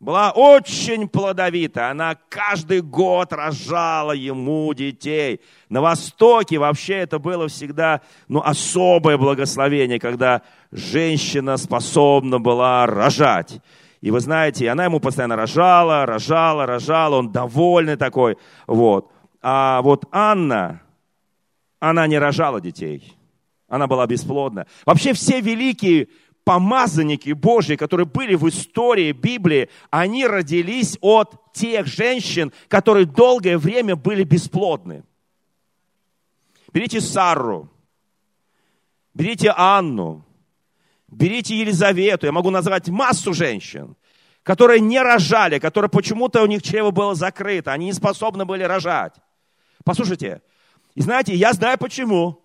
была 0.00 0.30
очень 0.30 1.08
плодовита. 1.08 1.90
Она 1.90 2.16
каждый 2.28 2.82
год 2.82 3.32
рожала 3.32 4.12
ему 4.12 4.72
детей. 4.74 5.40
На 5.68 5.80
Востоке 5.80 6.58
вообще 6.58 6.94
это 6.98 7.18
было 7.18 7.48
всегда 7.48 8.02
ну, 8.28 8.40
особое 8.40 9.18
благословение, 9.18 9.98
когда 9.98 10.42
женщина 10.70 11.56
способна 11.56 12.38
была 12.38 12.86
рожать. 12.86 13.60
И 14.00 14.12
вы 14.12 14.20
знаете, 14.20 14.70
она 14.70 14.84
ему 14.84 15.00
постоянно 15.00 15.34
рожала, 15.34 16.06
рожала, 16.06 16.66
рожала, 16.66 17.16
он 17.16 17.32
довольный 17.32 17.96
такой. 17.96 18.38
Вот. 18.68 19.10
А 19.42 19.82
вот 19.82 20.04
Анна, 20.12 20.82
она 21.80 22.06
не 22.06 22.18
рожала 22.18 22.60
детей. 22.60 23.16
Она 23.66 23.86
была 23.86 24.06
бесплодна. 24.06 24.66
Вообще 24.86 25.12
все 25.12 25.40
великие 25.40 26.08
помазанники 26.48 27.32
Божьи, 27.32 27.76
которые 27.76 28.06
были 28.06 28.34
в 28.34 28.48
истории 28.48 29.12
Библии, 29.12 29.68
они 29.90 30.26
родились 30.26 30.96
от 31.02 31.52
тех 31.52 31.86
женщин, 31.86 32.54
которые 32.68 33.04
долгое 33.04 33.58
время 33.58 33.96
были 33.96 34.24
бесплодны. 34.24 35.04
Берите 36.72 37.02
Сарру, 37.02 37.68
берите 39.12 39.52
Анну, 39.54 40.24
берите 41.08 41.54
Елизавету, 41.54 42.24
я 42.24 42.32
могу 42.32 42.48
назвать 42.48 42.88
массу 42.88 43.34
женщин, 43.34 43.94
которые 44.42 44.80
не 44.80 45.02
рожали, 45.02 45.58
которые 45.58 45.90
почему-то 45.90 46.42
у 46.42 46.46
них 46.46 46.62
чрево 46.62 46.92
было 46.92 47.14
закрыто, 47.14 47.72
они 47.72 47.84
не 47.84 47.92
способны 47.92 48.46
были 48.46 48.62
рожать. 48.62 49.12
Послушайте, 49.84 50.40
и 50.94 51.02
знаете, 51.02 51.34
я 51.34 51.52
знаю 51.52 51.76
почему. 51.76 52.40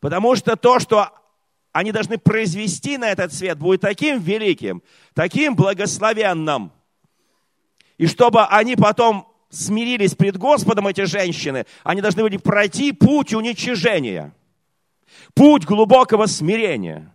Потому 0.00 0.34
что 0.34 0.56
то, 0.56 0.80
что 0.80 1.19
они 1.72 1.92
должны 1.92 2.18
произвести 2.18 2.98
на 2.98 3.10
этот 3.10 3.32
свет, 3.32 3.58
будет 3.58 3.80
таким 3.80 4.20
великим, 4.20 4.82
таким 5.14 5.54
благословенным. 5.54 6.72
И 7.98 8.06
чтобы 8.06 8.44
они 8.46 8.76
потом 8.76 9.28
смирились 9.50 10.14
пред 10.14 10.36
Господом 10.36 10.86
эти 10.86 11.04
женщины, 11.04 11.66
они 11.84 12.00
должны 12.00 12.22
были 12.22 12.36
пройти 12.36 12.92
путь 12.92 13.34
уничижения, 13.34 14.32
путь 15.34 15.64
глубокого 15.64 16.26
смирения. 16.26 17.12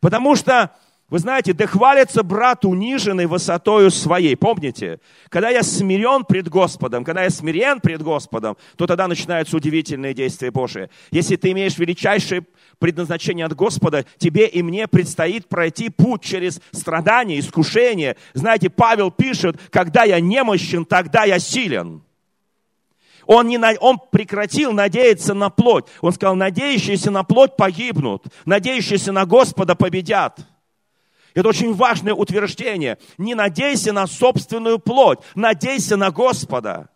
Потому 0.00 0.36
что 0.36 0.74
вы 1.10 1.18
знаете, 1.18 1.52
да 1.52 1.66
хвалится 1.66 2.22
брат 2.22 2.64
униженный 2.64 3.26
высотою 3.26 3.90
своей. 3.90 4.36
Помните? 4.36 5.00
Когда 5.28 5.50
я 5.50 5.62
смирен 5.62 6.24
пред 6.24 6.48
Господом, 6.48 7.04
когда 7.04 7.24
я 7.24 7.30
смирен 7.30 7.80
пред 7.80 8.02
Господом, 8.02 8.56
то 8.76 8.86
тогда 8.86 9.06
начинаются 9.06 9.56
удивительные 9.56 10.14
действия 10.14 10.50
Божии. 10.50 10.88
Если 11.10 11.36
ты 11.36 11.50
имеешь 11.52 11.76
величайшее 11.76 12.46
предназначение 12.78 13.44
от 13.44 13.54
Господа, 13.54 14.06
тебе 14.16 14.46
и 14.46 14.62
мне 14.62 14.88
предстоит 14.88 15.46
пройти 15.46 15.90
путь 15.90 16.22
через 16.22 16.60
страдания, 16.72 17.38
искушения. 17.38 18.16
Знаете, 18.32 18.70
Павел 18.70 19.10
пишет, 19.10 19.60
когда 19.70 20.04
я 20.04 20.20
немощен, 20.20 20.86
тогда 20.86 21.24
я 21.24 21.38
силен. 21.38 22.02
Он, 23.26 23.46
не, 23.46 23.58
он 23.78 24.00
прекратил 24.10 24.72
надеяться 24.72 25.34
на 25.34 25.50
плоть. 25.50 25.84
Он 26.00 26.12
сказал, 26.12 26.34
надеющиеся 26.34 27.10
на 27.10 27.24
плоть 27.24 27.56
погибнут, 27.56 28.24
надеющиеся 28.46 29.12
на 29.12 29.26
Господа 29.26 29.74
победят. 29.74 30.40
Это 31.34 31.48
очень 31.48 31.74
важное 31.74 32.14
утверждение. 32.14 32.98
Не 33.18 33.34
надейся 33.34 33.92
на 33.92 34.06
собственную 34.06 34.78
плоть, 34.78 35.18
надейся 35.34 35.96
на 35.96 36.10
Господа. 36.10 36.88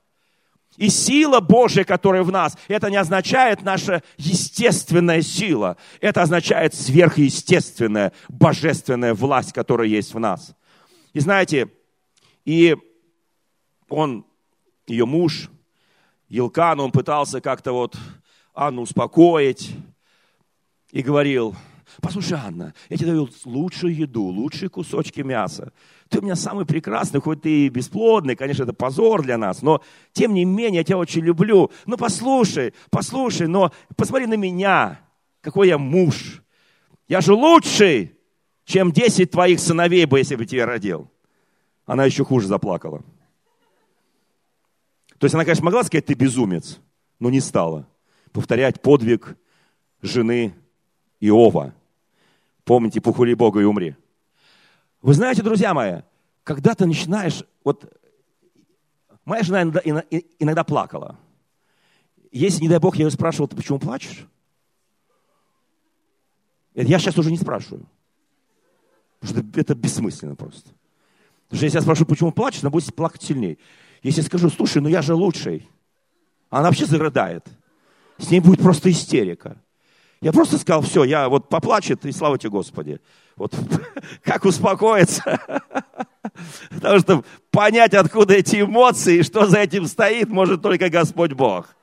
И 0.76 0.91
сила 0.91 1.41
Божья, 1.41 1.82
которая 1.82 2.22
в 2.22 2.30
нас, 2.30 2.57
это 2.68 2.89
не 2.89 2.97
означает 2.97 3.62
наша 3.62 4.05
естественная 4.16 5.22
сила. 5.22 5.76
Это 6.01 6.22
означает 6.22 6.72
сверхъестественная, 6.72 8.12
божественная 8.28 9.12
власть, 9.12 9.53
которая 9.53 9.89
есть 9.89 10.14
в 10.14 10.20
нас. 10.20 10.55
И 11.14 11.18
знаете, 11.18 11.68
и 12.45 12.76
он, 13.89 14.24
ее 14.86 15.05
муж, 15.05 15.51
Елкан, 16.28 16.78
он 16.78 16.93
пытался 16.93 17.41
как-то 17.41 17.72
вот 17.72 17.97
Анну 18.55 18.82
успокоить 18.82 19.74
и 20.93 21.03
говорил, 21.03 21.57
Послушай, 22.01 22.38
Анна, 22.38 22.74
я 22.88 22.96
тебе 22.96 23.09
даю 23.09 23.28
лучшую 23.44 23.94
еду, 23.94 24.22
лучшие 24.22 24.68
кусочки 24.68 25.20
мяса. 25.20 25.72
Ты 26.09 26.20
у 26.20 26.22
меня 26.22 26.36
самый 26.36 26.64
прекрасный, 26.64 27.20
хоть 27.20 27.42
ты 27.42 27.66
и 27.66 27.68
бесплодный, 27.68 28.36
конечно, 28.36 28.62
это 28.62 28.72
позор 28.72 29.22
для 29.22 29.36
нас, 29.36 29.62
но 29.62 29.82
тем 30.12 30.32
не 30.32 30.44
менее 30.44 30.78
я 30.78 30.84
тебя 30.84 30.99
очень 30.99 31.22
люблю. 31.22 31.70
Ну 31.86 31.96
послушай, 31.96 32.72
послушай, 32.90 33.49
но 33.49 33.72
посмотри 33.96 34.26
на 34.26 34.34
меня, 34.34 35.01
какой 35.40 35.68
я 35.68 35.78
муж. 35.78 36.42
Я 37.09 37.20
же 37.20 37.32
лучший, 37.32 38.16
чем 38.64 38.92
10 38.92 39.30
твоих 39.30 39.59
сыновей 39.59 40.05
бы, 40.05 40.18
если 40.18 40.36
бы 40.36 40.46
тебя 40.46 40.66
родил. 40.66 41.11
Она 41.84 42.05
еще 42.05 42.24
хуже 42.24 42.46
заплакала. 42.46 43.03
То 45.18 45.24
есть 45.24 45.34
она, 45.34 45.44
конечно, 45.44 45.64
могла 45.64 45.82
сказать, 45.82 46.07
ты 46.07 46.14
безумец, 46.14 46.78
но 47.18 47.28
не 47.30 47.40
стала 47.40 47.88
повторять 48.32 48.80
подвиг 48.82 49.36
жены 50.01 50.55
Иова. 51.18 51.74
Помните, 52.69 53.01
похули 53.01 53.33
Бога 53.33 53.61
и 53.61 53.64
умри. 53.64 53.97
Вы 55.01 55.14
знаете, 55.14 55.43
друзья 55.43 55.73
мои, 55.73 56.03
когда 56.45 56.75
ты 56.75 56.85
начинаешь, 56.85 57.43
вот 57.64 57.91
моя 59.25 59.43
жена 59.43 59.62
иногда, 59.62 59.81
иногда 60.39 60.64
плакала. 60.64 61.19
Если, 62.31 62.61
не 62.61 62.69
дай 62.69 62.79
Бог, 62.79 62.97
я 62.97 63.07
ее 63.07 63.11
спрашивал, 63.11 63.49
ты 63.49 63.57
почему 63.57 63.79
плачешь? 63.79 64.27
Я 66.75 66.99
сейчас 66.99 67.16
уже 67.16 67.31
не 67.31 67.39
спрашиваю. 67.39 67.87
Потому 69.21 69.47
что 69.47 69.61
это 69.61 69.75
бессмысленно 69.75 70.37
просто. 70.37 70.69
Потому 71.45 71.57
что 71.57 71.64
если 71.64 71.79
я 71.79 71.83
спрошу, 71.83 72.05
почему 72.05 72.33
плачешь, 72.33 72.61
она 72.61 72.69
будет 72.69 72.95
плакать 72.95 73.23
сильнее. 73.23 73.57
Если 74.03 74.21
я 74.21 74.27
скажу, 74.27 74.51
слушай, 74.51 74.83
ну 74.83 74.91
я 74.91 75.01
же 75.01 75.14
лучший, 75.14 75.66
она 76.51 76.64
вообще 76.64 76.85
зарыдает. 76.85 77.47
С 78.19 78.31
ней 78.31 78.41
будет 78.41 78.61
просто 78.61 78.91
истерика. 78.91 79.57
Я 80.21 80.33
просто 80.33 80.59
сказал, 80.59 80.83
все, 80.83 81.05
я 81.05 81.29
вот 81.29 81.49
поплачет, 81.49 82.05
и 82.05 82.12
слава 82.12 82.39
тебе, 82.39 82.51
Господи. 82.51 83.01
Вот 83.37 83.55
как 84.23 84.45
успокоиться. 84.45 85.23
Потому 86.71 86.99
что 86.99 87.25
понять, 87.51 87.95
откуда 87.95 88.35
эти 88.35 88.62
эмоции, 88.62 89.23
что 89.23 89.47
за 89.47 89.59
этим 89.59 89.87
стоит, 89.87 90.29
может 90.29 90.62
только 90.62 90.89
Господь 90.89 91.33
Бог. 91.33 91.77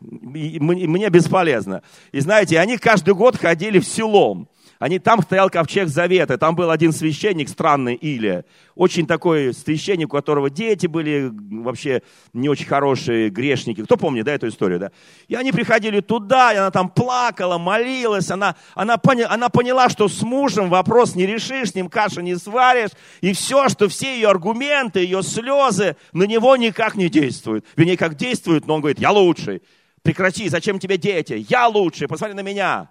Мне 0.00 1.08
бесполезно. 1.08 1.82
И 2.12 2.20
знаете, 2.20 2.58
они 2.58 2.76
каждый 2.76 3.14
год 3.14 3.36
ходили 3.36 3.78
в 3.78 3.86
селом. 3.86 4.48
Они, 4.84 4.98
там 4.98 5.22
стоял 5.22 5.48
ковчег 5.48 5.88
завета, 5.88 6.36
там 6.36 6.54
был 6.54 6.70
один 6.70 6.92
священник 6.92 7.48
странный, 7.48 7.94
Илия. 7.94 8.44
Очень 8.74 9.06
такой 9.06 9.54
священник, 9.54 10.12
у 10.12 10.16
которого 10.18 10.50
дети 10.50 10.86
были 10.86 11.32
вообще 11.32 12.02
не 12.34 12.50
очень 12.50 12.66
хорошие, 12.66 13.30
грешники. 13.30 13.82
Кто 13.82 13.96
помнит, 13.96 14.26
да, 14.26 14.34
эту 14.34 14.48
историю, 14.48 14.78
да? 14.78 14.92
И 15.26 15.36
они 15.36 15.52
приходили 15.52 16.00
туда, 16.00 16.52
и 16.52 16.58
она 16.58 16.70
там 16.70 16.90
плакала, 16.90 17.56
молилась, 17.56 18.30
она, 18.30 18.56
она, 18.74 18.98
поня, 18.98 19.26
она 19.30 19.48
поняла, 19.48 19.88
что 19.88 20.06
с 20.06 20.20
мужем 20.20 20.68
вопрос 20.68 21.14
не 21.14 21.24
решишь, 21.24 21.70
с 21.70 21.74
ним 21.74 21.88
кашу 21.88 22.20
не 22.20 22.36
сваришь, 22.36 22.90
и 23.22 23.32
все, 23.32 23.70
что 23.70 23.88
все 23.88 24.14
ее 24.14 24.28
аргументы, 24.28 25.00
ее 25.00 25.22
слезы 25.22 25.96
на 26.12 26.24
него 26.24 26.58
никак 26.58 26.94
не 26.94 27.08
действуют. 27.08 27.64
Вернее, 27.74 27.96
как 27.96 28.16
действуют, 28.16 28.66
но 28.66 28.74
он 28.74 28.80
говорит, 28.82 28.98
я 28.98 29.12
лучший. 29.12 29.62
Прекрати, 30.02 30.50
зачем 30.50 30.78
тебе 30.78 30.98
дети? 30.98 31.46
Я 31.48 31.68
лучший, 31.68 32.06
посмотри 32.06 32.34
на 32.34 32.42
меня. 32.42 32.90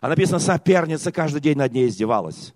А 0.00 0.08
написано, 0.08 0.38
соперница 0.38 1.12
каждый 1.12 1.40
день 1.40 1.58
над 1.58 1.72
ней 1.72 1.88
издевалась. 1.88 2.54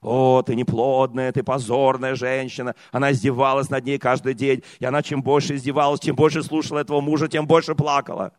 О, 0.00 0.42
ты 0.42 0.54
неплодная, 0.56 1.32
ты 1.32 1.42
позорная 1.42 2.14
женщина. 2.14 2.74
Она 2.90 3.12
издевалась 3.12 3.70
над 3.70 3.84
ней 3.84 3.98
каждый 3.98 4.34
день. 4.34 4.62
И 4.80 4.84
она 4.84 5.02
чем 5.02 5.22
больше 5.22 5.54
издевалась, 5.54 6.00
чем 6.00 6.16
больше 6.16 6.42
слушала 6.42 6.80
этого 6.80 7.00
мужа, 7.00 7.28
тем 7.28 7.46
больше 7.46 7.74
плакала. 7.74 8.32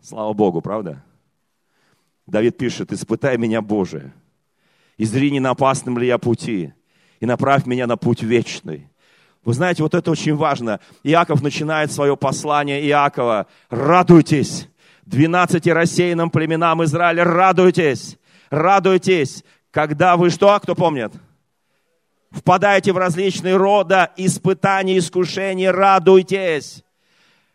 Слава 0.00 0.32
Богу, 0.32 0.60
правда? 0.60 1.02
Давид 2.26 2.56
пишет, 2.56 2.92
испытай 2.92 3.36
меня, 3.36 3.60
Боже, 3.60 4.12
и 4.96 5.04
зри, 5.04 5.30
не 5.30 5.40
на 5.40 5.50
опасном 5.50 5.98
ли 5.98 6.06
я 6.06 6.18
пути, 6.18 6.72
и 7.20 7.26
направь 7.26 7.66
меня 7.66 7.86
на 7.86 7.96
путь 7.96 8.22
вечный. 8.22 8.88
Вы 9.44 9.52
знаете, 9.52 9.82
вот 9.82 9.94
это 9.94 10.10
очень 10.10 10.34
важно. 10.34 10.80
Иаков 11.02 11.42
начинает 11.42 11.92
свое 11.92 12.16
послание 12.16 12.82
Иакова. 12.86 13.46
Радуйтесь, 13.68 14.68
двенадцати 15.06 15.68
рассеянным 15.68 16.30
племенам 16.30 16.82
Израиля, 16.84 17.24
радуйтесь, 17.24 18.16
радуйтесь, 18.50 19.44
когда 19.70 20.16
вы 20.16 20.30
что, 20.30 20.58
кто 20.60 20.74
помнит? 20.74 21.12
Впадаете 22.30 22.92
в 22.92 22.98
различные 22.98 23.56
рода 23.56 24.12
испытания, 24.16 24.98
искушения, 24.98 25.70
радуйтесь. 25.70 26.82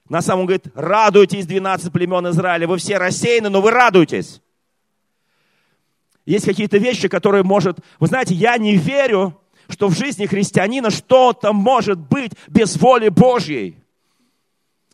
На 0.07 0.21
самом 0.21 0.45
говорит, 0.45 0.65
радуйтесь, 0.73 1.45
12 1.45 1.91
племен 1.91 2.29
Израиля. 2.29 2.67
Вы 2.67 2.77
все 2.77 2.97
рассеяны, 2.97 3.49
но 3.49 3.61
вы 3.61 3.71
радуйтесь. 3.71 4.41
Есть 6.25 6.45
какие-то 6.45 6.77
вещи, 6.77 7.07
которые 7.07 7.43
может... 7.43 7.79
Вы 7.99 8.07
знаете, 8.07 8.33
я 8.33 8.57
не 8.57 8.75
верю, 8.75 9.39
что 9.67 9.87
в 9.87 9.97
жизни 9.97 10.25
христианина 10.25 10.89
что-то 10.89 11.53
может 11.53 11.99
быть 11.99 12.31
без 12.47 12.77
воли 12.77 13.09
Божьей. 13.09 13.77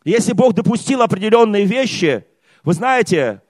Если 0.04 0.32
Бог 0.32 0.54
допустил 0.54 1.02
определенные 1.02 1.64
вещи, 1.64 2.24
вы 2.66 2.74
знаете, 2.74 3.42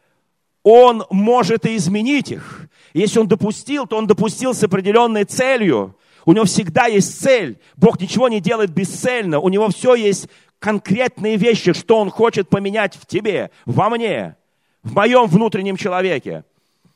Он 0.62 1.04
может 1.10 1.64
и 1.64 1.74
изменить 1.76 2.30
их. 2.30 2.68
Если 2.92 3.18
Он 3.18 3.26
допустил, 3.26 3.86
то 3.86 3.96
Он 3.96 4.06
допустил 4.06 4.52
с 4.52 4.62
определенной 4.62 5.24
целью. 5.24 5.96
У 6.26 6.34
Него 6.34 6.44
всегда 6.44 6.84
есть 6.84 7.18
цель. 7.18 7.58
Бог 7.76 7.98
ничего 7.98 8.28
не 8.28 8.40
делает 8.40 8.70
бесцельно. 8.70 9.40
У 9.40 9.48
Него 9.48 9.70
все 9.70 9.94
есть 9.94 10.28
конкретные 10.58 11.38
вещи, 11.38 11.72
что 11.72 11.98
Он 11.98 12.10
хочет 12.10 12.50
поменять 12.50 12.94
в 12.94 13.06
тебе, 13.06 13.50
во 13.64 13.88
мне, 13.88 14.36
в 14.82 14.92
моем 14.92 15.28
внутреннем 15.28 15.78
человеке. 15.78 16.44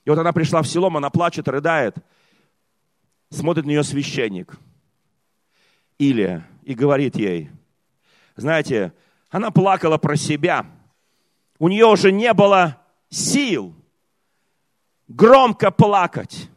И 0.04 0.10
вот 0.10 0.18
она 0.18 0.34
пришла 0.34 0.60
в 0.60 0.68
село, 0.68 0.88
она 0.94 1.08
плачет, 1.08 1.48
рыдает. 1.48 1.96
Смотрит 3.30 3.64
на 3.64 3.70
нее 3.70 3.82
священник. 3.82 4.58
Илия. 5.98 6.46
И 6.64 6.74
говорит 6.74 7.16
ей, 7.16 7.48
знаете, 8.36 8.92
она 9.30 9.50
плакала 9.50 9.96
про 9.96 10.16
себя– 10.16 10.66
у 11.60 11.68
нее 11.68 11.86
уже 11.86 12.10
не 12.10 12.32
было 12.32 12.78
сил 13.10 13.74
громко 15.06 15.70
плакать. 15.70 16.48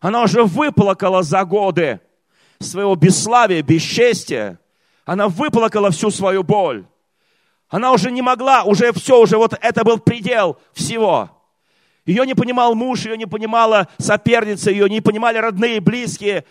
Она 0.00 0.22
уже 0.22 0.42
выплакала 0.42 1.22
за 1.22 1.44
годы 1.44 2.00
своего 2.58 2.96
бесславия, 2.96 3.62
бесчестия. 3.62 4.58
Она 5.04 5.28
выплакала 5.28 5.90
всю 5.90 6.10
свою 6.10 6.42
боль. 6.42 6.86
Она 7.68 7.92
уже 7.92 8.10
не 8.10 8.22
могла, 8.22 8.62
уже 8.62 8.92
все, 8.92 9.20
уже 9.20 9.36
вот 9.36 9.56
это 9.60 9.84
был 9.84 9.98
предел 9.98 10.58
всего. 10.72 11.30
Ее 12.06 12.24
не 12.24 12.34
понимал 12.34 12.74
муж, 12.74 13.04
ее 13.04 13.18
не 13.18 13.26
понимала 13.26 13.88
соперница, 13.98 14.70
ее 14.70 14.88
не 14.88 15.02
понимали 15.02 15.36
родные, 15.36 15.80
близкие. 15.80 16.46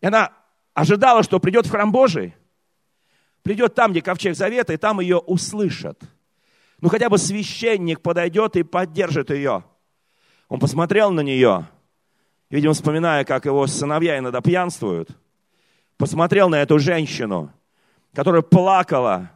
И 0.00 0.06
она 0.06 0.32
ожидала, 0.72 1.22
что 1.22 1.40
придет 1.40 1.66
в 1.66 1.70
храм 1.70 1.92
Божий, 1.92 2.34
придет 3.42 3.74
там, 3.74 3.92
где 3.92 4.00
ковчег 4.00 4.34
завета, 4.34 4.72
и 4.72 4.78
там 4.78 5.00
ее 5.00 5.18
услышат– 5.18 6.00
ну 6.80 6.88
хотя 6.88 7.08
бы 7.08 7.18
священник 7.18 8.00
подойдет 8.00 8.56
и 8.56 8.62
поддержит 8.62 9.30
ее. 9.30 9.64
Он 10.48 10.60
посмотрел 10.60 11.10
на 11.10 11.20
нее, 11.20 11.66
видимо, 12.50 12.72
вспоминая, 12.72 13.24
как 13.24 13.44
его 13.44 13.66
сыновья 13.66 14.18
иногда 14.18 14.40
пьянствуют. 14.40 15.10
посмотрел 15.96 16.48
на 16.48 16.62
эту 16.62 16.78
женщину, 16.78 17.52
которая 18.14 18.42
плакала, 18.42 19.32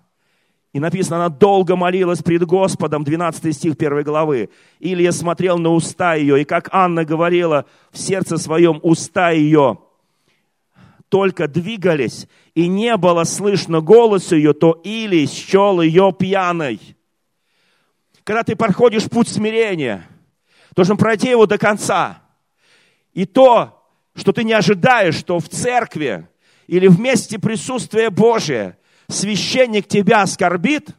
и 0.73 0.81
написано, 0.81 1.17
она 1.17 1.29
долго 1.29 1.77
молилась 1.77 2.23
пред 2.23 2.45
Господом, 2.45 3.05
12 3.05 3.55
стих 3.55 3.75
1 3.75 4.05
главы. 4.05 4.49
Илья 4.81 5.13
смотрел 5.13 5.59
на 5.59 5.71
уста 5.71 6.15
ее, 6.15 6.41
и 6.41 6.45
как 6.45 6.69
Анна 6.73 7.05
говорила 7.05 7.67
в 7.91 7.99
сердце 7.99 8.39
своем, 8.39 8.81
уста 8.83 9.31
ее 9.31 9.79
только 11.11 11.47
двигались, 11.47 12.27
и 12.55 12.69
не 12.69 12.97
было 12.97 13.25
слышно 13.25 13.83
голоса 13.83 14.35
ее, 14.35 14.55
то 14.55 14.81
Илий 14.83 15.27
счел 15.27 15.83
ее 15.83 16.11
пьяной. 16.19 16.81
Когда 18.25 18.43
ты 18.45 18.55
проходишь 18.55 19.09
путь 19.09 19.29
смирения, 19.29 20.09
должен 20.75 20.97
пройти 20.97 21.31
его 21.31 21.47
до 21.47 21.59
конца. 21.59 22.23
И 23.13 23.27
то, 23.27 23.85
что 24.15 24.33
ты 24.33 24.45
не 24.45 24.53
ожидаешь, 24.53 25.17
что 25.17 25.39
в 25.39 25.49
церкви 25.49 26.29
или 26.67 26.87
в 26.87 27.01
месте 27.01 27.39
присутствия 27.39 28.11
Божия 28.11 28.79
священник 29.09 29.89
тебя 29.89 30.23
оскорбит, 30.23 30.91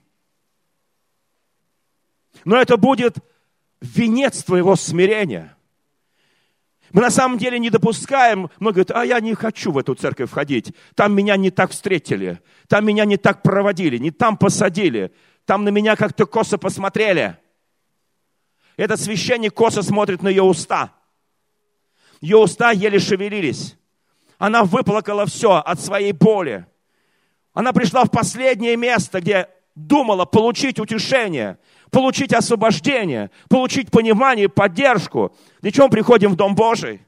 но 2.46 2.58
это 2.58 2.78
будет 2.78 3.18
венец 3.82 4.44
твоего 4.44 4.76
смирения. 4.76 5.56
Мы 6.92 7.02
на 7.02 7.10
самом 7.10 7.40
деле 7.40 7.58
не 7.58 7.72
допускаем, 7.72 8.52
много 8.60 8.84
говорят, 8.84 8.92
а 8.92 9.04
я 9.04 9.20
не 9.20 9.34
хочу 9.34 9.72
в 9.72 9.80
эту 9.80 9.96
церковь 9.96 10.30
входить, 10.30 10.76
там 10.94 11.16
меня 11.16 11.36
не 11.38 11.50
так 11.50 11.72
встретили, 11.72 12.40
там 12.68 12.86
меня 12.86 13.06
не 13.06 13.18
так 13.18 13.42
проводили, 13.42 13.98
не 13.98 14.12
там 14.12 14.38
посадили, 14.38 15.12
там 15.46 15.64
на 15.64 15.70
меня 15.70 15.96
как-то 15.96 16.26
косо 16.26 16.58
посмотрели. 16.58 17.38
Этот 18.78 19.00
священник 19.00 19.54
косо 19.54 19.82
смотрит 19.82 20.22
на 20.22 20.30
ее 20.30 20.44
уста. 20.44 20.94
Ее 22.22 22.38
уста 22.38 22.72
еле 22.72 23.00
шевелились. 23.00 23.76
Она 24.38 24.64
выплакала 24.64 25.26
все 25.26 25.56
от 25.56 25.80
своей 25.80 26.12
боли. 26.12 26.66
Она 27.54 27.72
пришла 27.72 28.06
в 28.06 28.12
последнее 28.12 28.78
место, 28.78 29.22
где 29.22 29.50
думала 29.76 30.26
получить 30.26 30.80
утешение, 30.80 31.60
получить 31.92 32.34
освобождение, 32.34 33.30
получить 33.50 33.92
понимание, 33.92 34.50
поддержку. 34.50 35.36
Для 35.62 35.72
чего 35.72 35.88
мы 35.88 35.92
приходим 35.92 36.32
в 36.32 36.36
Дом 36.36 36.56
Божий? 36.56 37.02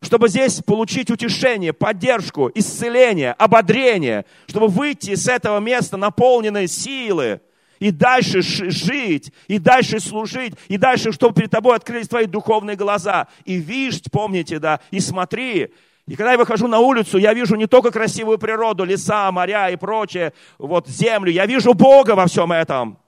Чтобы 0.00 0.28
здесь 0.28 0.62
получить 0.62 1.10
утешение, 1.10 1.72
поддержку, 1.72 2.50
исцеление, 2.54 3.32
ободрение, 3.32 4.24
чтобы 4.46 4.68
выйти 4.68 5.14
с 5.16 5.26
этого 5.28 5.58
места 5.58 5.96
наполненной 5.96 6.68
силы, 6.68 7.40
и 7.80 7.90
дальше 7.90 8.42
жить, 8.42 9.32
и 9.46 9.58
дальше 9.58 10.00
служить, 10.00 10.54
и 10.68 10.76
дальше, 10.76 11.12
чтобы 11.12 11.34
перед 11.34 11.50
тобой 11.50 11.76
открылись 11.76 12.08
твои 12.08 12.26
духовные 12.26 12.76
глаза. 12.76 13.28
И 13.44 13.56
видишь, 13.56 14.02
помните, 14.10 14.58
да, 14.58 14.80
и 14.90 15.00
смотри, 15.00 15.72
и 16.06 16.16
когда 16.16 16.32
я 16.32 16.38
выхожу 16.38 16.68
на 16.68 16.78
улицу, 16.78 17.18
я 17.18 17.34
вижу 17.34 17.54
не 17.56 17.66
только 17.66 17.90
красивую 17.90 18.38
природу, 18.38 18.84
леса, 18.84 19.30
моря 19.30 19.68
и 19.70 19.76
прочее, 19.76 20.32
вот 20.58 20.88
землю, 20.88 21.30
я 21.30 21.46
вижу 21.46 21.74
Бога 21.74 22.12
во 22.12 22.26
всем 22.26 22.50
этом. 22.50 22.98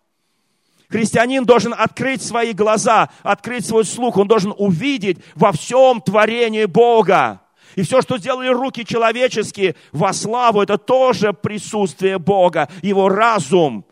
Христианин 0.91 1.45
должен 1.45 1.73
открыть 1.73 2.23
свои 2.23 2.53
глаза, 2.53 3.11
открыть 3.23 3.65
свой 3.65 3.85
слух, 3.85 4.17
он 4.19 4.29
должен 4.29 4.53
увидеть 4.57 5.19
во 5.35 5.53
всем 5.53 6.01
творении 6.01 6.65
Бога. 6.67 7.41
И 7.77 7.83
все, 7.83 8.03
что 8.03 8.19
сделали 8.19 8.49
руки 8.49 8.85
человеческие 8.85 9.77
во 9.93 10.13
славу, 10.13 10.61
это 10.61 10.77
тоже 10.77 11.33
присутствие 11.33 12.19
Бога, 12.19 12.69
Его 12.83 13.09
разум. 13.09 13.87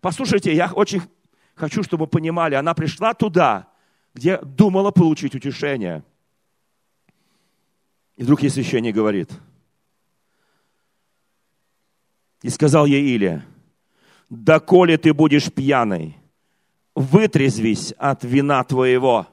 Послушайте, 0.00 0.54
я 0.54 0.70
очень 0.72 1.02
хочу, 1.54 1.82
чтобы 1.82 2.04
вы 2.04 2.10
понимали, 2.10 2.54
она 2.54 2.74
пришла 2.74 3.14
туда, 3.14 3.68
где 4.14 4.38
думала 4.38 4.90
получить 4.90 5.34
утешение– 5.34 6.04
и 8.16 8.24
вдруг 8.24 8.42
ей 8.42 8.50
священник 8.50 8.94
говорит, 8.94 9.30
и 12.42 12.48
сказал 12.50 12.86
ей 12.86 13.16
Илия, 13.16 13.44
доколе 14.32 14.96
ты 14.96 15.12
будешь 15.12 15.52
пьяной, 15.52 16.16
вытрезвись 16.94 17.92
от 17.98 18.24
вина 18.24 18.64
твоего. 18.64 19.26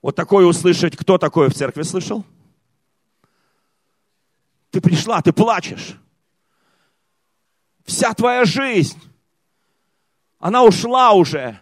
Вот 0.00 0.14
такое 0.14 0.46
услышать, 0.46 0.96
кто 0.96 1.18
такое 1.18 1.48
в 1.48 1.54
церкви 1.54 1.82
слышал? 1.82 2.24
Ты 4.70 4.80
пришла, 4.80 5.20
ты 5.22 5.32
плачешь. 5.32 5.96
Вся 7.84 8.14
твоя 8.14 8.44
жизнь, 8.44 9.00
она 10.38 10.62
ушла 10.62 11.12
уже. 11.12 11.58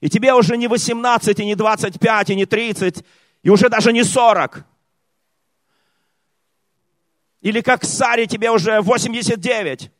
И 0.00 0.08
тебе 0.08 0.34
уже 0.34 0.56
не 0.56 0.68
18, 0.68 1.40
и 1.40 1.44
не 1.44 1.54
25, 1.54 2.30
и 2.30 2.34
не 2.36 2.46
30, 2.46 3.04
и 3.42 3.50
уже 3.50 3.68
даже 3.68 3.92
не 3.92 4.04
40. 4.04 4.64
Или 7.40 7.60
как 7.62 7.84
Саре 7.84 8.26
тебе 8.26 8.50
уже 8.50 8.80
89. 8.80 9.90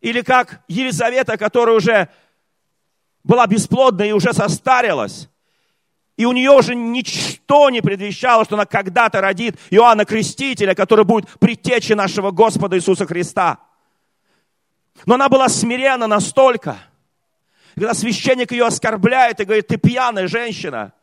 Или 0.00 0.22
как 0.22 0.62
Елизавета, 0.68 1.36
которая 1.36 1.76
уже 1.76 2.08
была 3.24 3.46
бесплодна 3.46 4.02
и 4.02 4.12
уже 4.12 4.32
состарилась. 4.32 5.28
И 6.16 6.24
у 6.24 6.32
нее 6.32 6.50
уже 6.50 6.74
ничто 6.74 7.70
не 7.70 7.80
предвещало, 7.80 8.44
что 8.44 8.56
она 8.56 8.66
когда-то 8.66 9.20
родит 9.20 9.56
Иоанна 9.70 10.04
Крестителя, 10.04 10.74
который 10.74 11.04
будет 11.04 11.28
предтечей 11.38 11.94
нашего 11.94 12.30
Господа 12.30 12.76
Иисуса 12.76 13.06
Христа. 13.06 13.58
Но 15.06 15.14
она 15.14 15.28
была 15.28 15.48
смирена 15.48 16.06
настолько, 16.08 16.78
когда 17.74 17.94
священник 17.94 18.50
ее 18.50 18.66
оскорбляет 18.66 19.38
и 19.40 19.44
говорит, 19.44 19.68
ты 19.68 19.76
пьяная 19.76 20.26
женщина– 20.26 20.92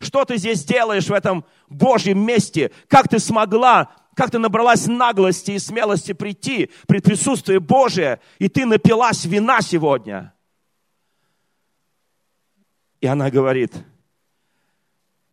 что 0.00 0.24
ты 0.24 0.36
здесь 0.36 0.64
делаешь 0.64 1.06
в 1.06 1.12
этом 1.12 1.44
Божьем 1.68 2.24
месте? 2.24 2.70
Как 2.88 3.08
ты 3.08 3.18
смогла, 3.18 3.90
как 4.18 4.32
ты 4.32 4.40
набралась 4.40 4.88
наглости 4.88 5.52
и 5.52 5.60
смелости 5.60 6.12
прийти 6.12 6.72
при 6.88 6.98
присутствии 6.98 7.58
Божия, 7.58 8.20
и 8.40 8.48
ты 8.48 8.66
напилась 8.66 9.24
вина 9.24 9.62
сегодня? 9.62 10.34
И 13.00 13.06
она 13.06 13.30
говорит, 13.30 13.72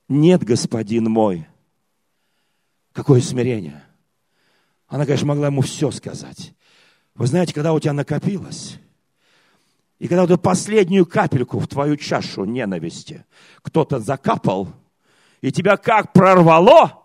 нет, 0.07 0.43
господин 0.43 1.05
мой. 1.05 1.47
Какое 2.93 3.21
смирение. 3.21 3.83
Она, 4.87 5.07
конечно, 5.07 5.29
могла 5.29 5.47
ему 5.47 5.61
все 5.61 5.89
сказать. 5.89 6.53
Вы 7.15 7.25
знаете, 7.25 7.55
когда 7.55 7.73
у 7.73 7.79
тебя 7.79 7.93
накопилось, 7.93 8.77
и 9.97 10.07
когда 10.07 10.25
эту 10.25 10.37
последнюю 10.37 11.07
капельку 11.07 11.57
в 11.57 11.67
твою 11.67 11.97
чашу 11.97 12.45
ненависти 12.45 13.25
кто-то 13.63 13.97
закапал, 13.97 14.69
и 15.41 15.51
тебя 15.51 15.75
как 15.75 16.13
прорвало, 16.13 17.04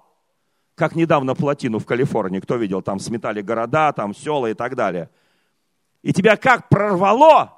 как 0.80 0.96
недавно 0.96 1.34
плотину 1.34 1.78
в 1.78 1.84
Калифорнии, 1.84 2.40
кто 2.40 2.56
видел, 2.56 2.80
там 2.80 2.98
сметали 3.00 3.42
города, 3.42 3.92
там 3.92 4.14
села 4.14 4.46
и 4.46 4.54
так 4.54 4.76
далее. 4.76 5.10
И 6.00 6.14
тебя 6.14 6.38
как 6.38 6.70
прорвало, 6.70 7.52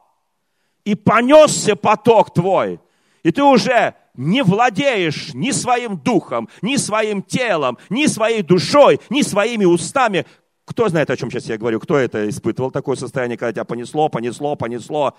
и 0.84 0.96
понесся 0.96 1.76
поток 1.76 2.34
твой, 2.34 2.80
и 3.22 3.30
ты 3.30 3.44
уже 3.44 3.94
не 4.14 4.42
владеешь 4.42 5.34
ни 5.34 5.52
своим 5.52 5.96
духом, 5.98 6.48
ни 6.62 6.74
своим 6.74 7.22
телом, 7.22 7.78
ни 7.90 8.06
своей 8.06 8.42
душой, 8.42 8.98
ни 9.08 9.22
своими 9.22 9.66
устами. 9.66 10.26
Кто 10.64 10.88
знает, 10.88 11.08
о 11.08 11.16
чем 11.16 11.30
сейчас 11.30 11.46
я 11.46 11.58
говорю? 11.58 11.78
Кто 11.78 11.96
это 11.96 12.28
испытывал 12.28 12.72
такое 12.72 12.96
состояние, 12.96 13.38
когда 13.38 13.52
тебя 13.52 13.64
понесло, 13.64 14.08
понесло, 14.08 14.56
понесло? 14.56 15.16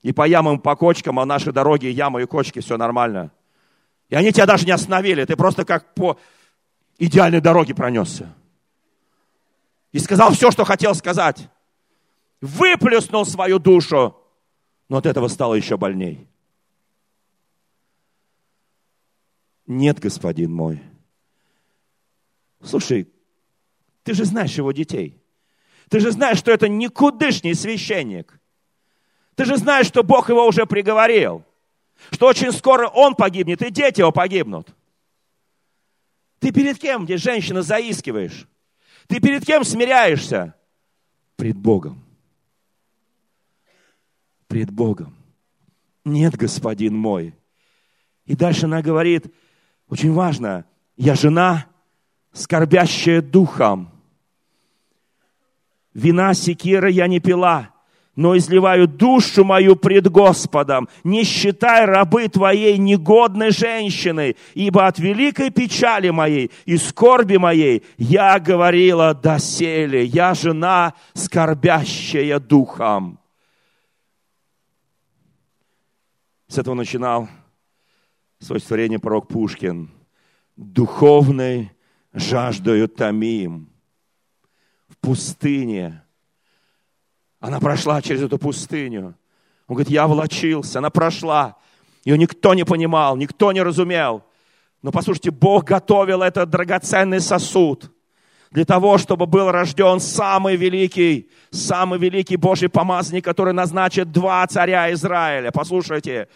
И 0.00 0.12
по 0.12 0.26
ямам, 0.26 0.58
по 0.58 0.74
кочкам, 0.76 1.20
а 1.20 1.26
наши 1.26 1.52
дороги, 1.52 1.86
ямы 1.88 2.22
и 2.22 2.26
кочки, 2.26 2.60
все 2.60 2.78
нормально. 2.78 3.32
И 4.08 4.14
они 4.14 4.32
тебя 4.32 4.46
даже 4.46 4.64
не 4.64 4.72
остановили. 4.72 5.26
Ты 5.26 5.36
просто 5.36 5.66
как 5.66 5.92
по 5.92 6.16
идеальной 7.06 7.40
дороге 7.40 7.74
пронесся. 7.74 8.32
И 9.90 9.98
сказал 9.98 10.32
все, 10.32 10.50
что 10.50 10.64
хотел 10.64 10.94
сказать. 10.94 11.48
Выплюснул 12.40 13.26
свою 13.26 13.58
душу. 13.58 14.16
Но 14.88 14.98
от 14.98 15.06
этого 15.06 15.28
стало 15.28 15.54
еще 15.54 15.76
больней. 15.76 16.28
Нет, 19.66 19.98
господин 19.98 20.52
мой. 20.52 20.80
Слушай, 22.62 23.08
ты 24.02 24.14
же 24.14 24.24
знаешь 24.24 24.56
его 24.56 24.72
детей. 24.72 25.20
Ты 25.88 26.00
же 26.00 26.12
знаешь, 26.12 26.38
что 26.38 26.52
это 26.52 26.68
никудышний 26.68 27.54
священник. 27.54 28.38
Ты 29.34 29.44
же 29.44 29.56
знаешь, 29.56 29.86
что 29.86 30.02
Бог 30.02 30.28
его 30.28 30.46
уже 30.46 30.66
приговорил. 30.66 31.44
Что 32.10 32.26
очень 32.26 32.52
скоро 32.52 32.88
он 32.88 33.14
погибнет, 33.14 33.62
и 33.62 33.70
дети 33.70 34.00
его 34.00 34.12
погибнут. 34.12 34.74
Ты 36.42 36.50
перед 36.50 36.76
кем, 36.76 37.04
где 37.04 37.18
женщина, 37.18 37.62
заискиваешь? 37.62 38.48
Ты 39.06 39.20
перед 39.20 39.46
кем 39.46 39.62
смиряешься? 39.62 40.56
Пред 41.36 41.56
Богом. 41.56 42.02
Пред 44.48 44.68
Богом. 44.72 45.14
Нет, 46.04 46.34
господин 46.34 46.96
мой. 46.96 47.32
И 48.24 48.34
дальше 48.34 48.66
она 48.66 48.82
говорит, 48.82 49.32
очень 49.86 50.12
важно, 50.12 50.64
я 50.96 51.14
жена, 51.14 51.66
скорбящая 52.32 53.22
духом. 53.22 53.92
Вина 55.94 56.34
секира 56.34 56.90
я 56.90 57.06
не 57.06 57.20
пила, 57.20 57.71
но 58.14 58.36
изливаю 58.36 58.86
душу 58.86 59.44
мою 59.44 59.76
пред 59.76 60.08
Господом. 60.08 60.88
Не 61.02 61.24
считай 61.24 61.86
рабы 61.86 62.28
твоей 62.28 62.76
негодной 62.76 63.50
женщиной, 63.50 64.36
ибо 64.54 64.86
от 64.86 64.98
великой 64.98 65.50
печали 65.50 66.10
моей 66.10 66.50
и 66.66 66.76
скорби 66.76 67.36
моей 67.36 67.82
я 67.96 68.38
говорила 68.38 69.14
доселе, 69.14 70.04
я 70.04 70.34
жена, 70.34 70.94
скорбящая 71.14 72.38
духом. 72.38 73.18
С 76.48 76.58
этого 76.58 76.74
начинал 76.74 77.28
свое 78.38 78.60
стихотворение 78.60 78.98
пророк 78.98 79.28
Пушкин. 79.28 79.90
Духовной 80.56 81.72
жаждою 82.12 82.88
томим 82.88 83.70
в 84.88 84.98
пустыне. 84.98 86.02
Она 87.42 87.58
прошла 87.58 88.00
через 88.00 88.22
эту 88.22 88.38
пустыню. 88.38 89.16
Он 89.66 89.74
говорит, 89.74 89.90
я 89.90 90.06
волочился, 90.06 90.78
она 90.78 90.90
прошла. 90.90 91.56
Ее 92.04 92.16
никто 92.16 92.54
не 92.54 92.64
понимал, 92.64 93.16
никто 93.16 93.50
не 93.50 93.60
разумел. 93.60 94.22
Но 94.80 94.92
послушайте, 94.92 95.32
Бог 95.32 95.64
готовил 95.64 96.22
этот 96.22 96.50
драгоценный 96.50 97.20
сосуд 97.20 97.90
для 98.52 98.64
того, 98.64 98.96
чтобы 98.96 99.26
был 99.26 99.50
рожден 99.50 99.98
самый 99.98 100.54
великий, 100.54 101.30
самый 101.50 101.98
великий 101.98 102.36
Божий 102.36 102.68
помазанник, 102.68 103.24
который 103.24 103.52
назначит 103.52 104.12
два 104.12 104.46
царя 104.46 104.92
Израиля. 104.92 105.50
Послушайте, 105.50 106.28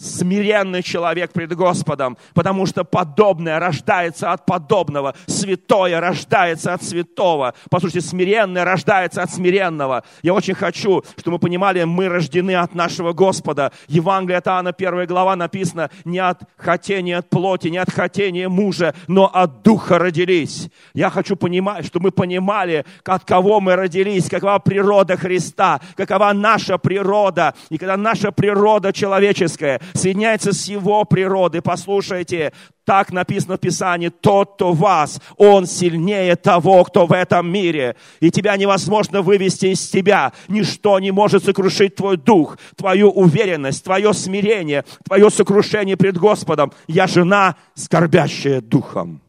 смиренный 0.00 0.82
человек 0.82 1.32
пред 1.32 1.54
Господом, 1.54 2.16
потому 2.34 2.66
что 2.66 2.84
подобное 2.84 3.58
рождается 3.58 4.32
от 4.32 4.46
подобного, 4.46 5.14
святое 5.26 6.00
рождается 6.00 6.72
от 6.72 6.82
святого. 6.82 7.54
Послушайте, 7.70 8.08
смиренное 8.08 8.64
рождается 8.64 9.22
от 9.22 9.30
смиренного. 9.30 10.04
Я 10.22 10.32
очень 10.32 10.54
хочу, 10.54 11.04
чтобы 11.18 11.34
мы 11.34 11.38
понимали, 11.38 11.84
мы 11.84 12.08
рождены 12.08 12.54
от 12.56 12.74
нашего 12.74 13.12
Господа. 13.12 13.72
Евангелие 13.88 14.38
от 14.38 14.46
Иоанна, 14.46 14.72
первая 14.72 15.06
глава 15.06 15.36
написано, 15.36 15.90
не 16.04 16.18
от 16.18 16.40
хотения 16.56 17.18
от 17.18 17.28
плоти, 17.28 17.68
не 17.68 17.78
от 17.78 17.90
хотения 17.90 18.48
мужа, 18.48 18.94
но 19.06 19.26
от 19.26 19.62
духа 19.62 19.98
родились. 19.98 20.68
Я 20.94 21.10
хочу 21.10 21.36
понимать, 21.36 21.84
чтобы 21.86 22.06
мы 22.06 22.10
понимали, 22.12 22.86
от 23.04 23.24
кого 23.24 23.60
мы 23.60 23.76
родились, 23.76 24.28
какова 24.28 24.58
природа 24.58 25.16
Христа, 25.16 25.80
какова 25.96 26.32
наша 26.32 26.78
природа. 26.78 27.54
И 27.68 27.76
когда 27.76 27.96
наша 27.96 28.32
природа 28.32 28.92
человеческая 28.92 29.80
соединяется 29.94 30.52
с 30.52 30.66
его 30.66 31.04
природой. 31.04 31.62
Послушайте, 31.62 32.52
так 32.84 33.12
написано 33.12 33.56
в 33.56 33.60
Писании, 33.60 34.08
тот, 34.08 34.54
кто 34.54 34.72
вас, 34.72 35.20
он 35.36 35.66
сильнее 35.66 36.34
того, 36.36 36.82
кто 36.84 37.06
в 37.06 37.12
этом 37.12 37.50
мире. 37.50 37.94
И 38.18 38.30
тебя 38.30 38.56
невозможно 38.56 39.22
вывести 39.22 39.66
из 39.66 39.88
тебя. 39.88 40.32
Ничто 40.48 40.98
не 40.98 41.10
может 41.10 41.44
сокрушить 41.44 41.94
твой 41.94 42.16
дух, 42.16 42.58
твою 42.76 43.10
уверенность, 43.10 43.84
твое 43.84 44.12
смирение, 44.12 44.84
твое 45.04 45.30
сокрушение 45.30 45.96
пред 45.96 46.18
Господом. 46.18 46.72
Я 46.88 47.06
жена, 47.06 47.56
скорбящая 47.74 48.60
духом. 48.60 49.20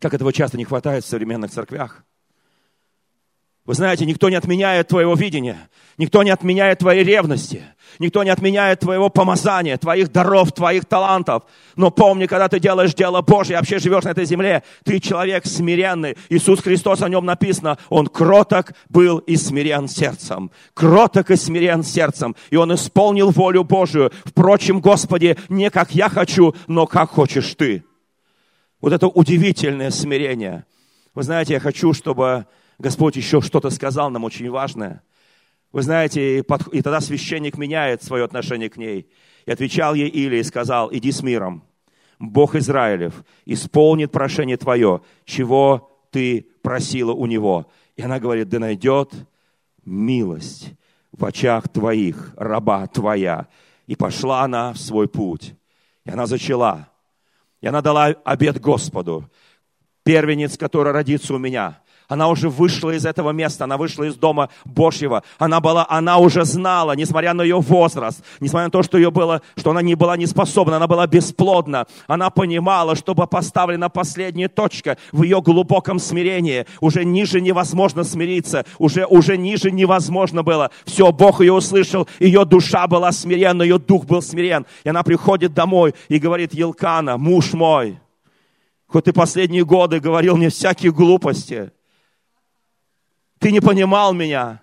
Как 0.00 0.12
этого 0.12 0.32
часто 0.32 0.58
не 0.58 0.64
хватает 0.64 1.04
в 1.04 1.08
современных 1.08 1.50
церквях. 1.50 2.04
Вы 3.66 3.72
знаете, 3.72 4.04
никто 4.04 4.28
не 4.28 4.36
отменяет 4.36 4.88
твоего 4.88 5.14
видения, 5.14 5.70
никто 5.96 6.22
не 6.22 6.28
отменяет 6.28 6.80
твоей 6.80 7.02
ревности, 7.02 7.62
никто 7.98 8.22
не 8.22 8.28
отменяет 8.28 8.80
твоего 8.80 9.08
помазания, 9.08 9.78
твоих 9.78 10.12
даров, 10.12 10.52
твоих 10.52 10.84
талантов. 10.84 11.44
Но 11.74 11.90
помни, 11.90 12.26
когда 12.26 12.50
ты 12.50 12.60
делаешь 12.60 12.92
дело 12.92 13.22
Божье, 13.22 13.56
вообще 13.56 13.78
живешь 13.78 14.04
на 14.04 14.10
этой 14.10 14.26
земле, 14.26 14.64
ты 14.84 15.00
человек 15.00 15.46
смиренный. 15.46 16.18
Иисус 16.28 16.60
Христос, 16.60 17.00
о 17.00 17.08
нем 17.08 17.24
написано, 17.24 17.78
он 17.88 18.08
кроток 18.08 18.72
был 18.90 19.18
и 19.18 19.36
смирен 19.36 19.88
сердцем. 19.88 20.50
Кроток 20.74 21.30
и 21.30 21.36
смирен 21.36 21.82
сердцем. 21.82 22.36
И 22.50 22.56
он 22.56 22.74
исполнил 22.74 23.30
волю 23.30 23.64
Божию. 23.64 24.12
Впрочем, 24.26 24.80
Господи, 24.80 25.38
не 25.48 25.70
как 25.70 25.94
я 25.94 26.10
хочу, 26.10 26.54
но 26.66 26.86
как 26.86 27.12
хочешь 27.12 27.54
ты. 27.54 27.82
Вот 28.82 28.92
это 28.92 29.06
удивительное 29.06 29.90
смирение. 29.90 30.66
Вы 31.14 31.22
знаете, 31.22 31.54
я 31.54 31.60
хочу, 31.60 31.94
чтобы 31.94 32.44
Господь 32.78 33.16
еще 33.16 33.40
что-то 33.40 33.70
сказал 33.70 34.10
нам 34.10 34.24
очень 34.24 34.50
важное. 34.50 35.02
Вы 35.72 35.82
знаете, 35.82 36.38
и, 36.38 36.42
под, 36.42 36.68
и 36.68 36.82
тогда 36.82 37.00
священник 37.00 37.58
меняет 37.58 38.02
свое 38.02 38.24
отношение 38.24 38.70
к 38.70 38.76
ней. 38.76 39.08
И 39.46 39.50
отвечал 39.50 39.94
ей 39.94 40.08
Илия 40.08 40.40
и 40.40 40.44
сказал, 40.44 40.92
иди 40.92 41.12
с 41.12 41.22
миром. 41.22 41.64
Бог 42.18 42.54
Израилев 42.54 43.24
исполнит 43.44 44.12
прошение 44.12 44.56
твое, 44.56 45.02
чего 45.24 45.90
ты 46.10 46.46
просила 46.62 47.12
у 47.12 47.26
него. 47.26 47.70
И 47.96 48.02
она 48.02 48.18
говорит, 48.18 48.48
да 48.48 48.58
найдет 48.58 49.12
милость 49.84 50.72
в 51.12 51.24
очах 51.24 51.68
твоих, 51.68 52.32
раба 52.36 52.86
твоя. 52.86 53.48
И 53.86 53.96
пошла 53.96 54.42
она 54.42 54.72
в 54.72 54.78
свой 54.78 55.08
путь. 55.08 55.54
И 56.04 56.10
она 56.10 56.26
зачала. 56.26 56.88
И 57.60 57.66
она 57.66 57.82
дала 57.82 58.06
обед 58.24 58.60
Господу. 58.60 59.28
Первенец, 60.04 60.56
который 60.56 60.92
родится 60.92 61.34
у 61.34 61.38
меня– 61.38 61.80
она 62.08 62.28
уже 62.28 62.48
вышла 62.48 62.90
из 62.90 63.06
этого 63.06 63.30
места, 63.30 63.64
она 63.64 63.76
вышла 63.76 64.04
из 64.04 64.16
дома 64.16 64.50
Божьего. 64.64 65.22
Она, 65.38 65.60
была, 65.60 65.86
она 65.88 66.18
уже 66.18 66.44
знала, 66.44 66.92
несмотря 66.92 67.34
на 67.34 67.42
ее 67.42 67.60
возраст, 67.60 68.22
несмотря 68.40 68.66
на 68.66 68.70
то, 68.70 68.82
что, 68.82 68.98
ее 68.98 69.10
было, 69.10 69.42
что 69.56 69.70
она 69.70 69.82
не 69.82 69.94
была 69.94 70.16
неспособна, 70.16 70.76
она 70.76 70.86
была 70.86 71.06
бесплодна. 71.06 71.86
Она 72.06 72.30
понимала, 72.30 72.94
что 72.94 73.14
поставлена 73.14 73.88
последняя 73.88 74.48
точка 74.48 74.98
в 75.12 75.22
ее 75.22 75.40
глубоком 75.40 75.98
смирении. 75.98 76.66
Уже 76.80 77.04
ниже 77.04 77.40
невозможно 77.40 78.04
смириться, 78.04 78.66
уже, 78.78 79.06
уже 79.06 79.36
ниже 79.36 79.70
невозможно 79.70 80.42
было. 80.42 80.70
Все, 80.84 81.10
Бог 81.12 81.40
ее 81.40 81.52
услышал, 81.52 82.08
ее 82.18 82.44
душа 82.44 82.86
была 82.86 83.12
смиренна, 83.12 83.62
ее 83.62 83.78
дух 83.78 84.04
был 84.04 84.20
смирен. 84.20 84.66
И 84.84 84.88
она 84.88 85.02
приходит 85.02 85.54
домой 85.54 85.94
и 86.08 86.18
говорит, 86.18 86.54
Елкана, 86.54 87.16
муж 87.16 87.52
мой, 87.54 87.98
хоть 88.86 89.04
ты 89.04 89.12
последние 89.12 89.64
годы 89.64 90.00
говорил 90.00 90.36
мне 90.36 90.50
всякие 90.50 90.92
глупости, 90.92 91.72
ты 93.44 93.52
не 93.52 93.60
понимал 93.60 94.14
меня. 94.14 94.62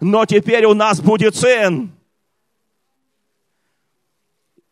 Но 0.00 0.26
теперь 0.26 0.64
у 0.64 0.74
нас 0.74 1.00
будет 1.00 1.36
сын. 1.36 1.92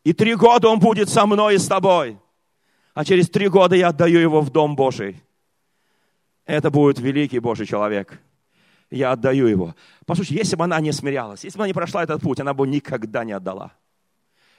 И 0.02 0.12
три 0.12 0.34
года 0.34 0.68
он 0.70 0.80
будет 0.80 1.08
со 1.08 1.24
мной 1.24 1.54
и 1.54 1.58
с 1.58 1.68
тобой. 1.68 2.18
А 2.94 3.04
через 3.04 3.30
три 3.30 3.46
года 3.46 3.76
я 3.76 3.90
отдаю 3.90 4.18
его 4.18 4.40
в 4.40 4.50
Дом 4.50 4.74
Божий. 4.74 5.22
Это 6.46 6.68
будет 6.72 6.98
великий 6.98 7.38
Божий 7.38 7.64
человек. 7.64 8.20
Я 8.90 9.12
отдаю 9.12 9.46
его. 9.46 9.76
Послушайте, 10.04 10.40
если 10.40 10.56
бы 10.56 10.64
она 10.64 10.80
не 10.80 10.90
смирялась, 10.90 11.44
если 11.44 11.58
бы 11.58 11.62
она 11.62 11.68
не 11.68 11.74
прошла 11.74 12.02
этот 12.02 12.20
путь, 12.20 12.40
она 12.40 12.54
бы 12.54 12.66
никогда 12.66 13.22
не 13.22 13.34
отдала. 13.34 13.70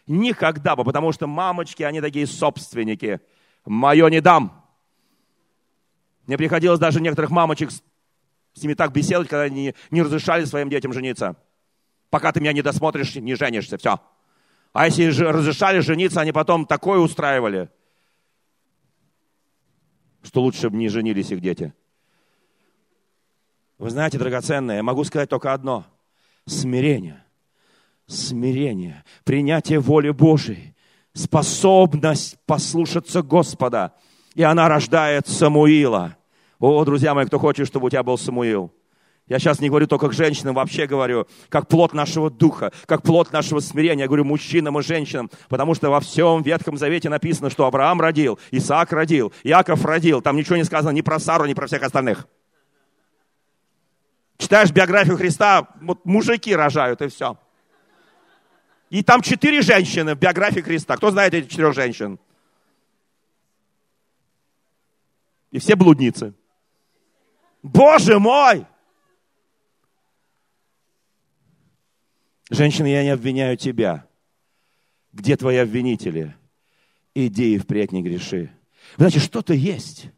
Никогда 0.07 0.77
бы, 0.77 0.85
потому 0.85 1.11
что 1.11 1.27
мамочки, 1.27 1.83
они 1.83 1.99
такие 1.99 2.27
собственники. 2.27 3.19
Мое 3.65 4.07
не 4.07 4.21
дам. 4.21 4.58
Мне 6.29 6.37
приходилось 6.37 6.79
даже 6.79 7.01
некоторых 7.01 7.31
мамочек 7.31 7.71
с 7.71 8.61
ними 8.61 8.75
так 8.75 8.93
беседовать, 8.93 9.29
когда 9.29 9.45
они 9.45 9.73
не 9.89 10.03
разрешали 10.03 10.45
своим 10.45 10.69
детям 10.69 10.93
жениться. 10.93 11.35
Пока 12.11 12.31
ты 12.31 12.39
меня 12.39 12.53
не 12.53 12.61
досмотришь, 12.61 13.15
не 13.15 13.33
женишься, 13.33 13.79
все. 13.79 13.99
А 14.71 14.85
если 14.85 15.09
же 15.09 15.31
разрешали 15.31 15.79
жениться, 15.79 16.21
они 16.21 16.31
потом 16.31 16.67
такое 16.67 16.99
устраивали, 16.99 17.71
что 20.21 20.43
лучше 20.43 20.69
бы 20.69 20.77
не 20.77 20.87
женились 20.87 21.31
их 21.31 21.41
дети. 21.41 21.73
Вы 23.79 23.89
знаете, 23.89 24.19
драгоценное, 24.19 24.75
я 24.75 24.83
могу 24.83 25.03
сказать 25.05 25.29
только 25.29 25.51
одно. 25.51 25.87
Смирение. 26.45 27.23
Смирение. 28.05 29.03
Принятие 29.23 29.79
воли 29.79 30.11
Божией. 30.11 30.75
Способность 31.11 32.37
послушаться 32.45 33.23
Господа. 33.23 33.95
И 34.35 34.43
она 34.43 34.69
рождает 34.69 35.27
Самуила. 35.27 36.18
О, 36.59 36.83
друзья 36.83 37.13
мои, 37.13 37.25
кто 37.25 37.39
хочет, 37.39 37.67
чтобы 37.67 37.87
у 37.87 37.89
тебя 37.89 38.03
был 38.03 38.17
Самуил. 38.17 38.71
Я 39.27 39.39
сейчас 39.39 39.59
не 39.59 39.69
говорю 39.69 39.87
только 39.87 40.09
к 40.09 40.13
женщинам, 40.13 40.55
вообще 40.55 40.87
говорю, 40.87 41.27
как 41.49 41.67
плод 41.67 41.93
нашего 41.93 42.31
духа, 42.31 42.73
как 42.85 43.03
плод 43.03 43.31
нашего 43.31 43.59
смирения. 43.59 44.03
Я 44.03 44.07
говорю 44.07 44.25
мужчинам 44.25 44.77
и 44.79 44.83
женщинам, 44.83 45.29
потому 45.49 45.75
что 45.75 45.89
во 45.89 45.99
всем 45.99 46.41
Ветхом 46.41 46.77
Завете 46.77 47.09
написано, 47.09 47.49
что 47.49 47.65
Авраам 47.65 48.01
родил, 48.01 48.39
Исаак 48.51 48.91
родил, 48.91 49.31
Иаков 49.43 49.85
родил. 49.85 50.21
Там 50.21 50.35
ничего 50.35 50.57
не 50.57 50.63
сказано 50.63 50.91
ни 50.91 51.01
про 51.01 51.19
Сару, 51.19 51.45
ни 51.45 51.53
про 51.53 51.67
всех 51.67 51.83
остальных. 51.83 52.27
Читаешь 54.37 54.71
биографию 54.71 55.15
Христа, 55.15 55.67
вот 55.79 56.03
мужики 56.05 56.55
рожают, 56.55 57.01
и 57.01 57.07
все. 57.07 57.37
И 58.89 59.03
там 59.03 59.21
четыре 59.21 59.61
женщины 59.61 60.15
в 60.15 60.19
биографии 60.19 60.61
Христа. 60.61 60.97
Кто 60.97 61.11
знает 61.11 61.35
этих 61.35 61.51
четырех 61.51 61.75
женщин? 61.75 62.19
И 65.51 65.59
все 65.59 65.75
блудницы. 65.75 66.33
Боже 67.61 68.19
мой! 68.19 68.65
Женщина, 72.49 72.87
я 72.87 73.03
не 73.03 73.09
обвиняю 73.09 73.57
тебя. 73.57 74.07
Где 75.11 75.35
твои 75.37 75.57
обвинители? 75.57 76.35
Иди 77.13 77.55
и 77.55 77.57
впредь 77.57 77.91
не 77.91 78.01
греши. 78.01 78.51
Знаете, 78.97 79.19
что-то 79.19 79.53
есть. 79.53 80.09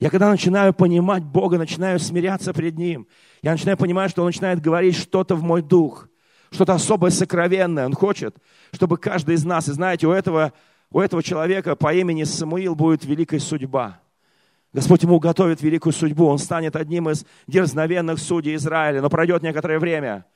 Я 0.00 0.10
когда 0.10 0.30
начинаю 0.30 0.74
понимать 0.74 1.22
Бога, 1.22 1.56
начинаю 1.56 1.98
смиряться 1.98 2.52
пред 2.52 2.76
Ним, 2.76 3.06
я 3.42 3.52
начинаю 3.52 3.78
понимать, 3.78 4.10
что 4.10 4.22
Он 4.22 4.26
начинает 4.26 4.60
говорить 4.60 4.96
что-то 4.96 5.36
в 5.36 5.42
мой 5.42 5.62
дух, 5.62 6.08
что-то 6.50 6.74
особое 6.74 7.10
сокровенное. 7.10 7.86
Он 7.86 7.94
хочет, 7.94 8.36
чтобы 8.72 8.98
каждый 8.98 9.36
из 9.36 9.44
нас, 9.44 9.68
и 9.68 9.72
знаете, 9.72 10.06
у 10.06 10.12
этого, 10.12 10.52
у 10.90 11.00
этого 11.00 11.22
человека 11.22 11.76
по 11.76 11.94
имени 11.94 12.24
Самуил 12.24 12.74
будет 12.74 13.04
великая 13.04 13.38
судьба. 13.38 14.00
Господь 14.74 15.04
ему 15.04 15.20
готовит 15.20 15.62
великую 15.62 15.92
судьбу. 15.92 16.26
Он 16.26 16.38
станет 16.38 16.74
одним 16.74 17.08
из 17.08 17.24
дерзновенных 17.46 18.18
судей 18.18 18.56
Израиля. 18.56 19.00
Но 19.00 19.08
пройдет 19.08 19.42
некоторое 19.42 19.78
время, 19.78 20.26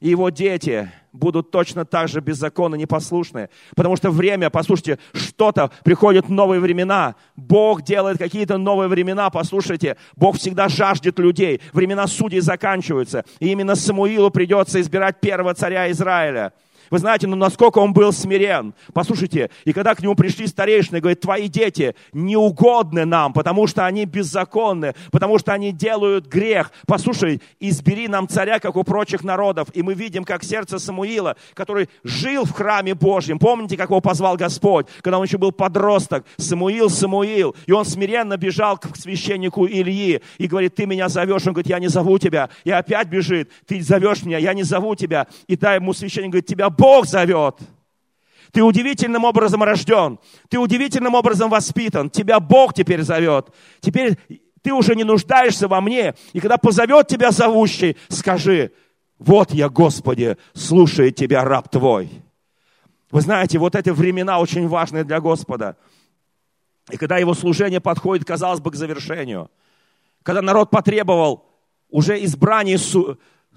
и 0.00 0.10
его 0.10 0.30
дети 0.30 0.88
будут 1.12 1.50
точно 1.50 1.84
так 1.84 2.08
же 2.08 2.20
беззаконно 2.20 2.76
непослушны. 2.76 3.48
Потому 3.74 3.96
что 3.96 4.12
время, 4.12 4.50
послушайте, 4.50 5.00
что-то, 5.12 5.72
приходят 5.82 6.28
новые 6.28 6.60
времена. 6.60 7.16
Бог 7.34 7.82
делает 7.82 8.18
какие-то 8.18 8.56
новые 8.56 8.88
времена, 8.88 9.28
послушайте. 9.30 9.96
Бог 10.14 10.36
всегда 10.36 10.68
жаждет 10.68 11.18
людей. 11.18 11.60
Времена 11.72 12.06
судей 12.06 12.38
заканчиваются. 12.38 13.24
И 13.40 13.48
именно 13.48 13.74
Самуилу 13.74 14.30
придется 14.30 14.80
избирать 14.80 15.20
первого 15.20 15.54
царя 15.54 15.90
Израиля. 15.90 16.52
Вы 16.90 16.98
знаете, 16.98 17.26
ну 17.26 17.36
насколько 17.36 17.78
он 17.78 17.92
был 17.92 18.12
смирен. 18.12 18.74
Послушайте, 18.92 19.50
и 19.64 19.72
когда 19.72 19.94
к 19.94 20.00
нему 20.00 20.14
пришли 20.14 20.46
старейшины, 20.46 21.00
говорят, 21.00 21.20
твои 21.20 21.48
дети 21.48 21.94
неугодны 22.12 23.04
нам, 23.04 23.32
потому 23.32 23.66
что 23.66 23.86
они 23.86 24.04
беззаконны, 24.04 24.94
потому 25.10 25.38
что 25.38 25.52
они 25.52 25.72
делают 25.72 26.26
грех. 26.26 26.72
Послушай, 26.86 27.40
избери 27.60 28.08
нам 28.08 28.28
царя, 28.28 28.58
как 28.58 28.76
у 28.76 28.84
прочих 28.84 29.24
народов. 29.24 29.68
И 29.74 29.82
мы 29.82 29.94
видим, 29.94 30.24
как 30.24 30.44
сердце 30.44 30.78
Самуила, 30.78 31.36
который 31.54 31.88
жил 32.04 32.44
в 32.44 32.52
храме 32.52 32.94
Божьем. 32.94 33.38
Помните, 33.38 33.76
как 33.76 33.90
его 33.90 34.00
позвал 34.00 34.36
Господь, 34.36 34.86
когда 35.02 35.18
он 35.18 35.24
еще 35.24 35.38
был 35.38 35.52
подросток? 35.52 36.24
Самуил, 36.36 36.90
Самуил. 36.90 37.54
И 37.66 37.72
он 37.72 37.84
смиренно 37.84 38.36
бежал 38.36 38.78
к 38.78 38.96
священнику 38.96 39.66
Ильи 39.66 40.22
и 40.38 40.46
говорит, 40.46 40.74
ты 40.74 40.86
меня 40.86 41.08
зовешь. 41.08 41.46
Он 41.46 41.52
говорит, 41.52 41.68
я 41.68 41.78
не 41.78 41.88
зову 41.88 42.18
тебя. 42.18 42.50
И 42.64 42.70
опять 42.70 43.08
бежит, 43.08 43.50
ты 43.66 43.80
зовешь 43.82 44.22
меня, 44.22 44.38
я 44.38 44.54
не 44.54 44.62
зову 44.62 44.94
тебя. 44.94 45.26
И 45.46 45.56
та 45.56 45.74
ему 45.74 45.92
священник 45.92 46.30
говорит, 46.30 46.46
тебя 46.46 46.70
Бог 46.78 47.06
зовет. 47.06 47.56
Ты 48.52 48.62
удивительным 48.62 49.24
образом 49.24 49.62
рожден. 49.62 50.18
Ты 50.48 50.58
удивительным 50.58 51.14
образом 51.14 51.50
воспитан. 51.50 52.08
Тебя 52.08 52.40
Бог 52.40 52.72
теперь 52.72 53.02
зовет. 53.02 53.48
Теперь 53.80 54.16
ты 54.62 54.72
уже 54.72 54.94
не 54.94 55.04
нуждаешься 55.04 55.68
во 55.68 55.80
мне. 55.80 56.14
И 56.32 56.40
когда 56.40 56.56
позовет 56.56 57.08
тебя 57.08 57.30
зовущий, 57.30 57.96
скажи, 58.08 58.72
вот 59.18 59.52
я, 59.52 59.68
Господи, 59.68 60.36
слушает 60.54 61.16
тебя 61.16 61.44
раб 61.44 61.68
твой. 61.68 62.08
Вы 63.10 63.20
знаете, 63.20 63.58
вот 63.58 63.74
эти 63.74 63.90
времена 63.90 64.38
очень 64.38 64.68
важные 64.68 65.04
для 65.04 65.20
Господа. 65.20 65.76
И 66.90 66.96
когда 66.96 67.18
его 67.18 67.34
служение 67.34 67.80
подходит, 67.80 68.26
казалось 68.26 68.60
бы, 68.60 68.70
к 68.70 68.76
завершению, 68.76 69.50
когда 70.22 70.42
народ 70.42 70.70
потребовал 70.70 71.44
уже 71.90 72.22
избрания 72.24 72.78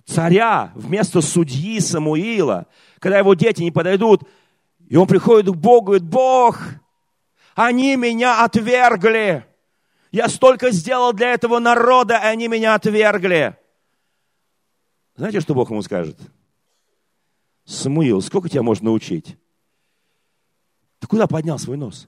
царя 0.05 0.71
вместо 0.75 1.21
судьи 1.21 1.79
Самуила, 1.79 2.67
когда 2.99 3.17
его 3.19 3.33
дети 3.33 3.61
не 3.61 3.71
подойдут, 3.71 4.23
и 4.87 4.97
он 4.97 5.07
приходит 5.07 5.53
к 5.53 5.57
Богу 5.57 5.93
и 5.93 5.99
говорит, 5.99 6.07
Бог, 6.09 6.59
они 7.55 7.95
меня 7.95 8.43
отвергли. 8.43 9.45
Я 10.11 10.27
столько 10.27 10.71
сделал 10.71 11.13
для 11.13 11.33
этого 11.33 11.59
народа, 11.59 12.15
и 12.15 12.25
они 12.25 12.47
меня 12.47 12.75
отвергли. 12.75 13.57
Знаете, 15.15 15.39
что 15.39 15.53
Бог 15.53 15.69
ему 15.69 15.81
скажет? 15.81 16.19
Самуил, 17.65 18.21
сколько 18.21 18.49
тебя 18.49 18.63
можно 18.63 18.85
научить? 18.85 19.37
Ты 20.99 21.07
куда 21.07 21.27
поднял 21.27 21.57
свой 21.57 21.77
нос? 21.77 22.07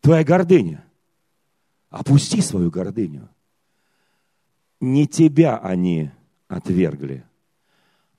Твоя 0.00 0.24
гордыня. 0.24 0.84
Опусти 1.90 2.40
свою 2.40 2.70
гордыню. 2.70 3.28
Не 4.80 5.06
тебя 5.06 5.58
они 5.58 6.10
отвергли, 6.48 7.24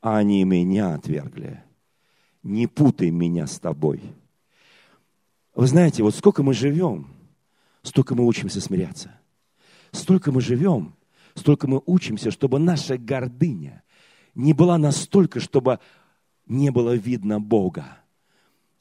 а 0.01 0.17
они 0.17 0.43
меня 0.43 0.93
отвергли. 0.93 1.63
Не 2.43 2.67
путай 2.67 3.09
меня 3.09 3.47
с 3.47 3.59
тобой. 3.59 4.01
Вы 5.53 5.67
знаете, 5.67 6.03
вот 6.03 6.15
сколько 6.15 6.43
мы 6.43 6.53
живем, 6.53 7.07
столько 7.81 8.15
мы 8.15 8.25
учимся 8.25 8.61
смиряться. 8.61 9.19
Столько 9.91 10.31
мы 10.31 10.41
живем, 10.41 10.95
столько 11.33 11.67
мы 11.67 11.81
учимся, 11.85 12.29
чтобы 12.29 12.59
наша 12.59 12.97
гордыня 12.97 13.83
не 14.35 14.53
была 14.53 14.77
настолько, 14.77 15.39
чтобы 15.39 15.79
не 16.45 16.69
было 16.69 16.95
видно 16.95 17.39
Бога. 17.39 17.97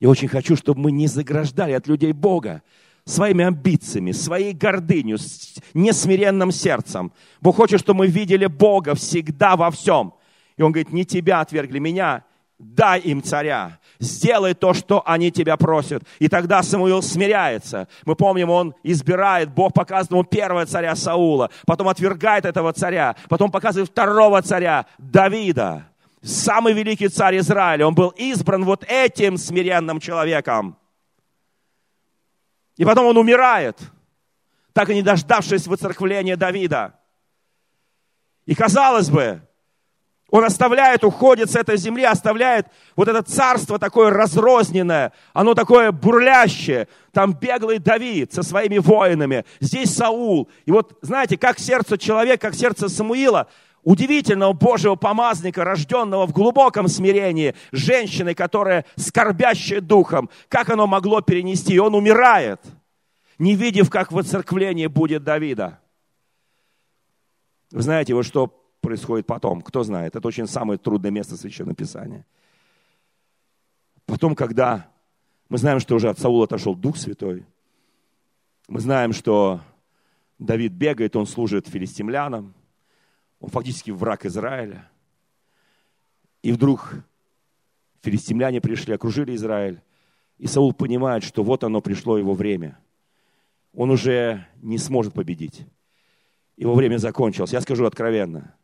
Я 0.01 0.09
очень 0.09 0.29
хочу, 0.29 0.57
чтобы 0.57 0.81
мы 0.81 0.93
не 0.93 1.07
заграждали 1.07 1.73
от 1.73 1.87
людей 1.87 2.13
Бога, 2.13 2.63
своими 3.05 3.45
амбициями, 3.45 4.13
своей 4.13 4.53
гордынью, 4.53 5.19
с 5.19 5.57
несмиренным 5.75 6.51
сердцем. 6.51 7.13
Бог 7.41 7.57
хочет, 7.57 7.81
чтобы 7.81 7.99
мы 7.99 8.07
видели 8.07 8.47
Бога 8.47 8.95
всегда 8.95 9.57
во 9.57 9.71
всем. 9.71 10.15
И 10.57 10.63
Он 10.63 10.73
говорит, 10.73 10.93
не 10.93 11.05
тебя 11.05 11.41
отвергли, 11.41 11.79
меня, 11.79 12.25
дай 12.59 13.01
им 13.01 13.23
царя, 13.23 13.79
сделай 13.99 14.55
то, 14.55 14.73
что 14.73 15.03
они 15.05 15.31
тебя 15.31 15.57
просят. 15.57 16.05
И 16.19 16.29
тогда 16.29 16.63
Самуил 16.63 17.03
смиряется. 17.03 17.89
Мы 18.05 18.15
помним, 18.15 18.51
он 18.51 18.75
избирает, 18.83 19.53
Бог 19.53 19.73
показывает 19.75 20.11
ему 20.11 20.25
первого 20.25 20.65
царя 20.67 20.95
Саула, 20.95 21.51
потом 21.67 21.89
отвергает 21.89 22.45
этого 22.45 22.73
царя, 22.73 23.17
потом 23.29 23.51
показывает 23.51 23.91
второго 23.91 24.41
царя 24.43 24.87
Давида. 24.99 25.87
Самый 26.23 26.73
великий 26.73 27.09
царь 27.09 27.39
Израиля. 27.39 27.87
Он 27.87 27.95
был 27.95 28.09
избран 28.17 28.65
вот 28.65 28.85
этим 28.89 29.37
смиренным 29.37 30.01
человеком. 30.01 30.79
И 32.77 32.85
потом 32.85 33.07
он 33.07 33.17
умирает, 33.17 33.79
так 34.73 34.91
и 34.91 34.95
не 34.95 35.03
дождавшись 35.03 35.67
выцерквления 35.67 36.37
Давида. 36.37 36.99
И 38.47 38.55
казалось 38.55 39.11
бы, 39.11 39.41
он 40.31 40.45
оставляет, 40.45 41.05
уходит 41.05 41.49
с 41.51 41.55
этой 41.55 41.77
земли, 41.77 42.03
оставляет 42.03 42.67
вот 42.97 43.07
это 43.07 43.23
царство 43.23 43.79
такое 43.79 44.11
разрозненное, 44.11 45.13
оно 45.33 45.55
такое 45.55 45.93
бурлящее. 45.93 46.89
Там 47.13 47.35
беглый 47.35 47.79
Давид 47.79 48.33
со 48.33 48.43
своими 48.43 48.79
воинами, 48.79 49.45
здесь 49.61 49.95
Саул. 49.95 50.49
И 50.67 50.73
вот, 50.73 50.99
знаете, 51.03 51.39
как 51.39 51.61
сердце 51.61 51.97
человека, 51.99 52.49
как 52.49 52.57
сердце 52.57 52.89
Самуила, 52.89 53.47
удивительного 53.85 54.53
Божьего 54.53 54.97
помазника, 54.97 55.65
рожденного 55.65 56.27
в 56.27 56.33
глубоком 56.33 56.89
смирении, 56.89 57.55
женщины, 57.71 58.35
которая 58.35 58.85
скорбящая 58.97 59.81
духом, 59.81 60.31
как 60.49 60.71
оно 60.71 60.87
могло 60.87 61.21
перенести? 61.21 61.75
И 61.75 61.79
он 61.79 61.95
умирает, 61.95 62.61
не 63.39 63.55
видев, 63.55 63.91
как 63.91 64.11
воцерквление 64.11 64.89
будет 64.89 65.23
Давида. 65.23 65.79
Вы 67.71 67.83
знаете, 67.83 68.15
вот 68.15 68.25
что 68.25 68.47
происходит 68.81 69.27
потом? 69.27 69.61
Кто 69.63 69.83
знает? 69.83 70.17
Это 70.17 70.27
очень 70.27 70.47
самое 70.47 70.79
трудное 70.79 71.11
место 71.11 71.37
Священного 71.37 71.75
Писания. 71.75 72.25
Потом, 74.07 74.35
когда 74.35 74.89
мы 75.49 75.59
знаем, 75.59 75.81
что 75.81 75.95
уже 75.95 76.09
от 76.09 76.19
Саула 76.19 76.45
отошел 76.45 76.75
Дух 76.75 76.97
Святой, 76.97 77.45
мы 78.69 78.81
знаем, 78.81 79.13
что 79.13 79.61
Давид 80.39 80.73
бегает, 80.73 81.17
он 81.17 81.27
служит 81.27 81.69
филистимлянам, 81.69 82.55
он 83.41 83.51
фактически 83.51 83.91
враг 83.91 84.25
Израиля. 84.27 84.89
И 86.43 86.53
вдруг 86.53 86.95
филистимляне 88.03 88.61
пришли, 88.61 88.95
окружили 88.95 89.35
Израиль. 89.35 89.81
И 90.39 90.47
Саул 90.47 90.73
понимает, 90.73 91.23
что 91.23 91.43
вот 91.43 91.65
оно 91.65 91.81
пришло 91.81 92.19
его 92.19 92.35
время. 92.35 92.79
Он 93.73 93.91
уже 93.91 94.47
не 94.63 94.79
сможет 94.79 95.15
победить. 95.15 95.67
Его 96.57 96.75
время 96.75 96.99
закончилось. 96.99 97.53
Я 97.53 97.61
скажу 97.61 97.85
откровенно. 97.85 98.55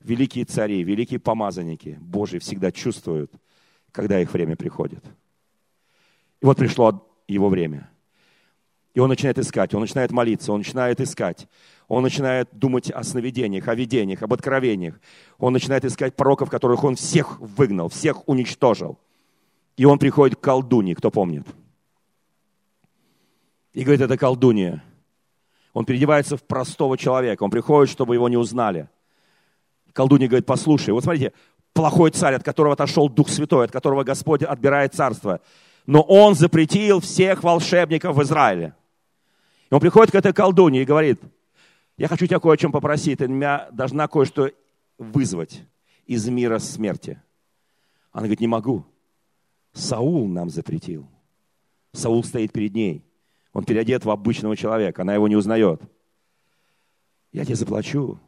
Великие 0.00 0.44
цари, 0.44 0.82
великие 0.82 1.20
помазанники 1.20 1.98
Божьи 2.00 2.38
всегда 2.38 2.72
чувствуют, 2.72 3.32
когда 3.92 4.20
их 4.20 4.32
время 4.32 4.56
приходит. 4.56 5.04
И 6.40 6.46
вот 6.46 6.56
пришло 6.56 7.08
его 7.28 7.48
время. 7.48 7.88
И 8.94 9.00
он 9.00 9.08
начинает 9.08 9.38
искать, 9.38 9.72
он 9.74 9.80
начинает 9.80 10.10
молиться, 10.10 10.52
он 10.52 10.58
начинает 10.58 11.00
искать. 11.00 11.48
Он 11.92 12.02
начинает 12.02 12.48
думать 12.52 12.90
о 12.90 13.02
сновидениях, 13.02 13.68
о 13.68 13.74
видениях, 13.74 14.22
об 14.22 14.32
откровениях. 14.32 14.98
Он 15.36 15.52
начинает 15.52 15.84
искать 15.84 16.16
пророков, 16.16 16.48
которых 16.48 16.84
он 16.84 16.96
всех 16.96 17.38
выгнал, 17.38 17.90
всех 17.90 18.26
уничтожил. 18.26 18.98
И 19.76 19.84
он 19.84 19.98
приходит 19.98 20.38
к 20.38 20.40
колдуне, 20.40 20.94
кто 20.94 21.10
помнит. 21.10 21.46
И 23.74 23.82
говорит, 23.82 24.00
это 24.00 24.16
колдунья. 24.16 24.82
Он 25.74 25.84
переодевается 25.84 26.38
в 26.38 26.42
простого 26.44 26.96
человека. 26.96 27.42
Он 27.42 27.50
приходит, 27.50 27.92
чтобы 27.92 28.14
его 28.14 28.26
не 28.30 28.38
узнали. 28.38 28.88
Колдунья 29.92 30.28
говорит, 30.28 30.46
послушай, 30.46 30.94
вот 30.94 31.04
смотрите, 31.04 31.34
плохой 31.74 32.10
царь, 32.10 32.36
от 32.36 32.42
которого 32.42 32.72
отошел 32.72 33.10
Дух 33.10 33.28
Святой, 33.28 33.66
от 33.66 33.70
которого 33.70 34.02
Господь 34.02 34.42
отбирает 34.42 34.94
царство. 34.94 35.42
Но 35.84 36.00
он 36.00 36.36
запретил 36.36 37.00
всех 37.00 37.42
волшебников 37.42 38.16
в 38.16 38.22
Израиле. 38.22 38.74
И 39.70 39.74
он 39.74 39.80
приходит 39.80 40.10
к 40.10 40.14
этой 40.14 40.32
колдуне 40.32 40.80
и 40.80 40.86
говорит, 40.86 41.20
я 41.96 42.08
хочу 42.08 42.26
тебя 42.26 42.40
кое 42.40 42.54
о 42.54 42.56
чем 42.56 42.72
попросить. 42.72 43.18
Ты 43.18 43.28
меня 43.28 43.68
должна 43.70 44.08
кое-что 44.08 44.50
вызвать 44.98 45.62
из 46.06 46.28
мира 46.28 46.58
смерти. 46.58 47.20
Она 48.10 48.22
говорит, 48.22 48.40
не 48.40 48.46
могу. 48.46 48.84
Саул 49.72 50.28
нам 50.28 50.50
запретил. 50.50 51.06
Саул 51.92 52.24
стоит 52.24 52.52
перед 52.52 52.74
ней. 52.74 53.04
Он 53.52 53.64
переодет 53.64 54.04
в 54.04 54.10
обычного 54.10 54.56
человека, 54.56 55.02
она 55.02 55.14
его 55.14 55.28
не 55.28 55.36
узнает. 55.36 55.82
Я 57.32 57.44
тебе 57.44 57.54
заплачу, 57.54 58.18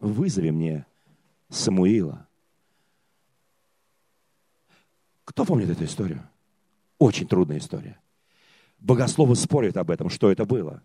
вызови 0.00 0.50
мне 0.50 0.86
Самуила. 1.48 2.26
Кто 5.24 5.44
помнит 5.44 5.70
эту 5.70 5.84
историю? 5.84 6.22
Очень 6.98 7.28
трудная 7.28 7.58
история. 7.58 7.98
Богословы 8.78 9.36
спорят 9.36 9.76
об 9.76 9.90
этом, 9.90 10.08
что 10.08 10.30
это 10.30 10.44
было. 10.44 10.82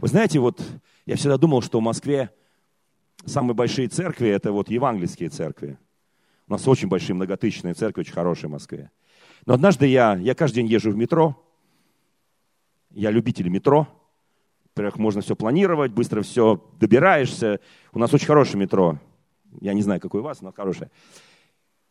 Вы 0.00 0.08
знаете, 0.08 0.38
вот 0.38 0.62
я 1.04 1.16
всегда 1.16 1.36
думал, 1.36 1.60
что 1.60 1.78
в 1.78 1.82
Москве 1.82 2.30
самые 3.26 3.54
большие 3.54 3.86
церкви– 3.86 4.28
это 4.30 4.50
вот 4.50 4.70
евангельские 4.70 5.28
церкви. 5.28 5.78
У 6.48 6.52
нас 6.52 6.66
очень 6.66 6.88
большие 6.88 7.14
многотысячные 7.14 7.74
церкви, 7.74 8.00
очень 8.00 8.14
хорошие 8.14 8.48
в 8.48 8.52
Москве. 8.52 8.90
Но 9.44 9.52
однажды 9.52 9.86
я, 9.86 10.16
я 10.16 10.34
каждый 10.34 10.56
день 10.56 10.68
езжу 10.68 10.90
в 10.90 10.96
метро. 10.96 11.36
Я 12.88 13.10
любитель 13.10 13.50
метро. 13.50 13.86
Во-первых, 14.74 14.96
можно 14.96 15.20
все 15.20 15.36
планировать, 15.36 15.92
быстро 15.92 16.22
все 16.22 16.66
добираешься. 16.80 17.60
У 17.92 17.98
нас 17.98 18.14
очень 18.14 18.26
хорошее 18.26 18.58
метро. 18.58 18.98
Я 19.60 19.74
не 19.74 19.82
знаю, 19.82 20.00
какое 20.00 20.22
у 20.22 20.24
вас, 20.24 20.40
но 20.40 20.50
хорошее. 20.50 20.90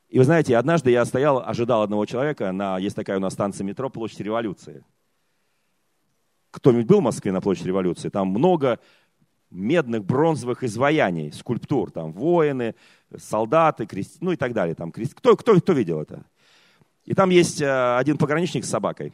И 0.07 0.17
вы 0.17 0.25
знаете, 0.25 0.57
однажды 0.57 0.89
я 0.89 1.05
стоял, 1.05 1.43
ожидал 1.45 1.83
одного 1.83 2.07
человека, 2.07 2.51
на, 2.51 2.79
есть 2.79 2.95
такая 2.95 3.17
у 3.17 3.21
нас 3.21 3.33
станция 3.33 3.65
метро, 3.65 3.91
площадь 3.91 4.21
революции. 4.21 4.83
Кто-нибудь 6.51 6.87
был 6.87 6.99
в 6.99 7.03
Москве 7.03 7.31
на 7.31 7.41
площади 7.41 7.67
революции? 7.67 8.09
Там 8.09 8.29
много 8.29 8.79
медных, 9.51 10.03
бронзовых 10.03 10.63
изваяний, 10.63 11.31
скульптур. 11.31 11.91
Там 11.91 12.11
воины, 12.11 12.75
солдаты, 13.17 13.85
крест... 13.85 14.17
ну 14.21 14.31
и 14.31 14.35
так 14.35 14.53
далее. 14.53 14.75
Там 14.75 14.91
крест... 14.91 15.13
кто, 15.13 15.35
кто, 15.35 15.59
кто 15.59 15.73
видел 15.73 16.01
это? 16.01 16.25
И 17.05 17.13
там 17.13 17.29
есть 17.29 17.61
э, 17.61 17.97
один 17.97 18.17
пограничник 18.17 18.65
с 18.65 18.69
собакой. 18.69 19.13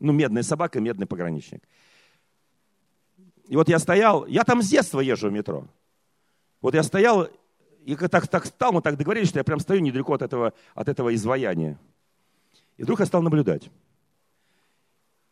Ну, 0.00 0.12
медная 0.12 0.42
собака, 0.42 0.80
медный 0.80 1.06
пограничник. 1.06 1.62
И 3.48 3.56
вот 3.56 3.68
я 3.68 3.78
стоял, 3.78 4.26
я 4.26 4.44
там 4.44 4.62
с 4.62 4.68
детства 4.68 5.00
езжу 5.00 5.28
в 5.28 5.32
метро. 5.32 5.66
Вот 6.60 6.74
я 6.74 6.82
стоял, 6.82 7.28
и 7.84 7.96
так, 7.96 8.28
так 8.28 8.46
стал, 8.46 8.72
мы 8.72 8.82
так 8.82 8.96
договорились, 8.96 9.28
что 9.28 9.38
я 9.38 9.44
прям 9.44 9.60
стою 9.60 9.80
недалеко 9.80 10.14
от 10.14 10.22
этого, 10.22 10.52
от 10.74 10.88
этого 10.88 11.14
изваяния. 11.14 11.78
И 12.76 12.82
вдруг 12.82 13.00
я 13.00 13.06
стал 13.06 13.22
наблюдать. 13.22 13.70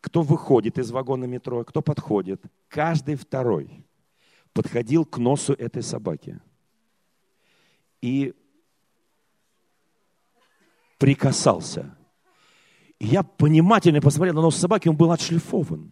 Кто 0.01 0.21
выходит 0.21 0.77
из 0.77 0.91
вагона 0.91 1.25
метро, 1.25 1.63
кто 1.63 1.81
подходит. 1.81 2.41
Каждый 2.67 3.15
второй 3.15 3.85
подходил 4.53 5.05
к 5.05 5.17
носу 5.17 5.53
этой 5.53 5.83
собаки. 5.83 6.39
И 8.01 8.33
прикасался. 10.97 11.95
И 12.99 13.07
я 13.07 13.23
понимательно 13.23 14.01
посмотрел 14.01 14.35
на 14.35 14.41
нос 14.41 14.55
собаки, 14.55 14.89
он 14.89 14.97
был 14.97 15.11
отшлифован. 15.11 15.91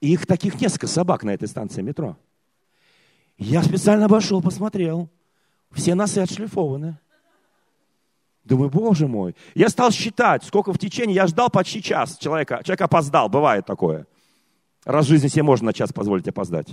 И 0.00 0.12
их 0.12 0.26
таких 0.26 0.60
несколько 0.60 0.86
собак 0.86 1.22
на 1.24 1.30
этой 1.30 1.48
станции 1.48 1.82
метро. 1.82 2.18
Я 3.38 3.62
специально 3.62 4.06
обошел, 4.06 4.42
посмотрел. 4.42 5.10
Все 5.70 5.94
носы 5.94 6.18
отшлифованы. 6.18 6.98
Думаю, 8.46 8.70
боже 8.70 9.08
мой. 9.08 9.34
Я 9.56 9.68
стал 9.68 9.90
считать, 9.90 10.44
сколько 10.44 10.72
в 10.72 10.78
течение, 10.78 11.16
я 11.16 11.26
ждал 11.26 11.50
почти 11.50 11.82
час 11.82 12.16
человека. 12.16 12.60
Человек 12.62 12.82
опоздал, 12.82 13.28
бывает 13.28 13.66
такое. 13.66 14.06
Раз 14.84 15.06
в 15.06 15.08
жизни 15.08 15.26
себе 15.26 15.42
можно 15.42 15.66
на 15.66 15.72
час 15.72 15.92
позволить 15.92 16.28
опоздать. 16.28 16.68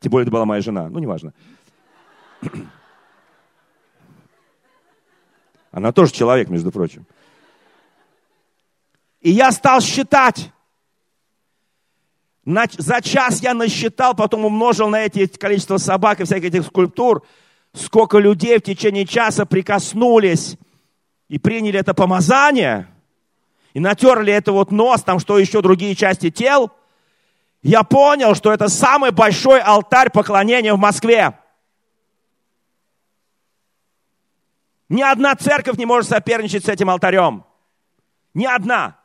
Тем 0.00 0.10
более 0.10 0.24
это 0.24 0.32
была 0.32 0.46
моя 0.46 0.62
жена. 0.62 0.88
Ну, 0.88 0.98
неважно. 0.98 1.34
Она 5.70 5.92
тоже 5.92 6.14
человек, 6.14 6.48
между 6.48 6.72
прочим. 6.72 7.06
И 9.20 9.30
я 9.30 9.52
стал 9.52 9.82
считать. 9.82 10.50
За 12.46 13.02
час 13.02 13.42
я 13.42 13.52
насчитал, 13.52 14.14
потом 14.14 14.46
умножил 14.46 14.88
на 14.88 15.02
эти 15.02 15.26
количество 15.26 15.76
собак 15.76 16.20
и 16.20 16.24
всяких 16.24 16.48
этих 16.48 16.64
скульптур, 16.64 17.26
сколько 17.74 18.18
людей 18.18 18.58
в 18.58 18.62
течение 18.62 19.04
часа 19.04 19.44
прикоснулись 19.44 20.56
и 21.28 21.38
приняли 21.38 21.80
это 21.80 21.92
помазание, 21.92 22.88
и 23.74 23.80
натерли 23.80 24.32
это 24.32 24.52
вот 24.52 24.70
нос, 24.70 25.02
там 25.02 25.18
что 25.18 25.38
еще, 25.38 25.60
другие 25.60 25.96
части 25.96 26.30
тел, 26.30 26.70
я 27.62 27.82
понял, 27.82 28.34
что 28.34 28.52
это 28.52 28.68
самый 28.68 29.10
большой 29.10 29.60
алтарь 29.60 30.10
поклонения 30.10 30.72
в 30.72 30.78
Москве. 30.78 31.38
Ни 34.88 35.02
одна 35.02 35.34
церковь 35.34 35.76
не 35.76 35.86
может 35.86 36.10
соперничать 36.10 36.64
с 36.64 36.68
этим 36.68 36.90
алтарем. 36.90 37.44
Ни 38.34 38.44
одна. 38.44 38.98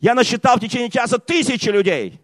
Я 0.00 0.14
насчитал 0.14 0.56
в 0.56 0.60
течение 0.60 0.90
часа 0.90 1.18
тысячи 1.18 1.68
людей. 1.68 2.20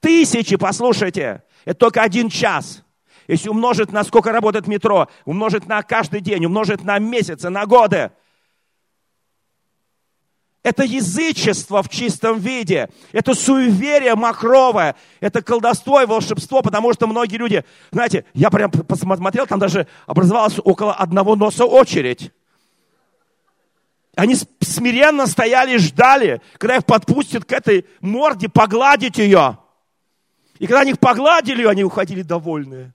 Тысячи, 0.00 0.56
послушайте. 0.56 1.44
Это 1.64 1.78
только 1.78 2.02
один 2.02 2.28
час. 2.28 2.83
Если 3.26 3.48
умножить 3.48 3.92
на 3.92 4.04
сколько 4.04 4.32
работает 4.32 4.66
метро, 4.66 5.08
умножить 5.24 5.66
на 5.66 5.82
каждый 5.82 6.20
день, 6.20 6.44
умножить 6.44 6.84
на 6.84 6.98
месяцы, 6.98 7.48
на 7.48 7.66
годы. 7.66 8.10
Это 10.62 10.82
язычество 10.82 11.82
в 11.82 11.90
чистом 11.90 12.38
виде. 12.38 12.88
Это 13.12 13.34
суеверие 13.34 14.14
махровое. 14.14 14.96
Это 15.20 15.42
колдовство 15.42 16.00
и 16.00 16.06
волшебство, 16.06 16.62
потому 16.62 16.92
что 16.94 17.06
многие 17.06 17.36
люди... 17.36 17.64
Знаете, 17.92 18.24
я 18.32 18.50
прям 18.50 18.70
посмотрел, 18.70 19.46
там 19.46 19.58
даже 19.58 19.86
образовалась 20.06 20.58
около 20.64 20.94
одного 20.94 21.36
носа 21.36 21.66
очередь. 21.66 22.32
Они 24.16 24.36
смиренно 24.60 25.26
стояли 25.26 25.74
и 25.74 25.78
ждали, 25.78 26.40
когда 26.56 26.76
их 26.76 26.86
подпустят 26.86 27.44
к 27.44 27.52
этой 27.52 27.84
морде, 28.00 28.48
погладить 28.48 29.18
ее. 29.18 29.58
И 30.58 30.66
когда 30.66 30.80
они 30.80 30.92
их 30.92 30.98
погладили, 30.98 31.66
они 31.66 31.84
уходили 31.84 32.22
довольные. 32.22 32.93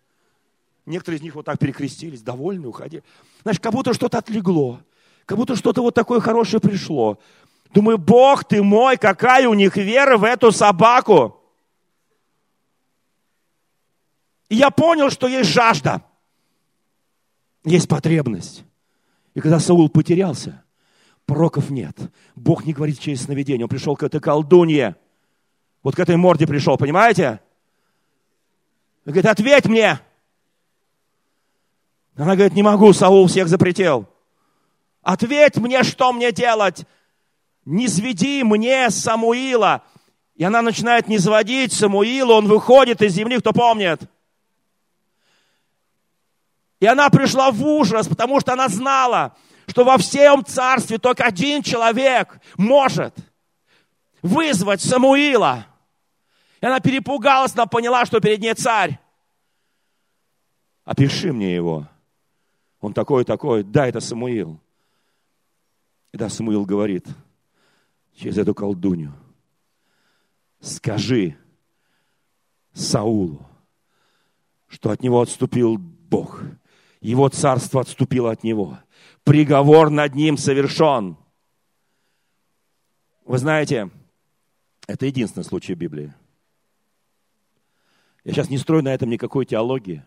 Некоторые 0.89 1.19
из 1.19 1.21
них 1.21 1.35
вот 1.35 1.45
так 1.45 1.59
перекрестились, 1.59 2.23
довольные, 2.23 2.67
уходили. 2.67 3.03
Знаешь, 3.43 3.59
как 3.59 3.73
будто 3.73 3.93
что-то 3.93 4.17
отлегло. 4.17 4.81
Как 5.27 5.37
будто 5.37 5.55
что-то 5.55 5.83
вот 5.83 5.93
такое 5.93 6.19
хорошее 6.19 6.59
пришло. 6.59 7.19
Думаю, 7.71 7.99
Бог 7.99 8.43
ты 8.43 8.63
мой, 8.63 8.97
какая 8.97 9.47
у 9.47 9.53
них 9.53 9.77
вера 9.77 10.17
в 10.17 10.23
эту 10.23 10.51
собаку. 10.51 11.39
И 14.49 14.55
я 14.55 14.71
понял, 14.71 15.11
что 15.11 15.27
есть 15.27 15.51
жажда, 15.51 16.01
есть 17.63 17.87
потребность. 17.87 18.63
И 19.35 19.41
когда 19.41 19.59
Саул 19.59 19.89
потерялся, 19.89 20.63
пророков 21.27 21.69
нет. 21.69 21.95
Бог 22.35 22.65
не 22.65 22.73
говорит 22.73 22.99
через 22.99 23.21
сновидение. 23.25 23.65
Он 23.65 23.69
пришел 23.69 23.95
к 23.95 24.01
этой 24.01 24.19
колдунье. 24.19 24.95
Вот 25.83 25.95
к 25.95 25.99
этой 25.99 26.17
морде 26.17 26.47
пришел, 26.47 26.77
понимаете? 26.77 27.41
Он 29.05 29.13
говорит, 29.13 29.27
ответь 29.27 29.65
мне. 29.67 29.99
Она 32.19 32.35
говорит, 32.35 32.53
не 32.53 32.63
могу, 32.63 32.91
Саул 32.91 33.27
всех 33.27 33.47
запретил. 33.47 34.05
Ответь 35.01 35.55
мне, 35.55 35.83
что 35.83 36.11
мне 36.11 36.33
делать. 36.33 36.83
Не 37.63 37.87
сведи 37.87 38.43
мне 38.43 38.89
Самуила. 38.89 39.83
И 40.35 40.43
она 40.43 40.61
начинает 40.61 41.07
не 41.07 41.17
сводить 41.17 41.71
Самуила, 41.71 42.33
он 42.33 42.47
выходит 42.47 43.01
из 43.01 43.13
земли, 43.13 43.37
кто 43.39 43.53
помнит. 43.53 44.01
И 46.81 46.85
она 46.85 47.09
пришла 47.09 47.51
в 47.51 47.65
ужас, 47.65 48.09
потому 48.09 48.41
что 48.41 48.51
она 48.51 48.67
знала, 48.67 49.37
что 49.67 49.85
во 49.85 49.97
всем 49.97 50.43
царстве 50.43 50.97
только 50.97 51.23
один 51.23 51.63
человек 51.63 52.41
может 52.57 53.15
вызвать 54.21 54.81
Самуила. 54.81 55.67
И 56.59 56.65
она 56.65 56.81
перепугалась, 56.81 57.53
она 57.53 57.65
поняла, 57.65 58.05
что 58.05 58.19
перед 58.19 58.41
ней 58.41 58.55
царь. 58.55 58.99
Опиши 60.83 61.31
мне 61.31 61.55
его. 61.55 61.87
Он 62.79 62.93
такой-такой. 62.93 63.63
Да, 63.63 63.87
это 63.87 63.99
Самуил. 63.99 64.59
И 66.11 66.17
да, 66.17 66.29
Самуил 66.29 66.65
говорит 66.65 67.07
через 68.15 68.37
эту 68.37 68.53
колдунью. 68.53 69.13
Скажи 70.59 71.37
Саулу, 72.73 73.45
что 74.67 74.91
от 74.91 75.01
него 75.01 75.21
отступил 75.21 75.77
Бог. 75.77 76.41
Его 77.01 77.29
царство 77.29 77.81
отступило 77.81 78.31
от 78.31 78.43
него. 78.43 78.79
Приговор 79.23 79.89
над 79.89 80.15
ним 80.15 80.37
совершен. 80.37 81.17
Вы 83.25 83.37
знаете, 83.37 83.89
это 84.87 85.05
единственный 85.05 85.43
случай 85.43 85.75
в 85.75 85.77
Библии, 85.77 86.13
я 88.23 88.33
сейчас 88.33 88.49
не 88.49 88.57
строю 88.57 88.83
на 88.83 88.93
этом 88.93 89.09
никакой 89.09 89.45
теологии, 89.45 90.03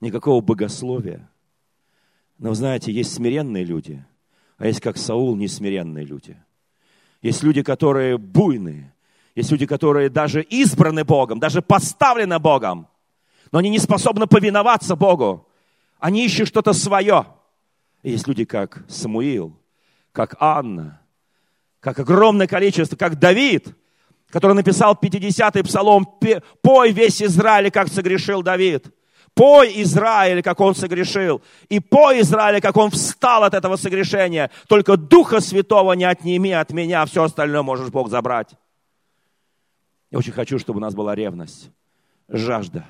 никакого 0.00 0.40
богословия. 0.40 1.30
Но 2.42 2.48
вы 2.48 2.54
знаете, 2.56 2.90
есть 2.90 3.14
смиренные 3.14 3.62
люди, 3.62 4.04
а 4.58 4.66
есть 4.66 4.80
как 4.80 4.96
Саул 4.96 5.36
несмиренные 5.36 6.04
люди. 6.04 6.36
Есть 7.22 7.44
люди, 7.44 7.62
которые 7.62 8.18
буйные, 8.18 8.92
есть 9.36 9.52
люди, 9.52 9.64
которые 9.64 10.10
даже 10.10 10.42
избраны 10.42 11.04
Богом, 11.04 11.38
даже 11.38 11.62
поставлены 11.62 12.40
Богом, 12.40 12.88
но 13.52 13.60
они 13.60 13.70
не 13.70 13.78
способны 13.78 14.26
повиноваться 14.26 14.96
Богу. 14.96 15.46
Они 16.00 16.26
ищут 16.26 16.48
что-то 16.48 16.72
свое. 16.72 17.26
И 18.02 18.10
есть 18.10 18.26
люди, 18.26 18.44
как 18.44 18.82
Самуил, 18.88 19.56
как 20.10 20.34
Анна, 20.40 21.00
как 21.78 22.00
огромное 22.00 22.48
количество, 22.48 22.96
как 22.96 23.20
Давид, 23.20 23.72
который 24.30 24.54
написал 24.54 24.98
50-й 25.00 25.62
псалом, 25.62 26.18
«Пой 26.60 26.90
весь 26.90 27.22
Израиль, 27.22 27.70
как 27.70 27.86
согрешил 27.86 28.42
Давид». 28.42 28.92
Пой 29.34 29.72
Израиль, 29.82 30.42
как 30.42 30.60
он 30.60 30.74
согрешил. 30.74 31.40
И 31.68 31.80
пой 31.80 32.20
Израиль, 32.20 32.60
как 32.60 32.76
он 32.76 32.90
встал 32.90 33.44
от 33.44 33.54
этого 33.54 33.76
согрешения. 33.76 34.50
Только 34.68 34.96
Духа 34.96 35.40
Святого 35.40 35.94
не 35.94 36.04
отними 36.04 36.52
от 36.52 36.70
меня, 36.70 37.04
все 37.06 37.24
остальное 37.24 37.62
можешь 37.62 37.88
Бог 37.88 38.10
забрать. 38.10 38.50
Я 40.10 40.18
очень 40.18 40.32
хочу, 40.32 40.58
чтобы 40.58 40.78
у 40.78 40.80
нас 40.82 40.94
была 40.94 41.14
ревность, 41.14 41.70
жажда, 42.28 42.84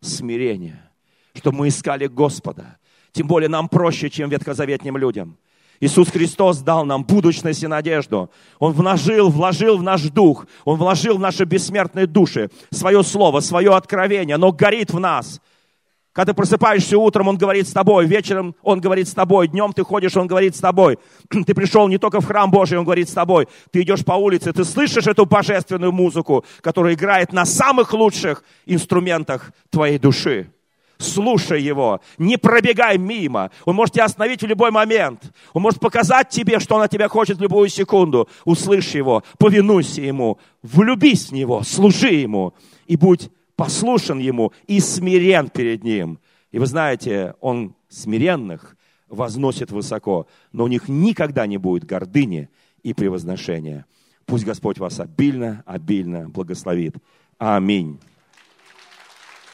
смирение, 0.00 0.90
чтобы 1.34 1.58
мы 1.58 1.68
искали 1.68 2.08
Господа. 2.08 2.78
Тем 3.12 3.28
более 3.28 3.48
нам 3.48 3.68
проще, 3.68 4.10
чем 4.10 4.28
ветхозаветным 4.28 4.96
людям. 4.96 5.38
Иисус 5.78 6.08
Христос 6.08 6.58
дал 6.58 6.84
нам 6.84 7.04
будущность 7.04 7.62
и 7.62 7.68
надежду. 7.68 8.30
Он 8.58 8.72
вложил, 8.72 9.28
вложил 9.28 9.76
в 9.76 9.82
наш 9.82 10.02
дух, 10.02 10.46
Он 10.64 10.78
вложил 10.78 11.18
в 11.18 11.20
наши 11.20 11.44
бессмертные 11.44 12.06
души 12.06 12.50
свое 12.72 13.04
слово, 13.04 13.38
свое 13.40 13.72
откровение. 13.74 14.34
Оно 14.34 14.50
горит 14.50 14.92
в 14.92 14.98
нас. 14.98 15.40
Когда 16.14 16.32
ты 16.32 16.36
просыпаешься 16.36 16.96
утром, 16.96 17.26
Он 17.26 17.36
говорит 17.36 17.68
с 17.68 17.72
тобой, 17.72 18.06
вечером 18.06 18.54
Он 18.62 18.80
говорит 18.80 19.08
с 19.08 19.14
тобой, 19.14 19.48
днем 19.48 19.72
ты 19.72 19.82
ходишь, 19.82 20.16
Он 20.16 20.28
говорит 20.28 20.54
с 20.54 20.60
тобой. 20.60 20.98
Ты 21.28 21.54
пришел 21.54 21.88
не 21.88 21.98
только 21.98 22.20
в 22.20 22.26
храм 22.26 22.52
Божий, 22.52 22.78
Он 22.78 22.84
говорит 22.84 23.08
с 23.08 23.12
тобой. 23.12 23.48
Ты 23.72 23.82
идешь 23.82 24.04
по 24.04 24.12
улице, 24.12 24.52
ты 24.52 24.64
слышишь 24.64 25.08
эту 25.08 25.26
божественную 25.26 25.90
музыку, 25.90 26.44
которая 26.60 26.94
играет 26.94 27.32
на 27.32 27.44
самых 27.44 27.92
лучших 27.92 28.44
инструментах 28.64 29.50
твоей 29.70 29.98
души 29.98 30.50
слушай 30.98 31.60
его, 31.60 32.00
не 32.18 32.38
пробегай 32.38 32.96
мимо. 32.96 33.50
Он 33.64 33.74
может 33.74 33.94
тебя 33.94 34.04
остановить 34.04 34.42
в 34.42 34.46
любой 34.46 34.70
момент. 34.70 35.22
Он 35.52 35.60
может 35.60 35.80
показать 35.80 36.30
тебе, 36.30 36.58
что 36.60 36.76
он 36.76 36.82
от 36.82 36.90
тебя 36.90 37.08
хочет 37.08 37.38
в 37.38 37.42
любую 37.42 37.68
секунду. 37.68 38.28
Услышь 38.44 38.94
его, 38.94 39.22
повинуйся 39.38 40.00
ему, 40.00 40.38
влюбись 40.62 41.28
в 41.28 41.32
него, 41.32 41.62
служи 41.62 42.14
ему 42.14 42.54
и 42.86 42.96
будь 42.96 43.30
послушен 43.56 44.18
ему 44.18 44.52
и 44.66 44.80
смирен 44.80 45.48
перед 45.48 45.84
ним. 45.84 46.18
И 46.50 46.58
вы 46.58 46.66
знаете, 46.66 47.34
он 47.40 47.74
смиренных 47.88 48.76
возносит 49.08 49.70
высоко, 49.70 50.26
но 50.52 50.64
у 50.64 50.68
них 50.68 50.88
никогда 50.88 51.46
не 51.46 51.58
будет 51.58 51.84
гордыни 51.84 52.48
и 52.82 52.94
превозношения. 52.94 53.86
Пусть 54.26 54.44
Господь 54.44 54.78
вас 54.78 55.00
обильно, 55.00 55.62
обильно 55.66 56.28
благословит. 56.28 56.96
Аминь. 57.38 57.98